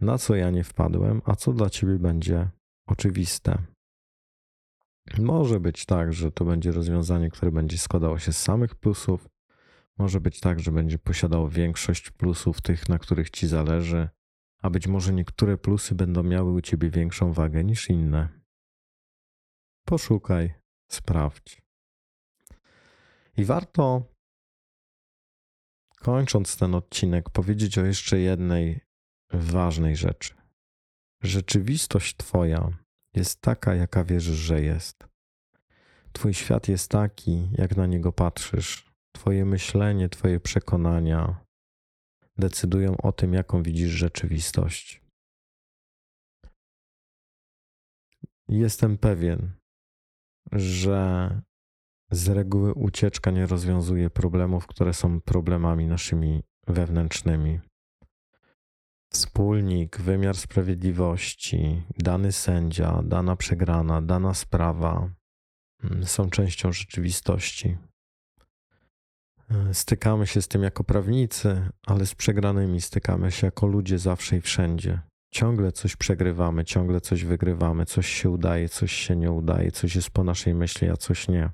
na 0.00 0.18
co 0.18 0.34
ja 0.34 0.50
nie 0.50 0.64
wpadłem, 0.64 1.22
a 1.24 1.36
co 1.36 1.52
dla 1.52 1.70
ciebie 1.70 1.98
będzie 1.98 2.50
oczywiste. 2.86 3.58
Może 5.18 5.60
być 5.60 5.86
tak, 5.86 6.12
że 6.12 6.32
to 6.32 6.44
będzie 6.44 6.72
rozwiązanie, 6.72 7.30
które 7.30 7.52
będzie 7.52 7.78
składało 7.78 8.18
się 8.18 8.32
z 8.32 8.42
samych 8.42 8.74
plusów. 8.74 9.28
Może 9.98 10.20
być 10.20 10.40
tak, 10.40 10.60
że 10.60 10.72
będzie 10.72 10.98
posiadało 10.98 11.48
większość 11.48 12.10
plusów, 12.10 12.60
tych, 12.60 12.88
na 12.88 12.98
których 12.98 13.30
ci 13.30 13.46
zależy, 13.46 14.08
a 14.62 14.70
być 14.70 14.86
może 14.86 15.12
niektóre 15.12 15.58
plusy 15.58 15.94
będą 15.94 16.22
miały 16.22 16.52
u 16.52 16.60
ciebie 16.60 16.90
większą 16.90 17.32
wagę 17.32 17.64
niż 17.64 17.90
inne. 17.90 18.28
Poszukaj, 19.84 20.54
sprawdź. 20.88 21.62
I 23.36 23.44
warto, 23.44 24.13
kończąc 26.04 26.56
ten 26.56 26.74
odcinek, 26.74 27.30
powiedzieć 27.30 27.78
o 27.78 27.84
jeszcze 27.84 28.18
jednej 28.18 28.80
ważnej 29.32 29.96
rzeczy. 29.96 30.34
Rzeczywistość 31.22 32.16
Twoja 32.16 32.78
jest 33.14 33.40
taka, 33.40 33.74
jaka 33.74 34.04
wierzysz, 34.04 34.36
że 34.36 34.62
jest. 34.62 35.04
Twój 36.12 36.34
świat 36.34 36.68
jest 36.68 36.90
taki, 36.90 37.48
jak 37.52 37.76
na 37.76 37.86
niego 37.86 38.12
patrzysz. 38.12 38.90
Twoje 39.12 39.44
myślenie, 39.44 40.08
Twoje 40.08 40.40
przekonania 40.40 41.44
decydują 42.36 42.96
o 42.96 43.12
tym, 43.12 43.34
jaką 43.34 43.62
widzisz 43.62 43.90
rzeczywistość. 43.90 45.02
Jestem 48.48 48.98
pewien, 48.98 49.52
że 50.52 51.30
z 52.10 52.28
reguły 52.28 52.74
ucieczka 52.74 53.30
nie 53.30 53.46
rozwiązuje 53.46 54.10
problemów, 54.10 54.66
które 54.66 54.94
są 54.94 55.20
problemami 55.20 55.86
naszymi 55.86 56.42
wewnętrznymi. 56.66 57.60
Wspólnik, 59.12 60.00
wymiar 60.00 60.36
sprawiedliwości, 60.36 61.82
dany 61.98 62.32
sędzia, 62.32 63.02
dana 63.02 63.36
przegrana, 63.36 64.02
dana 64.02 64.34
sprawa 64.34 65.10
mm, 65.84 66.04
są 66.04 66.30
częścią 66.30 66.72
rzeczywistości. 66.72 67.76
Stykamy 69.72 70.26
się 70.26 70.42
z 70.42 70.48
tym 70.48 70.62
jako 70.62 70.84
prawnicy, 70.84 71.68
ale 71.86 72.06
z 72.06 72.14
przegranymi 72.14 72.80
stykamy 72.80 73.30
się 73.30 73.46
jako 73.46 73.66
ludzie 73.66 73.98
zawsze 73.98 74.36
i 74.36 74.40
wszędzie. 74.40 75.00
Ciągle 75.32 75.72
coś 75.72 75.96
przegrywamy, 75.96 76.64
ciągle 76.64 77.00
coś 77.00 77.24
wygrywamy, 77.24 77.86
coś 77.86 78.08
się 78.08 78.30
udaje, 78.30 78.68
coś 78.68 78.92
się 78.92 79.16
nie 79.16 79.30
udaje, 79.30 79.72
coś 79.72 79.94
jest 79.96 80.10
po 80.10 80.24
naszej 80.24 80.54
myśli, 80.54 80.88
a 80.88 80.96
coś 80.96 81.28
nie. 81.28 81.50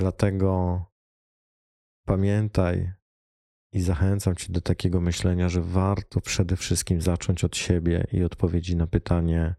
Dlatego 0.00 0.84
pamiętaj 2.06 2.92
i 3.72 3.80
zachęcam 3.80 4.36
Cię 4.36 4.52
do 4.52 4.60
takiego 4.60 5.00
myślenia, 5.00 5.48
że 5.48 5.62
warto 5.62 6.20
przede 6.20 6.56
wszystkim 6.56 7.00
zacząć 7.00 7.44
od 7.44 7.56
siebie 7.56 8.06
i 8.12 8.24
odpowiedzi 8.24 8.76
na 8.76 8.86
pytanie, 8.86 9.54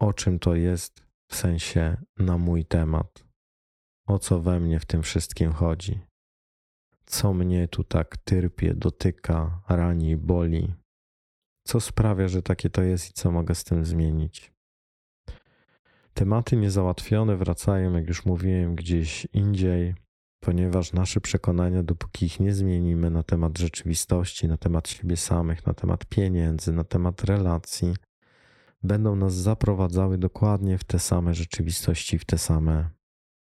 o 0.00 0.12
czym 0.12 0.38
to 0.38 0.54
jest, 0.54 1.06
w 1.30 1.36
sensie 1.36 1.96
na 2.18 2.38
mój 2.38 2.64
temat. 2.64 3.24
O 4.06 4.18
co 4.18 4.40
we 4.40 4.60
mnie 4.60 4.80
w 4.80 4.86
tym 4.86 5.02
wszystkim 5.02 5.52
chodzi? 5.52 6.00
Co 7.06 7.34
mnie 7.34 7.68
tu 7.68 7.84
tak 7.84 8.16
tyrpie, 8.16 8.74
dotyka, 8.74 9.62
rani, 9.68 10.16
boli? 10.16 10.74
Co 11.66 11.80
sprawia, 11.80 12.28
że 12.28 12.42
takie 12.42 12.70
to 12.70 12.82
jest 12.82 13.10
i 13.10 13.12
co 13.12 13.30
mogę 13.30 13.54
z 13.54 13.64
tym 13.64 13.84
zmienić? 13.84 14.57
Tematy 16.18 16.56
niezałatwione 16.56 17.36
wracają, 17.36 17.92
jak 17.92 18.08
już 18.08 18.26
mówiłem, 18.26 18.74
gdzieś 18.74 19.26
indziej, 19.32 19.94
ponieważ 20.40 20.92
nasze 20.92 21.20
przekonania, 21.20 21.82
dopóki 21.82 22.26
ich 22.26 22.40
nie 22.40 22.54
zmienimy 22.54 23.10
na 23.10 23.22
temat 23.22 23.58
rzeczywistości, 23.58 24.48
na 24.48 24.56
temat 24.56 24.88
siebie 24.88 25.16
samych, 25.16 25.66
na 25.66 25.74
temat 25.74 26.06
pieniędzy, 26.06 26.72
na 26.72 26.84
temat 26.84 27.24
relacji, 27.24 27.94
będą 28.82 29.16
nas 29.16 29.34
zaprowadzały 29.34 30.18
dokładnie 30.18 30.78
w 30.78 30.84
te 30.84 30.98
same 30.98 31.34
rzeczywistości, 31.34 32.18
w 32.18 32.24
te 32.24 32.38
same 32.38 32.90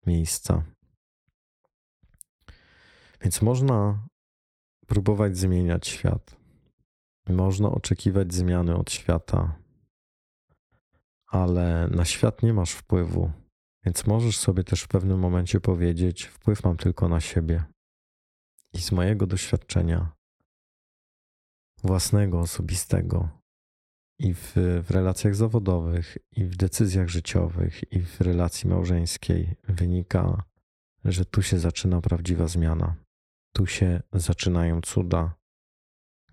miejsca. 0.06 0.62
Więc 3.22 3.42
można 3.42 4.06
próbować 4.86 5.38
zmieniać 5.38 5.88
świat. 5.88 6.36
Można 7.28 7.70
oczekiwać 7.70 8.34
zmiany 8.34 8.76
od 8.76 8.90
świata, 8.90 9.61
ale 11.32 11.88
na 11.88 12.04
świat 12.04 12.42
nie 12.42 12.52
masz 12.52 12.72
wpływu, 12.72 13.30
więc 13.84 14.06
możesz 14.06 14.38
sobie 14.38 14.64
też 14.64 14.82
w 14.82 14.88
pewnym 14.88 15.18
momencie 15.18 15.60
powiedzieć: 15.60 16.24
Wpływ 16.24 16.64
mam 16.64 16.76
tylko 16.76 17.08
na 17.08 17.20
siebie. 17.20 17.64
I 18.72 18.78
z 18.78 18.92
mojego 18.92 19.26
doświadczenia 19.26 20.12
własnego, 21.84 22.40
osobistego, 22.40 23.28
i 24.18 24.34
w, 24.34 24.52
w 24.82 24.90
relacjach 24.90 25.34
zawodowych, 25.34 26.18
i 26.30 26.44
w 26.44 26.56
decyzjach 26.56 27.08
życiowych, 27.08 27.92
i 27.92 28.00
w 28.00 28.20
relacji 28.20 28.70
małżeńskiej 28.70 29.56
wynika, 29.68 30.44
że 31.04 31.24
tu 31.24 31.42
się 31.42 31.58
zaczyna 31.58 32.00
prawdziwa 32.00 32.48
zmiana. 32.48 32.94
Tu 33.54 33.66
się 33.66 34.02
zaczynają 34.12 34.80
cuda. 34.80 35.34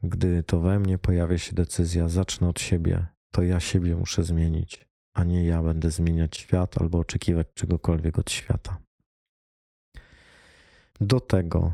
Gdy 0.03 0.43
to 0.43 0.59
we 0.59 0.79
mnie 0.79 0.97
pojawia 0.97 1.37
się 1.37 1.55
decyzja, 1.55 2.09
zacznę 2.09 2.49
od 2.49 2.59
siebie, 2.59 3.07
to 3.31 3.43
ja 3.43 3.59
siebie 3.59 3.95
muszę 3.95 4.23
zmienić, 4.23 4.88
a 5.19 5.23
nie 5.23 5.45
ja 5.45 5.63
będę 5.63 5.91
zmieniać 5.91 6.37
świat 6.37 6.81
albo 6.81 6.99
oczekiwać 6.99 7.47
czegokolwiek 7.53 8.19
od 8.19 8.31
świata. 8.31 8.77
Do 11.01 11.19
tego 11.19 11.73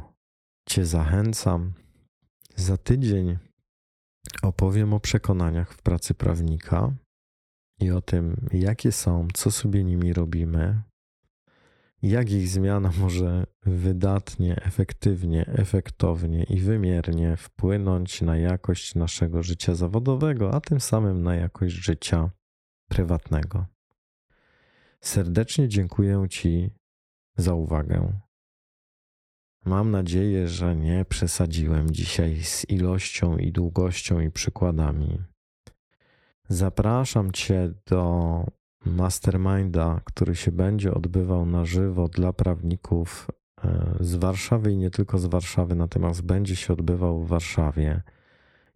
Cię 0.69 0.85
zachęcam. 0.85 1.73
Za 2.55 2.77
tydzień 2.77 3.37
opowiem 4.41 4.93
o 4.93 4.99
przekonaniach 4.99 5.73
w 5.73 5.81
pracy 5.81 6.13
prawnika 6.13 6.93
i 7.79 7.91
o 7.91 8.01
tym, 8.01 8.47
jakie 8.53 8.91
są, 8.91 9.27
co 9.33 9.51
sobie 9.51 9.83
nimi 9.83 10.13
robimy, 10.13 10.81
jak 12.01 12.31
ich 12.31 12.49
zmiana 12.49 12.91
może 13.01 13.45
wydatnie, 13.65 14.55
efektywnie, 14.55 15.45
efektownie 15.45 16.43
i 16.43 16.59
wymiernie 16.59 17.37
wpłynąć 17.37 18.21
na 18.21 18.37
jakość 18.37 18.95
naszego 18.95 19.43
życia 19.43 19.75
zawodowego, 19.75 20.53
a 20.53 20.61
tym 20.61 20.79
samym 20.79 21.23
na 21.23 21.35
jakość 21.35 21.75
życia 21.75 22.29
prywatnego. 22.87 23.65
Serdecznie 25.01 25.67
dziękuję 25.67 26.25
Ci 26.29 26.69
za 27.37 27.53
uwagę. 27.53 28.19
Mam 29.65 29.91
nadzieję, 29.91 30.47
że 30.47 30.75
nie 30.75 31.05
przesadziłem 31.05 31.91
dzisiaj 31.91 32.43
z 32.43 32.69
ilością 32.69 33.37
i 33.37 33.51
długością 33.51 34.19
i 34.19 34.31
przykładami. 34.31 35.21
Zapraszam 36.49 37.31
Cię 37.31 37.73
do 37.85 38.43
masterminda, 38.85 40.01
który 40.05 40.35
się 40.35 40.51
będzie 40.51 40.93
odbywał 40.93 41.45
na 41.45 41.65
żywo 41.65 42.07
dla 42.07 42.33
prawników 42.33 43.27
e, 43.63 43.95
z 43.99 44.15
Warszawy 44.15 44.71
i 44.71 44.77
nie 44.77 44.91
tylko 44.91 45.17
z 45.17 45.25
Warszawy, 45.25 45.75
natomiast 45.75 46.21
będzie 46.21 46.55
się 46.55 46.73
odbywał 46.73 47.23
w 47.23 47.27
Warszawie. 47.27 48.01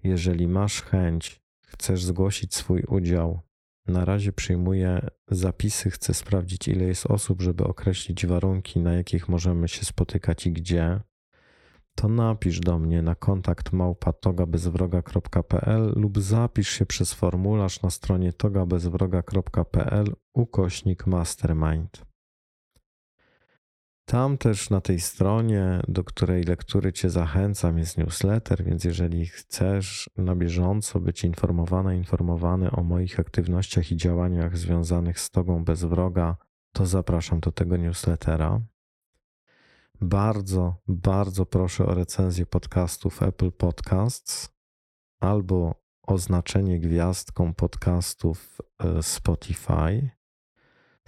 Jeżeli 0.03 0.47
masz 0.47 0.81
chęć, 0.81 1.41
chcesz 1.67 2.03
zgłosić 2.03 2.55
swój 2.55 2.83
udział, 2.87 3.39
na 3.89 4.05
razie 4.05 4.33
przyjmuję 4.33 5.07
zapisy, 5.27 5.91
chcę 5.91 6.13
sprawdzić, 6.13 6.67
ile 6.67 6.85
jest 6.85 7.05
osób, 7.05 7.41
żeby 7.41 7.63
określić 7.63 8.25
warunki, 8.25 8.79
na 8.79 8.93
jakich 8.93 9.29
możemy 9.29 9.67
się 9.67 9.85
spotykać 9.85 10.47
i 10.47 10.51
gdzie. 10.51 10.99
To 11.95 12.07
napisz 12.07 12.59
do 12.59 12.79
mnie 12.79 13.01
na 13.01 13.15
kontakt 13.15 13.73
małpa.togabezwroga.pl 13.73 15.93
lub 15.95 16.19
zapisz 16.19 16.69
się 16.69 16.85
przez 16.85 17.13
formularz 17.13 17.81
na 17.81 17.89
stronie 17.89 18.33
togabezwroga.pl 18.33 20.15
ukośnik 20.33 21.07
mastermind. 21.07 22.08
Tam 24.09 24.37
też 24.37 24.69
na 24.69 24.81
tej 24.81 24.99
stronie, 24.99 25.81
do 25.87 26.03
której 26.03 26.43
lektury 26.43 26.93
Cię 26.93 27.09
zachęcam, 27.09 27.77
jest 27.77 27.97
newsletter, 27.97 28.63
więc 28.63 28.83
jeżeli 28.83 29.25
chcesz 29.25 30.09
na 30.17 30.35
bieżąco 30.35 30.99
być 30.99 31.23
informowana, 31.23 31.93
informowany 31.93 32.71
o 32.71 32.83
moich 32.83 33.19
aktywnościach 33.19 33.91
i 33.91 33.97
działaniach 33.97 34.57
związanych 34.57 35.19
z 35.19 35.29
Tobą 35.29 35.63
bez 35.63 35.83
wroga, 35.83 36.37
to 36.73 36.85
zapraszam 36.85 37.39
do 37.39 37.51
tego 37.51 37.77
newslettera. 37.77 38.61
Bardzo, 40.01 40.75
bardzo 40.87 41.45
proszę 41.45 41.85
o 41.85 41.93
recenzję 41.93 42.45
podcastów 42.45 43.23
Apple 43.23 43.51
Podcasts 43.51 44.49
albo 45.19 45.75
oznaczenie 46.07 46.79
gwiazdką 46.79 47.53
podcastów 47.53 48.57
e, 48.79 49.03
Spotify. 49.03 50.18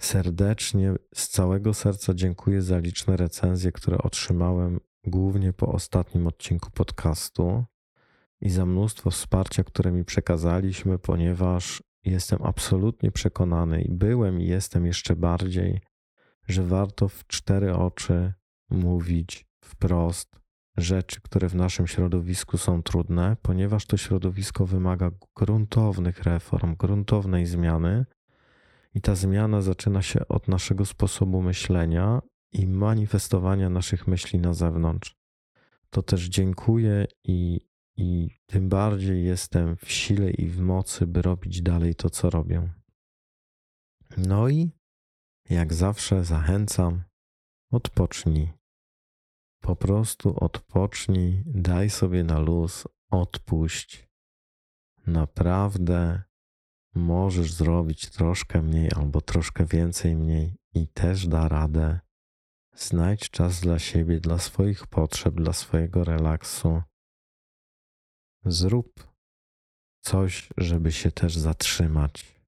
Serdecznie, 0.02 0.94
z 1.14 1.28
całego 1.28 1.74
serca 1.74 2.14
dziękuję 2.14 2.62
za 2.62 2.78
liczne 2.78 3.16
recenzje, 3.16 3.72
które 3.72 3.98
otrzymałem 3.98 4.80
głównie 5.04 5.52
po 5.52 5.66
ostatnim 5.66 6.26
odcinku 6.26 6.70
podcastu. 6.70 7.64
i 8.40 8.50
za 8.50 8.66
mnóstwo 8.66 9.10
wsparcia, 9.10 9.64
które 9.64 9.92
mi 9.92 10.04
przekazaliśmy, 10.04 10.98
ponieważ 10.98 11.82
jestem 12.04 12.38
absolutnie 12.42 13.10
przekonany 13.10 13.82
i 13.82 13.92
byłem 13.92 14.40
i 14.40 14.46
jestem 14.46 14.86
jeszcze 14.86 15.16
bardziej, 15.16 15.80
że 16.48 16.62
warto 16.62 17.08
w 17.08 17.26
cztery 17.26 17.74
oczy 17.74 18.32
mówić 18.70 19.46
wprost 19.64 20.40
rzeczy, 20.76 21.20
które 21.20 21.48
w 21.48 21.54
naszym 21.54 21.86
środowisku 21.86 22.58
są 22.58 22.82
trudne, 22.82 23.36
ponieważ 23.42 23.86
to 23.86 23.96
środowisko 23.96 24.66
wymaga 24.66 25.10
gruntownych 25.36 26.22
reform, 26.22 26.76
gruntownej 26.76 27.46
zmiany. 27.46 28.06
I 28.94 29.00
ta 29.00 29.14
zmiana 29.14 29.62
zaczyna 29.62 30.02
się 30.02 30.28
od 30.28 30.48
naszego 30.48 30.84
sposobu 30.84 31.42
myślenia 31.42 32.22
i 32.52 32.66
manifestowania 32.66 33.70
naszych 33.70 34.06
myśli 34.06 34.38
na 34.38 34.54
zewnątrz. 34.54 35.16
To 35.90 36.02
też 36.02 36.28
dziękuję 36.28 37.06
i, 37.24 37.60
i 37.96 38.30
tym 38.46 38.68
bardziej 38.68 39.24
jestem 39.24 39.76
w 39.76 39.90
sile 39.90 40.30
i 40.30 40.48
w 40.48 40.60
mocy, 40.60 41.06
by 41.06 41.22
robić 41.22 41.62
dalej 41.62 41.94
to, 41.94 42.10
co 42.10 42.30
robię. 42.30 42.72
No 44.16 44.48
i 44.48 44.70
jak 45.50 45.74
zawsze 45.74 46.24
zachęcam, 46.24 47.02
odpocznij. 47.70 48.52
Po 49.60 49.76
prostu 49.76 50.44
odpocznij, 50.44 51.42
daj 51.46 51.90
sobie 51.90 52.24
na 52.24 52.38
luz, 52.38 52.88
odpuść. 53.10 54.08
Naprawdę 55.06 56.22
możesz 56.94 57.52
zrobić 57.52 58.10
troszkę 58.10 58.62
mniej 58.62 58.88
albo 58.96 59.20
troszkę 59.20 59.64
więcej 59.64 60.16
mniej 60.16 60.56
i 60.74 60.88
też 60.88 61.26
da 61.26 61.48
radę. 61.48 62.00
Znajdź 62.74 63.30
czas 63.30 63.60
dla 63.60 63.78
siebie, 63.78 64.20
dla 64.20 64.38
swoich 64.38 64.86
potrzeb, 64.86 65.34
dla 65.34 65.52
swojego 65.52 66.04
relaksu. 66.04 66.82
Zrób 68.44 69.12
coś, 70.00 70.48
żeby 70.56 70.92
się 70.92 71.10
też 71.10 71.36
zatrzymać. 71.36 72.42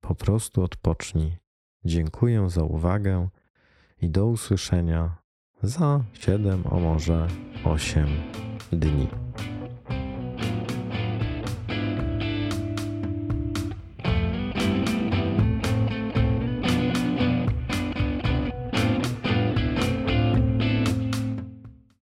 Po 0.00 0.14
prostu 0.14 0.62
odpocznij. 0.62 1.36
Dziękuję 1.84 2.50
za 2.50 2.64
uwagę 2.64 3.28
i 4.00 4.10
do 4.10 4.26
usłyszenia 4.26 5.16
za 5.62 6.04
7, 6.12 6.64
a 6.70 6.74
może 6.74 7.28
8 7.64 8.06
dni. 8.72 9.08